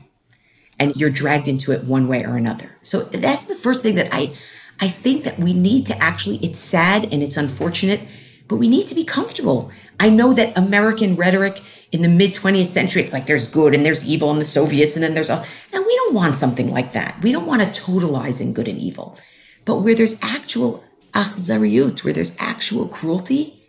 And 0.84 0.94
you're 0.96 1.08
dragged 1.08 1.48
into 1.48 1.72
it 1.72 1.84
one 1.84 2.08
way 2.08 2.24
or 2.24 2.36
another. 2.36 2.76
So 2.82 3.04
that's 3.04 3.46
the 3.46 3.54
first 3.54 3.82
thing 3.82 3.94
that 3.94 4.12
I, 4.12 4.34
I 4.80 4.88
think 4.88 5.24
that 5.24 5.38
we 5.38 5.54
need 5.54 5.86
to 5.86 5.96
actually, 5.96 6.36
it's 6.42 6.58
sad 6.58 7.04
and 7.10 7.22
it's 7.22 7.38
unfortunate, 7.38 8.00
but 8.48 8.56
we 8.56 8.68
need 8.68 8.86
to 8.88 8.94
be 8.94 9.04
comfortable. 9.04 9.70
I 9.98 10.10
know 10.10 10.34
that 10.34 10.56
American 10.58 11.16
rhetoric 11.16 11.60
in 11.90 12.02
the 12.02 12.08
mid 12.08 12.34
20th 12.34 12.66
century, 12.66 13.02
it's 13.02 13.14
like 13.14 13.24
there's 13.24 13.50
good 13.50 13.72
and 13.74 13.86
there's 13.86 14.04
evil 14.04 14.30
and 14.30 14.38
the 14.38 14.44
Soviets 14.44 14.94
and 14.94 15.02
then 15.02 15.14
there's 15.14 15.30
us. 15.30 15.46
And 15.72 15.84
we 15.86 15.96
don't 15.96 16.14
want 16.14 16.34
something 16.34 16.70
like 16.70 16.92
that. 16.92 17.22
We 17.22 17.32
don't 17.32 17.46
want 17.46 17.62
to 17.62 17.82
totalize 17.82 18.40
in 18.40 18.52
good 18.52 18.68
and 18.68 18.78
evil. 18.78 19.16
But 19.64 19.76
where 19.76 19.94
there's 19.94 20.18
actual 20.22 20.84
achzariut, 21.12 22.04
where 22.04 22.12
there's 22.12 22.36
actual 22.38 22.88
cruelty, 22.88 23.62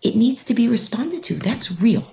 it 0.00 0.16
needs 0.16 0.44
to 0.44 0.54
be 0.54 0.68
responded 0.68 1.22
to. 1.24 1.34
That's 1.34 1.80
real. 1.80 2.10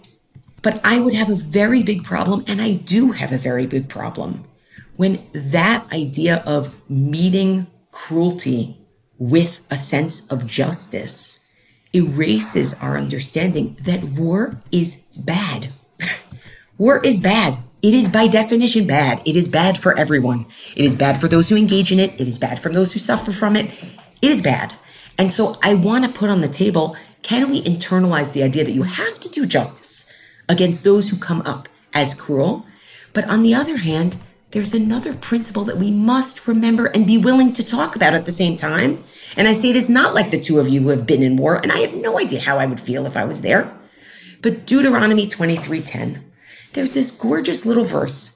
But 0.61 0.79
I 0.83 0.99
would 0.99 1.13
have 1.13 1.29
a 1.29 1.35
very 1.35 1.83
big 1.83 2.03
problem, 2.03 2.43
and 2.47 2.61
I 2.61 2.73
do 2.73 3.13
have 3.13 3.31
a 3.31 3.37
very 3.37 3.65
big 3.65 3.89
problem, 3.89 4.45
when 4.95 5.25
that 5.33 5.91
idea 5.91 6.43
of 6.45 6.75
meeting 6.89 7.67
cruelty 7.91 8.77
with 9.17 9.61
a 9.69 9.75
sense 9.75 10.27
of 10.27 10.45
justice 10.45 11.39
erases 11.93 12.73
our 12.75 12.97
understanding 12.97 13.77
that 13.81 14.03
war 14.03 14.59
is 14.71 15.03
bad. 15.15 15.69
war 16.77 16.99
is 17.03 17.19
bad. 17.19 17.57
It 17.81 17.93
is 17.93 18.07
by 18.07 18.27
definition 18.27 18.85
bad. 18.85 19.21
It 19.25 19.35
is 19.35 19.47
bad 19.47 19.77
for 19.77 19.97
everyone. 19.97 20.45
It 20.75 20.85
is 20.85 20.95
bad 20.95 21.19
for 21.19 21.27
those 21.27 21.49
who 21.49 21.55
engage 21.55 21.91
in 21.91 21.99
it. 21.99 22.13
It 22.19 22.27
is 22.27 22.37
bad 22.37 22.59
for 22.59 22.69
those 22.69 22.93
who 22.93 22.99
suffer 22.99 23.31
from 23.31 23.55
it. 23.55 23.71
It 24.21 24.31
is 24.31 24.41
bad. 24.41 24.75
And 25.17 25.31
so 25.31 25.57
I 25.63 25.73
want 25.73 26.05
to 26.05 26.11
put 26.11 26.29
on 26.29 26.41
the 26.41 26.47
table 26.47 26.95
can 27.23 27.49
we 27.51 27.61
internalize 27.63 28.33
the 28.33 28.43
idea 28.43 28.63
that 28.63 28.71
you 28.71 28.83
have 28.83 29.19
to 29.19 29.29
do 29.29 29.45
justice 29.45 30.10
against 30.51 30.83
those 30.83 31.09
who 31.09 31.17
come 31.17 31.41
up 31.41 31.67
as 31.93 32.13
cruel? 32.13 32.65
But 33.13 33.29
on 33.29 33.41
the 33.41 33.55
other 33.55 33.77
hand, 33.77 34.17
there's 34.51 34.73
another 34.73 35.13
principle 35.13 35.63
that 35.63 35.77
we 35.77 35.91
must 35.91 36.45
remember 36.45 36.87
and 36.87 37.07
be 37.07 37.17
willing 37.17 37.53
to 37.53 37.65
talk 37.65 37.95
about 37.95 38.13
at 38.13 38.25
the 38.25 38.31
same 38.31 38.57
time. 38.57 39.03
And 39.37 39.47
I 39.47 39.53
say 39.53 39.71
this 39.71 39.87
not 39.87 40.13
like 40.13 40.29
the 40.29 40.41
two 40.41 40.59
of 40.59 40.67
you 40.67 40.81
who 40.81 40.89
have 40.89 41.07
been 41.07 41.23
in 41.23 41.37
war, 41.37 41.55
and 41.55 41.71
I 41.71 41.79
have 41.79 41.95
no 41.95 42.19
idea 42.19 42.41
how 42.41 42.57
I 42.57 42.65
would 42.65 42.79
feel 42.79 43.05
if 43.05 43.15
I 43.15 43.23
was 43.23 43.41
there. 43.41 43.73
But 44.41 44.65
Deuteronomy 44.65 45.27
23:10, 45.27 46.21
there's 46.73 46.91
this 46.91 47.11
gorgeous 47.11 47.65
little 47.65 47.85
verse. 47.85 48.35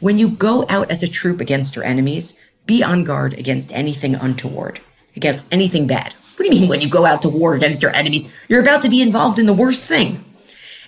When 0.00 0.18
you 0.18 0.28
go 0.30 0.66
out 0.68 0.90
as 0.90 1.02
a 1.02 1.08
troop 1.08 1.40
against 1.40 1.76
your 1.76 1.84
enemies, 1.84 2.40
be 2.66 2.82
on 2.82 3.04
guard 3.04 3.34
against 3.34 3.72
anything 3.72 4.16
untoward, 4.16 4.80
against 5.14 5.46
anything 5.52 5.86
bad. 5.86 6.14
What 6.36 6.46
do 6.50 6.54
you 6.54 6.60
mean 6.60 6.68
when 6.68 6.80
you 6.80 6.88
go 6.88 7.04
out 7.04 7.22
to 7.22 7.28
war 7.28 7.54
against 7.54 7.82
your 7.82 7.94
enemies? 7.94 8.32
You're 8.48 8.62
about 8.62 8.82
to 8.82 8.88
be 8.88 9.00
involved 9.00 9.38
in 9.38 9.46
the 9.46 9.52
worst 9.52 9.84
thing. 9.84 10.24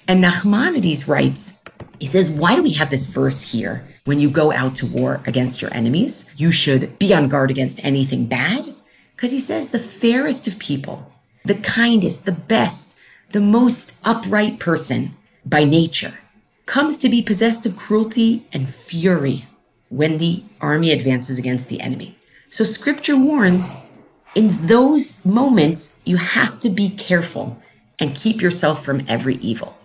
And 0.07 0.23
Nachmanides 0.23 1.09
writes, 1.09 1.63
he 1.99 2.07
says, 2.07 2.29
Why 2.29 2.57
do 2.57 2.63
we 2.63 2.73
have 2.73 2.91
this 2.91 3.07
verse 3.07 3.53
here? 3.53 3.87
When 4.05 4.21
you 4.21 4.29
go 4.29 4.53
out 4.53 4.77
to 4.77 4.87
war 4.87 5.23
against 5.27 5.63
your 5.63 5.73
enemies, 5.73 6.31
you 6.37 6.51
should 6.51 6.99
be 6.99 7.15
on 7.15 7.29
guard 7.29 7.51
against 7.51 7.83
anything 7.85 8.27
bad. 8.27 8.75
Because 9.17 9.31
he 9.31 9.39
says, 9.39 9.71
the 9.71 9.79
fairest 9.79 10.47
of 10.47 10.59
people, 10.59 11.11
the 11.45 11.55
kindest, 11.55 12.27
the 12.27 12.33
best, 12.33 12.95
the 13.31 13.41
most 13.41 13.95
upright 14.05 14.59
person 14.59 15.17
by 15.47 15.65
nature 15.65 16.19
comes 16.67 16.99
to 16.99 17.09
be 17.09 17.23
possessed 17.23 17.65
of 17.65 17.77
cruelty 17.77 18.47
and 18.53 18.69
fury 18.69 19.47
when 19.89 20.19
the 20.19 20.45
army 20.61 20.91
advances 20.91 21.39
against 21.39 21.69
the 21.69 21.81
enemy. 21.81 22.19
So 22.51 22.65
scripture 22.65 23.17
warns 23.17 23.77
in 24.35 24.49
those 24.67 25.25
moments, 25.25 25.97
you 26.05 26.17
have 26.17 26.59
to 26.61 26.69
be 26.69 26.89
careful 26.89 27.63
and 27.99 28.15
keep 28.15 28.43
yourself 28.43 28.85
from 28.85 29.05
every 29.09 29.37
evil. 29.37 29.77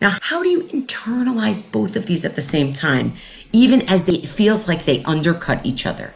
Now, 0.00 0.16
how 0.22 0.42
do 0.42 0.48
you 0.48 0.62
internalize 0.64 1.70
both 1.70 1.96
of 1.96 2.06
these 2.06 2.24
at 2.24 2.36
the 2.36 2.42
same 2.42 2.72
time, 2.72 3.14
even 3.52 3.82
as 3.82 4.04
they, 4.04 4.14
it 4.14 4.28
feels 4.28 4.68
like 4.68 4.84
they 4.84 5.02
undercut 5.04 5.66
each 5.66 5.86
other? 5.86 6.14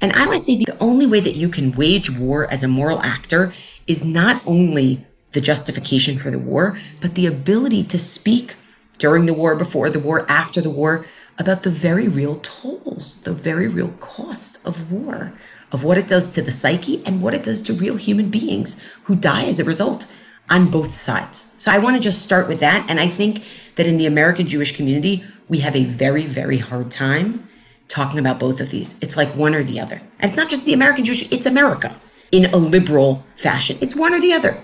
And 0.00 0.12
I 0.12 0.26
to 0.26 0.38
say 0.38 0.56
the 0.56 0.76
only 0.80 1.06
way 1.06 1.20
that 1.20 1.36
you 1.36 1.48
can 1.48 1.72
wage 1.72 2.10
war 2.10 2.50
as 2.50 2.62
a 2.62 2.68
moral 2.68 3.00
actor 3.00 3.52
is 3.86 4.04
not 4.04 4.40
only 4.46 5.04
the 5.32 5.40
justification 5.40 6.18
for 6.18 6.30
the 6.30 6.38
war, 6.38 6.78
but 7.00 7.14
the 7.14 7.26
ability 7.26 7.84
to 7.84 7.98
speak 7.98 8.54
during 8.98 9.26
the 9.26 9.34
war, 9.34 9.56
before 9.56 9.90
the 9.90 9.98
war, 9.98 10.24
after 10.28 10.60
the 10.60 10.70
war, 10.70 11.04
about 11.38 11.62
the 11.62 11.70
very 11.70 12.08
real 12.08 12.36
tolls, 12.36 13.16
the 13.22 13.32
very 13.32 13.66
real 13.66 13.94
cost 13.98 14.64
of 14.64 14.92
war, 14.92 15.32
of 15.72 15.82
what 15.82 15.98
it 15.98 16.08
does 16.08 16.30
to 16.30 16.42
the 16.42 16.52
psyche 16.52 17.02
and 17.06 17.22
what 17.22 17.34
it 17.34 17.42
does 17.42 17.62
to 17.62 17.72
real 17.72 17.96
human 17.96 18.28
beings 18.28 18.82
who 19.04 19.14
die 19.16 19.44
as 19.44 19.58
a 19.58 19.64
result 19.64 20.06
on 20.50 20.70
both 20.70 20.94
sides. 20.94 21.50
So 21.58 21.70
I 21.70 21.78
want 21.78 21.96
to 21.96 22.02
just 22.02 22.22
start 22.22 22.48
with 22.48 22.60
that. 22.60 22.84
And 22.90 23.00
I 23.00 23.06
think 23.06 23.44
that 23.76 23.86
in 23.86 23.96
the 23.96 24.06
American 24.06 24.46
Jewish 24.46 24.76
community, 24.76 25.24
we 25.48 25.60
have 25.60 25.76
a 25.76 25.84
very, 25.84 26.26
very 26.26 26.58
hard 26.58 26.90
time 26.90 27.48
talking 27.88 28.18
about 28.18 28.38
both 28.38 28.60
of 28.60 28.70
these. 28.70 28.98
It's 29.00 29.16
like 29.16 29.34
one 29.34 29.54
or 29.54 29.62
the 29.62 29.80
other. 29.80 30.02
And 30.18 30.30
it's 30.30 30.36
not 30.36 30.50
just 30.50 30.64
the 30.64 30.72
American 30.72 31.04
Jewish, 31.04 31.22
it's 31.30 31.46
America 31.46 31.98
in 32.32 32.46
a 32.46 32.56
liberal 32.56 33.24
fashion. 33.36 33.78
It's 33.80 33.96
one 33.96 34.12
or 34.12 34.20
the 34.20 34.32
other. 34.32 34.62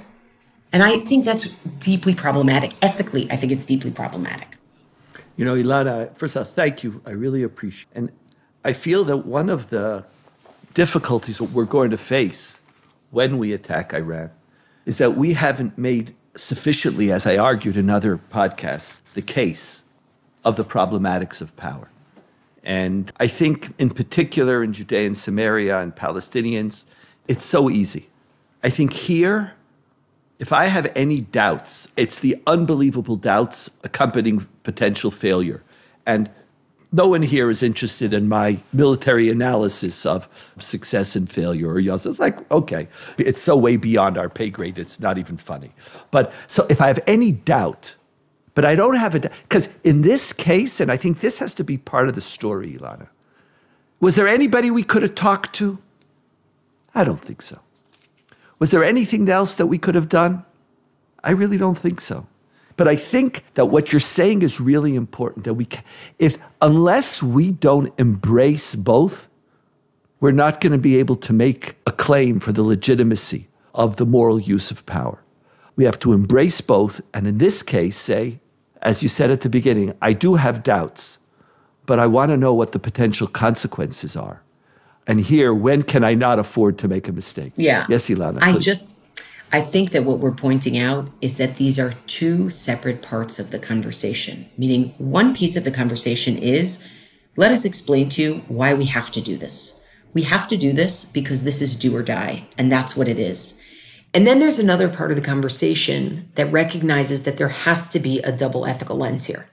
And 0.73 0.83
I 0.83 0.99
think 0.99 1.25
that's 1.25 1.49
deeply 1.79 2.15
problematic. 2.15 2.73
Ethically, 2.83 3.31
I 3.31 3.37
think 3.37 3.53
it's 3.53 3.65
deeply 3.65 3.91
problematic. 3.91 4.57
You 5.37 5.45
know, 5.45 5.55
Elana, 5.55 6.17
first 6.17 6.37
of 6.37 6.41
all, 6.41 6.53
thank 6.53 6.83
you. 6.83 7.03
I 7.07 7.11
really 7.11 7.43
appreciate 7.43 7.89
And 7.95 8.11
I 8.65 8.73
feel 8.73 9.05
that 9.05 9.19
one 9.19 9.49
of 9.49 9.71
the 9.71 10.05
difficulties 10.75 11.39
that 11.39 11.51
we're 11.53 11.65
going 11.65 11.91
to 11.91 11.99
face 11.99 12.61
when 13.11 13.39
we 13.39 13.53
attack 13.53 13.95
Iran 13.95 14.31
is 14.87 14.99
that 14.99 15.17
we 15.17 15.35
haven't 15.35 15.77
made 15.77 16.15
sufficiently, 16.37 17.13
as 17.13 17.27
I 17.27 17.37
argued 17.37 17.77
in 17.77 17.91
other 17.91 18.19
podcasts, 18.33 18.97
the 19.15 19.23
case 19.23 19.83
of 20.45 20.57
the 20.57 20.65
problematics 20.65 21.41
of 21.41 21.55
power. 21.57 21.91
And 22.63 23.13
I 23.19 23.27
think, 23.27 23.75
in 23.79 23.91
particular, 23.91 24.63
in 24.63 24.73
Judea 24.73 25.07
and 25.07 25.19
Samaria 25.19 25.81
and 25.81 25.95
Palestinians, 25.95 26.85
it's 27.29 27.45
so 27.45 27.69
easy. 27.69 28.09
I 28.63 28.71
think 28.71 28.93
here, 28.93 29.53
if 30.39 30.53
I 30.53 30.67
have 30.67 30.91
any 30.95 31.21
doubts, 31.21 31.89
it's 31.97 32.19
the 32.19 32.41
unbelievable 32.47 33.17
doubts 33.17 33.71
accompanying 33.83 34.47
potential 34.63 35.11
failure. 35.11 35.63
And 36.05 36.31
no 36.97 37.09
one 37.09 37.21
here 37.21 37.51
is 37.51 37.63
interested 37.63 38.15
in 38.15 38.27
my 38.27 38.59
military 38.73 39.29
analysis 39.29 40.07
of 40.07 40.29
success 40.59 41.15
and 41.15 41.31
failure 41.31 41.69
or 41.69 41.79
yes. 41.79 42.07
It's 42.07 42.19
like, 42.19 42.51
okay, 42.51 42.89
it's 43.19 43.43
so 43.43 43.55
way 43.55 43.77
beyond 43.77 44.17
our 44.17 44.31
pay 44.31 44.49
grade, 44.49 44.79
it's 44.79 44.99
not 44.99 45.19
even 45.19 45.37
funny. 45.37 45.73
But 46.11 46.33
so 46.47 46.67
if 46.71 46.81
I 46.81 46.87
have 46.87 46.99
any 47.07 47.33
doubt, 47.33 47.95
but 48.55 48.65
I 48.65 48.75
don't 48.75 48.97
have 48.97 49.15
a 49.15 49.19
doubt, 49.19 49.33
because 49.43 49.69
in 49.85 50.01
this 50.01 50.33
case, 50.33 50.81
and 50.81 50.91
I 50.91 50.97
think 50.97 51.21
this 51.21 51.39
has 51.39 51.55
to 51.57 51.65
be 51.65 51.77
part 51.77 52.09
of 52.09 52.15
the 52.15 52.23
story, 52.23 52.79
Elana, 52.79 53.09
was 54.01 54.17
there 54.17 54.27
anybody 54.27 54.71
we 54.71 54.83
could 54.83 55.03
have 55.03 55.15
talked 55.15 55.55
to? 55.57 55.79
I 56.95 57.05
don't 57.05 57.21
think 57.21 57.43
so. 57.43 57.61
Was 58.59 58.71
there 58.71 58.83
anything 58.83 59.29
else 59.29 59.55
that 59.57 59.67
we 59.67 59.77
could 59.77 59.95
have 59.95 60.09
done? 60.09 60.47
I 61.23 61.33
really 61.33 61.59
don't 61.59 61.77
think 61.77 62.01
so. 62.01 62.27
But 62.77 62.89
I 62.89 62.97
think 62.97 63.45
that 63.55 63.67
what 63.67 63.93
you're 63.93 64.01
saying 64.01 64.43
is 64.43 64.61
really 64.61 64.95
important. 64.95 65.45
That 65.45 65.55
we, 65.55 65.67
if 66.19 66.37
unless 66.61 67.23
we 67.23 67.53
don't 67.53 67.93
embrace 67.99 68.75
both, 68.75 69.29
we're 70.21 70.33
not 70.33 70.61
going 70.61 70.73
to 70.73 70.79
be 70.79 70.99
able 70.99 71.17
to 71.17 71.33
make 71.33 71.77
a 71.87 71.91
claim 71.93 72.41
for 72.41 72.53
the 72.53 72.63
legitimacy 72.63 73.49
of 73.75 73.97
the 73.97 74.07
moral 74.07 74.41
use 74.41 74.71
of 74.71 74.85
power. 74.87 75.23
We 75.77 75.85
have 75.85 75.99
to 76.01 76.13
embrace 76.13 76.61
both, 76.61 77.01
and 77.13 77.27
in 77.27 77.39
this 77.39 77.63
case, 77.63 77.97
say, 77.97 78.41
as 78.81 79.03
you 79.03 79.09
said 79.09 79.31
at 79.31 79.43
the 79.43 79.49
beginning, 79.49 79.95
I 80.01 80.13
do 80.15 80.37
have 80.37 80.63
doubts, 80.63 81.19
but 81.85 81.99
I 81.99 82.07
want 82.07 82.31
to 82.31 82.37
know 82.37 82.55
what 82.55 82.73
the 82.73 82.79
potential 82.79 83.27
consequences 83.27 84.17
are. 84.17 84.43
And 85.07 85.21
here, 85.21 85.53
when 85.53 85.83
can 85.83 86.03
I 86.03 86.15
not 86.15 86.39
afford 86.39 86.79
to 86.79 86.89
make 86.89 87.09
a 87.09 87.13
mistake? 87.13 87.53
Yeah. 87.57 87.87
Yes, 87.89 88.09
Elana. 88.09 88.39
I 88.43 88.59
just, 88.59 88.99
I 89.53 89.61
think 89.61 89.91
that 89.91 90.05
what 90.05 90.19
we're 90.19 90.33
pointing 90.33 90.77
out 90.77 91.09
is 91.21 91.37
that 91.37 91.57
these 91.57 91.79
are 91.79 91.93
two 92.07 92.51
separate 92.51 93.01
parts 93.01 93.39
of 93.39 93.51
the 93.51 93.59
conversation, 93.59 94.51
meaning 94.59 94.95
one 94.99 95.35
piece 95.35 95.57
of 95.57 95.65
the 95.65 95.71
conversation 95.71 96.37
is 96.37 96.87
let 97.37 97.53
us 97.53 97.65
explain 97.65 98.09
to 98.11 98.23
you 98.23 98.35
why 98.49 98.75
we 98.75 98.87
have 98.87 99.11
to 99.13 99.21
do 99.21 99.37
this. 99.37 99.79
We 100.15 100.23
have 100.23 100.49
to 100.49 100.57
do 100.57 100.73
this 100.73 101.05
because 101.05 101.45
this 101.45 101.61
is 101.61 101.77
do 101.77 101.95
or 101.95 102.03
die, 102.03 102.49
and 102.57 102.73
that's 102.73 102.97
what 102.97 103.09
it 103.09 103.19
is. 103.19 103.61
And 104.15 104.27
then 104.27 104.39
there's 104.39 104.59
another 104.59 104.89
part 104.89 105.11
of 105.11 105.17
the 105.17 105.23
conversation 105.23 106.31
that 106.37 106.51
recognizes 106.51 107.25
that 107.25 107.37
there 107.37 107.49
has 107.49 107.89
to 107.91 108.01
be 108.01 108.21
a 108.21 108.33
double 108.33 108.65
ethical 108.65 108.97
lens 108.97 109.27
here. 109.27 109.51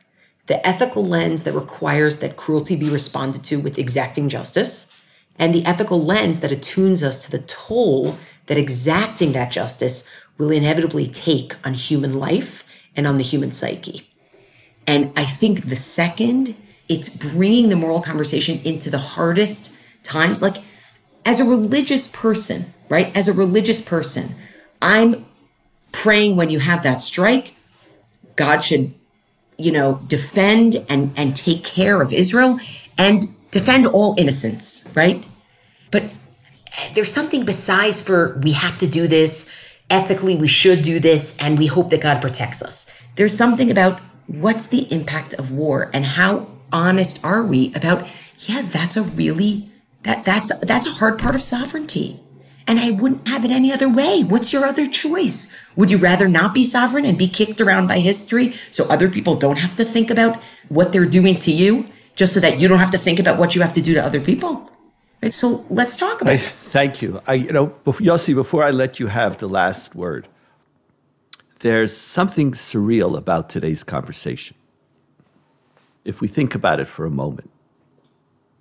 The 0.47 0.65
ethical 0.65 1.05
lens 1.05 1.43
that 1.43 1.53
requires 1.53 2.19
that 2.19 2.37
cruelty 2.37 2.77
be 2.77 2.89
responded 2.89 3.43
to 3.45 3.59
with 3.59 3.77
exacting 3.77 4.29
justice, 4.29 4.89
and 5.37 5.53
the 5.53 5.65
ethical 5.65 6.01
lens 6.01 6.39
that 6.39 6.51
attunes 6.51 7.03
us 7.03 7.25
to 7.25 7.31
the 7.31 7.43
toll 7.43 8.17
that 8.47 8.57
exacting 8.57 9.31
that 9.33 9.51
justice 9.51 10.07
will 10.37 10.51
inevitably 10.51 11.07
take 11.07 11.55
on 11.65 11.73
human 11.73 12.13
life 12.13 12.63
and 12.95 13.07
on 13.07 13.17
the 13.17 13.23
human 13.23 13.51
psyche. 13.51 14.09
And 14.85 15.11
I 15.15 15.25
think 15.25 15.67
the 15.67 15.75
second, 15.75 16.55
it's 16.89 17.09
bringing 17.09 17.69
the 17.69 17.75
moral 17.75 18.01
conversation 18.01 18.59
into 18.63 18.89
the 18.89 18.97
hardest 18.97 19.73
times. 20.03 20.41
Like, 20.41 20.57
as 21.25 21.39
a 21.39 21.45
religious 21.45 22.07
person, 22.07 22.73
right? 22.89 23.15
As 23.15 23.27
a 23.27 23.33
religious 23.33 23.81
person, 23.81 24.35
I'm 24.81 25.25
praying 25.91 26.35
when 26.35 26.49
you 26.49 26.59
have 26.59 26.83
that 26.83 27.01
strike, 27.01 27.55
God 28.35 28.59
should, 28.59 28.93
you 29.57 29.71
know, 29.71 30.01
defend 30.07 30.85
and, 30.89 31.13
and 31.15 31.35
take 31.35 31.63
care 31.63 32.01
of 32.01 32.11
Israel 32.11 32.59
and 32.97 33.27
defend 33.51 33.85
all 33.87 34.15
innocence, 34.17 34.83
right? 34.93 35.25
But 35.91 36.11
there's 36.93 37.11
something 37.11 37.45
besides 37.45 38.01
for 38.01 38.39
we 38.43 38.51
have 38.51 38.77
to 38.79 38.87
do 38.87 39.07
this, 39.07 39.55
ethically, 39.89 40.35
we 40.35 40.47
should 40.47 40.83
do 40.83 40.99
this, 40.99 41.37
and 41.39 41.57
we 41.57 41.67
hope 41.67 41.89
that 41.89 42.01
God 42.01 42.21
protects 42.21 42.61
us. 42.61 42.89
There's 43.15 43.35
something 43.35 43.69
about 43.69 43.99
what's 44.27 44.67
the 44.67 44.91
impact 44.91 45.33
of 45.35 45.51
war 45.51 45.91
and 45.93 46.05
how 46.05 46.47
honest 46.71 47.23
are 47.23 47.43
we 47.43 47.73
about, 47.75 48.07
yeah, 48.37 48.61
that's 48.63 48.97
a 48.97 49.03
really 49.03 49.69
that 50.03 50.25
that's 50.25 50.53
that's 50.57 50.87
a 50.87 50.91
hard 50.91 51.17
part 51.17 51.35
of 51.35 51.41
sovereignty. 51.41 52.19
And 52.65 52.79
I 52.79 52.91
wouldn't 52.91 53.27
have 53.27 53.43
it 53.43 53.51
any 53.51 53.71
other 53.73 53.89
way. 53.89 54.23
What's 54.23 54.53
your 54.53 54.65
other 54.65 54.87
choice? 54.87 55.51
Would 55.75 55.91
you 55.91 55.97
rather 55.97 56.29
not 56.29 56.53
be 56.53 56.63
sovereign 56.63 57.05
and 57.05 57.17
be 57.17 57.27
kicked 57.27 57.59
around 57.59 57.87
by 57.87 57.99
history 57.99 58.55
so 58.71 58.85
other 58.85 59.09
people 59.09 59.35
don't 59.35 59.59
have 59.59 59.75
to 59.75 59.85
think 59.85 60.09
about 60.09 60.41
what 60.69 60.91
they're 60.91 61.05
doing 61.05 61.37
to 61.39 61.51
you, 61.51 61.87
just 62.15 62.33
so 62.33 62.39
that 62.39 62.59
you 62.59 62.67
don't 62.67 62.79
have 62.79 62.91
to 62.91 62.97
think 62.97 63.19
about 63.19 63.37
what 63.37 63.53
you 63.53 63.61
have 63.61 63.73
to 63.73 63.81
do 63.81 63.93
to 63.93 64.03
other 64.03 64.21
people? 64.21 64.69
So 65.31 65.65
let's 65.69 65.95
talk 65.95 66.21
about 66.21 66.33
I, 66.33 66.37
it. 66.37 66.51
Thank 66.63 67.01
you. 67.01 67.21
I, 67.27 67.35
you 67.35 67.51
know, 67.51 67.67
before, 67.67 68.05
Yossi, 68.05 68.35
before 68.35 68.63
I 68.63 68.71
let 68.71 68.99
you 68.99 69.07
have 69.07 69.37
the 69.37 69.47
last 69.47 69.95
word, 69.95 70.27
there's 71.59 71.95
something 71.95 72.51
surreal 72.51 73.17
about 73.17 73.49
today's 73.49 73.83
conversation. 73.83 74.57
If 76.03 76.19
we 76.19 76.27
think 76.27 76.55
about 76.55 76.79
it 76.79 76.87
for 76.87 77.05
a 77.05 77.09
moment, 77.09 77.49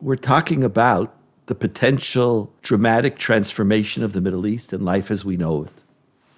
we're 0.00 0.16
talking 0.16 0.62
about 0.62 1.14
the 1.46 1.54
potential 1.54 2.52
dramatic 2.62 3.18
transformation 3.18 4.04
of 4.04 4.12
the 4.12 4.20
Middle 4.20 4.46
East 4.46 4.72
and 4.72 4.84
life 4.84 5.10
as 5.10 5.24
we 5.24 5.36
know 5.36 5.64
it. 5.64 5.84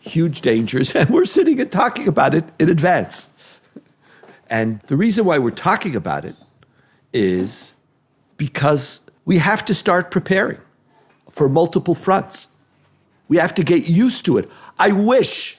Huge 0.00 0.40
dangers, 0.40 0.94
and 0.96 1.10
we're 1.10 1.26
sitting 1.26 1.60
and 1.60 1.70
talking 1.70 2.08
about 2.08 2.34
it 2.34 2.44
in 2.58 2.68
advance. 2.68 3.28
And 4.48 4.80
the 4.86 4.96
reason 4.96 5.24
why 5.24 5.38
we're 5.38 5.50
talking 5.50 5.94
about 5.94 6.24
it 6.24 6.36
is 7.12 7.74
because 8.36 9.02
we 9.24 9.38
have 9.38 9.64
to 9.66 9.74
start 9.74 10.10
preparing 10.10 10.58
for 11.30 11.48
multiple 11.48 11.94
fronts. 11.94 12.50
We 13.28 13.38
have 13.38 13.54
to 13.54 13.64
get 13.64 13.88
used 13.88 14.24
to 14.26 14.38
it. 14.38 14.50
I 14.78 14.92
wish, 14.92 15.56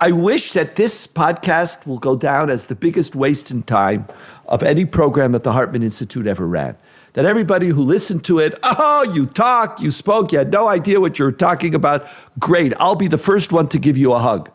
I 0.00 0.12
wish 0.12 0.52
that 0.52 0.76
this 0.76 1.06
podcast 1.06 1.86
will 1.86 1.98
go 1.98 2.16
down 2.16 2.50
as 2.50 2.66
the 2.66 2.74
biggest 2.74 3.14
waste 3.14 3.50
in 3.50 3.62
time 3.62 4.06
of 4.46 4.62
any 4.62 4.84
program 4.84 5.32
that 5.32 5.44
the 5.44 5.52
Hartman 5.52 5.82
Institute 5.82 6.26
ever 6.26 6.46
ran. 6.46 6.76
That 7.14 7.24
everybody 7.24 7.68
who 7.68 7.82
listened 7.82 8.24
to 8.24 8.38
it, 8.38 8.58
oh, 8.62 9.02
you 9.12 9.26
talked, 9.26 9.80
you 9.80 9.90
spoke, 9.90 10.32
you 10.32 10.38
had 10.38 10.50
no 10.50 10.68
idea 10.68 11.00
what 11.00 11.18
you 11.18 11.24
were 11.26 11.32
talking 11.32 11.74
about. 11.74 12.06
Great, 12.38 12.72
I'll 12.78 12.94
be 12.94 13.08
the 13.08 13.18
first 13.18 13.52
one 13.52 13.68
to 13.68 13.78
give 13.78 13.96
you 13.96 14.12
a 14.12 14.18
hug 14.18 14.50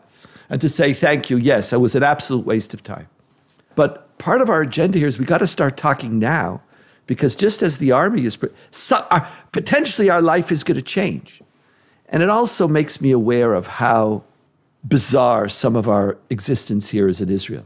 and 0.50 0.60
to 0.60 0.68
say 0.68 0.92
thank 0.92 1.30
you. 1.30 1.36
Yes, 1.36 1.72
it 1.72 1.80
was 1.80 1.94
an 1.94 2.02
absolute 2.02 2.44
waste 2.44 2.74
of 2.74 2.82
time. 2.82 3.08
But 3.74 4.18
part 4.18 4.40
of 4.40 4.48
our 4.48 4.62
agenda 4.62 4.98
here 4.98 5.06
is 5.06 5.18
we 5.18 5.24
got 5.24 5.38
to 5.38 5.46
start 5.46 5.76
talking 5.76 6.18
now 6.18 6.62
because 7.08 7.34
just 7.34 7.62
as 7.62 7.78
the 7.78 7.90
army 7.90 8.26
is 8.26 8.38
so, 8.70 9.04
our, 9.10 9.26
potentially 9.50 10.10
our 10.10 10.22
life 10.22 10.52
is 10.52 10.62
going 10.62 10.76
to 10.76 10.82
change. 10.82 11.42
And 12.10 12.22
it 12.22 12.28
also 12.28 12.68
makes 12.68 13.00
me 13.00 13.10
aware 13.10 13.54
of 13.54 13.66
how 13.66 14.22
bizarre 14.86 15.48
some 15.48 15.74
of 15.74 15.88
our 15.88 16.18
existence 16.30 16.90
here 16.90 17.08
is 17.08 17.20
in 17.20 17.28
israel. 17.28 17.64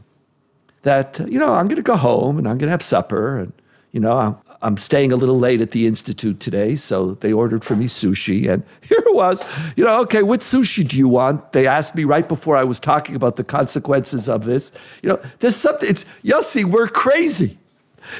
That 0.81 1.21
uh, 1.21 1.25
you 1.25 1.39
know 1.39 1.53
i'm 1.53 1.67
going 1.67 1.77
to 1.77 1.83
go 1.83 1.95
home 1.95 2.37
and 2.37 2.47
i'm 2.47 2.57
going 2.57 2.67
to 2.67 2.71
have 2.71 2.81
supper 2.81 3.37
and 3.37 3.53
you 3.93 4.01
know 4.01 4.17
I'm, 4.17 4.35
I'm 4.61 4.77
staying 4.77 5.13
a 5.13 5.15
little 5.15 5.39
late 5.39 5.61
at 5.61 5.71
the 5.71 5.87
institute 5.87 6.41
today 6.41 6.75
so 6.75 7.13
they 7.13 7.31
ordered 7.31 7.63
for 7.63 7.75
me 7.75 7.85
sushi 7.85 8.51
and 8.51 8.63
here 8.81 8.99
it 8.99 9.15
was 9.15 9.43
you 9.77 9.85
know 9.85 10.01
okay 10.01 10.23
what 10.23 10.41
sushi 10.41 10.85
do 10.85 10.97
you 10.97 11.07
want? 11.07 11.53
They 11.53 11.67
asked 11.67 11.95
me 11.95 12.03
right 12.03 12.27
before 12.27 12.57
i 12.57 12.63
was 12.63 12.79
talking 12.79 13.15
about 13.15 13.37
the 13.37 13.43
consequences 13.43 14.27
of 14.27 14.43
this. 14.43 14.71
You 15.01 15.09
know 15.09 15.21
there's 15.39 15.55
something 15.55 15.87
it's 15.89 16.03
yossi 16.25 16.65
we're 16.65 16.87
crazy 16.87 17.59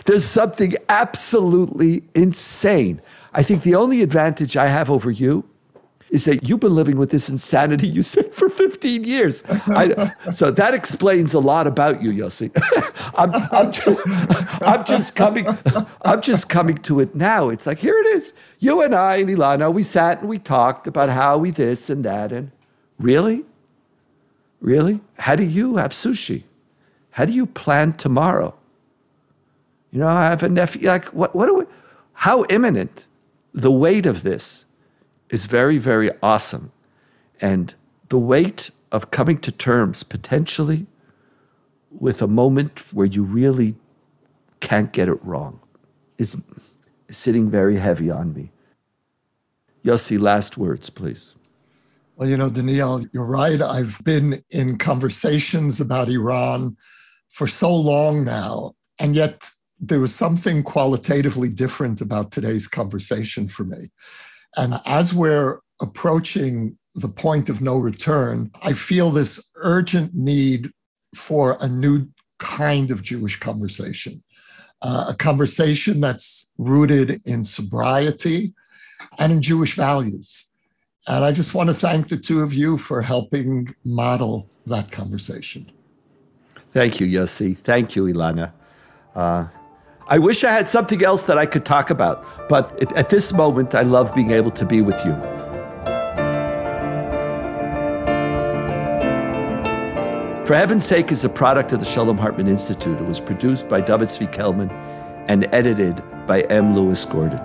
there's 0.06 0.26
something 0.26 0.76
absolutely 0.90 2.04
insane. 2.16 3.02
I 3.34 3.44
think 3.44 3.64
the 3.64 3.76
only 3.76 4.02
advantage 4.02 4.56
I 4.58 4.68
have 4.68 4.90
over 4.90 5.12
you 5.12 5.46
is 6.14 6.26
that 6.26 6.48
you've 6.48 6.60
been 6.60 6.76
living 6.76 6.96
with 6.96 7.10
this 7.10 7.28
insanity 7.28 7.88
you 7.88 8.04
said 8.04 8.32
for 8.32 8.48
15 8.48 9.04
years. 9.04 9.44
I, 9.50 10.12
so 10.32 10.52
that 10.52 10.76
explains 10.76 11.34
a 11.34 11.40
lot 11.40 11.66
about 11.66 12.04
you, 12.04 12.12
Yossi. 12.12 12.52
I'm, 13.16 13.32
I'm, 13.52 13.72
just, 13.72 14.62
I'm, 14.62 14.86
just 14.86 15.16
coming. 15.16 15.48
I'm 16.06 16.22
just 16.22 16.50
coming 16.50 16.78
to 16.78 17.00
it 17.00 17.16
now. 17.16 17.50
It's 17.50 17.66
like 17.66 17.80
here 17.80 17.98
it 17.98 18.06
is. 18.16 18.34
You 18.60 18.84
and 18.84 18.94
I 18.94 19.16
and 19.18 19.30
Elana, 19.30 19.74
we 19.74 19.82
sat 19.82 20.20
and 20.20 20.30
we 20.30 20.38
talked 20.38 20.86
about 20.86 21.10
how 21.10 21.40
we 21.40 21.50
this 21.50 21.90
and 21.90 22.06
that. 22.06 22.32
And 22.32 22.52
really, 23.00 23.44
really, 24.62 25.02
how 25.18 25.36
do 25.36 25.44
you 25.44 25.78
have 25.78 25.94
sushi? 25.94 26.44
How 27.10 27.26
do 27.26 27.34
you 27.34 27.48
plan 27.48 27.94
tomorrow? 27.94 28.54
You 29.94 30.00
know, 30.00 30.08
I 30.08 30.24
have 30.24 30.42
a 30.42 30.50
nephew. 30.50 30.88
Like, 30.88 31.06
what, 31.10 31.36
what 31.36 31.46
do 31.46 31.56
we, 31.56 31.66
how 32.14 32.46
imminent? 32.46 33.08
The 33.54 33.72
weight 33.72 34.08
of 34.08 34.24
this 34.24 34.66
is 35.30 35.46
very, 35.46 35.78
very 35.78 36.10
awesome. 36.24 36.72
And 37.40 37.76
the 38.10 38.18
weight 38.18 38.72
of 38.92 39.12
coming 39.12 39.38
to 39.38 39.52
terms 39.52 40.02
potentially 40.02 40.88
with 41.92 42.24
a 42.24 42.28
moment 42.28 42.92
where 42.92 43.06
you 43.06 43.22
really 43.22 43.76
can't 44.62 44.92
get 44.92 45.08
it 45.08 45.24
wrong 45.24 45.60
is, 46.18 46.42
sitting 47.10 47.48
very 47.50 47.78
heavy 47.78 48.10
on 48.10 48.34
me. 48.34 48.50
Yossi, 49.86 50.20
last 50.20 50.58
words, 50.58 50.90
please. 50.90 51.36
Well, 52.16 52.28
you 52.28 52.38
know, 52.38 52.50
Donniel, 52.50 53.08
you're 53.14 53.26
right. 53.26 53.62
I've 53.62 54.04
been 54.04 54.44
in 54.50 54.80
conversations 54.80 55.80
about 55.80 56.10
Iran 56.10 56.76
for 57.30 57.46
so 57.46 57.72
long 57.76 58.24
now, 58.24 58.74
and 58.98 59.16
yet 59.16 59.52
there 59.86 60.00
was 60.00 60.16
something 60.16 60.64
qualitatively 60.64 61.50
different 61.50 62.00
about 62.00 62.32
today's 62.32 62.68
conversation 62.68 63.50
for 63.50 63.66
me. 63.66 63.92
And 64.56 64.80
as 64.86 65.14
we're 65.14 65.60
approaching 65.82 66.78
the 66.96 67.10
point 67.10 67.50
of 67.50 67.62
no 67.62 67.78
return, 67.78 68.50
I 68.62 68.72
feel 68.74 69.10
this 69.10 69.52
urgent 69.56 70.14
need 70.14 70.72
for 71.16 71.58
a 71.60 71.68
new 71.68 72.08
kind 72.40 72.92
of 72.92 73.02
Jewish 73.02 73.40
conversation, 73.40 74.24
uh, 74.82 75.08
a 75.10 75.14
conversation 75.14 76.00
that's 76.00 76.52
rooted 76.58 77.22
in 77.26 77.44
sobriety 77.44 78.54
and 79.20 79.34
in 79.34 79.42
Jewish 79.42 79.76
values. 79.76 80.50
And 81.08 81.26
I 81.26 81.34
just 81.34 81.54
want 81.54 81.68
to 81.68 81.74
thank 81.74 82.08
the 82.08 82.18
two 82.18 82.42
of 82.42 82.54
you 82.54 82.78
for 82.78 83.02
helping 83.02 83.76
model 83.84 84.50
that 84.66 84.92
conversation. 84.92 85.70
Thank 86.72 87.02
you, 87.02 87.08
Yossi. 87.08 87.58
Thank 87.58 87.98
you, 87.98 88.06
Elana. 88.06 88.54
Uh, 89.14 89.48
I 90.08 90.20
wish 90.20 90.44
I 90.44 90.52
had 90.52 90.68
something 90.68 91.04
else 91.04 91.26
that 91.26 91.38
I 91.38 91.46
could 91.46 91.64
talk 91.64 91.90
about, 91.90 92.26
but 92.50 92.94
at 92.98 93.10
this 93.10 93.32
moment, 93.32 93.74
I 93.74 93.84
love 93.84 94.14
being 94.14 94.32
able 94.32 94.52
to 94.52 94.66
be 94.66 94.82
with 94.82 94.98
you. 95.06 95.14
For 100.46 100.56
Heaven's 100.56 100.84
Sake 100.84 101.10
is 101.14 101.24
a 101.24 101.30
product 101.30 101.72
of 101.72 101.80
the 101.80 101.86
Shalom 101.86 102.18
Hartman 102.18 102.50
Institute. 102.50 103.00
It 103.00 103.06
was 103.06 103.22
produced 103.22 103.70
by 103.70 103.80
David 103.80 104.10
Zvi 104.10 104.30
Kelman 104.30 104.70
and 105.30 105.48
edited 105.54 106.04
by 106.28 106.42
M. 106.42 106.76
Lewis 106.76 107.06
Gordon. 107.06 107.40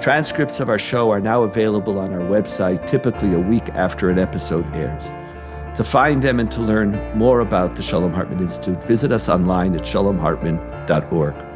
Transcripts 0.00 0.60
of 0.60 0.70
our 0.70 0.78
show 0.78 1.10
are 1.10 1.20
now 1.20 1.42
available 1.42 1.98
on 1.98 2.14
our 2.14 2.20
website, 2.20 2.86
typically 2.88 3.34
a 3.34 3.38
week 3.38 3.68
after 3.70 4.08
an 4.08 4.18
episode 4.18 4.64
airs. 4.74 5.04
To 5.76 5.84
find 5.84 6.22
them 6.22 6.40
and 6.40 6.50
to 6.52 6.62
learn 6.62 6.92
more 7.16 7.40
about 7.40 7.76
the 7.76 7.82
Shalom 7.82 8.14
Hartman 8.14 8.40
Institute, 8.40 8.82
visit 8.84 9.12
us 9.12 9.28
online 9.28 9.74
at 9.74 9.82
shalomhartman.org. 9.82 11.53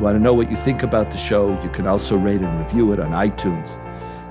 Want 0.00 0.14
to 0.14 0.20
know 0.20 0.34
what 0.34 0.50
you 0.50 0.56
think 0.58 0.82
about 0.82 1.10
the 1.10 1.16
show? 1.16 1.58
You 1.62 1.70
can 1.70 1.86
also 1.86 2.18
rate 2.18 2.42
and 2.42 2.64
review 2.64 2.92
it 2.92 3.00
on 3.00 3.12
iTunes. 3.12 3.82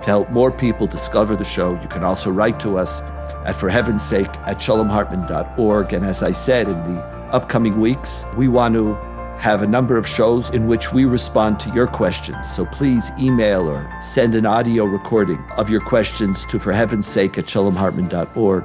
To 0.01 0.05
help 0.05 0.29
more 0.29 0.51
people 0.51 0.85
discover 0.85 1.35
the 1.35 1.43
show, 1.43 1.73
you 1.81 1.87
can 1.87 2.03
also 2.03 2.29
write 2.29 2.59
to 2.59 2.77
us 2.77 3.01
at 3.45 3.55
For 3.55 3.69
Heaven's 3.69 4.03
Sake 4.03 4.29
at 4.45 4.59
shalomhartman.org. 4.59 5.93
And 5.93 6.05
as 6.05 6.21
I 6.21 6.33
said, 6.33 6.67
in 6.67 6.77
the 6.93 7.01
upcoming 7.31 7.79
weeks, 7.81 8.25
we 8.37 8.47
want 8.47 8.75
to 8.75 8.93
have 9.39 9.63
a 9.63 9.67
number 9.67 9.97
of 9.97 10.07
shows 10.07 10.51
in 10.51 10.67
which 10.67 10.93
we 10.93 11.05
respond 11.05 11.59
to 11.61 11.71
your 11.71 11.87
questions. 11.87 12.47
So 12.55 12.65
please 12.67 13.11
email 13.19 13.67
or 13.67 13.89
send 14.03 14.35
an 14.35 14.45
audio 14.45 14.85
recording 14.85 15.43
of 15.57 15.69
your 15.69 15.81
questions 15.81 16.45
to 16.45 16.59
For 16.59 16.73
Heaven's 16.73 17.07
Sake 17.07 17.39
at 17.39 17.45
shalomhartman.org. 17.45 18.63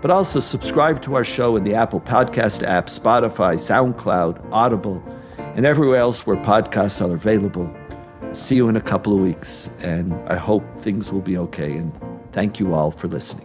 But 0.00 0.12
also 0.12 0.38
subscribe 0.38 1.02
to 1.02 1.16
our 1.16 1.24
show 1.24 1.56
in 1.56 1.64
the 1.64 1.74
Apple 1.74 2.00
Podcast 2.00 2.62
app, 2.62 2.86
Spotify, 2.86 3.56
SoundCloud, 3.56 4.52
Audible, 4.52 5.02
and 5.58 5.66
everywhere 5.66 5.98
else 5.98 6.24
where 6.24 6.36
podcasts 6.36 7.04
are 7.04 7.12
available. 7.12 7.68
See 8.32 8.54
you 8.54 8.68
in 8.68 8.76
a 8.76 8.80
couple 8.80 9.12
of 9.12 9.18
weeks, 9.18 9.68
and 9.80 10.14
I 10.28 10.36
hope 10.36 10.62
things 10.82 11.12
will 11.12 11.20
be 11.20 11.36
okay. 11.36 11.72
And 11.72 11.92
thank 12.30 12.60
you 12.60 12.74
all 12.74 12.92
for 12.92 13.08
listening. 13.08 13.44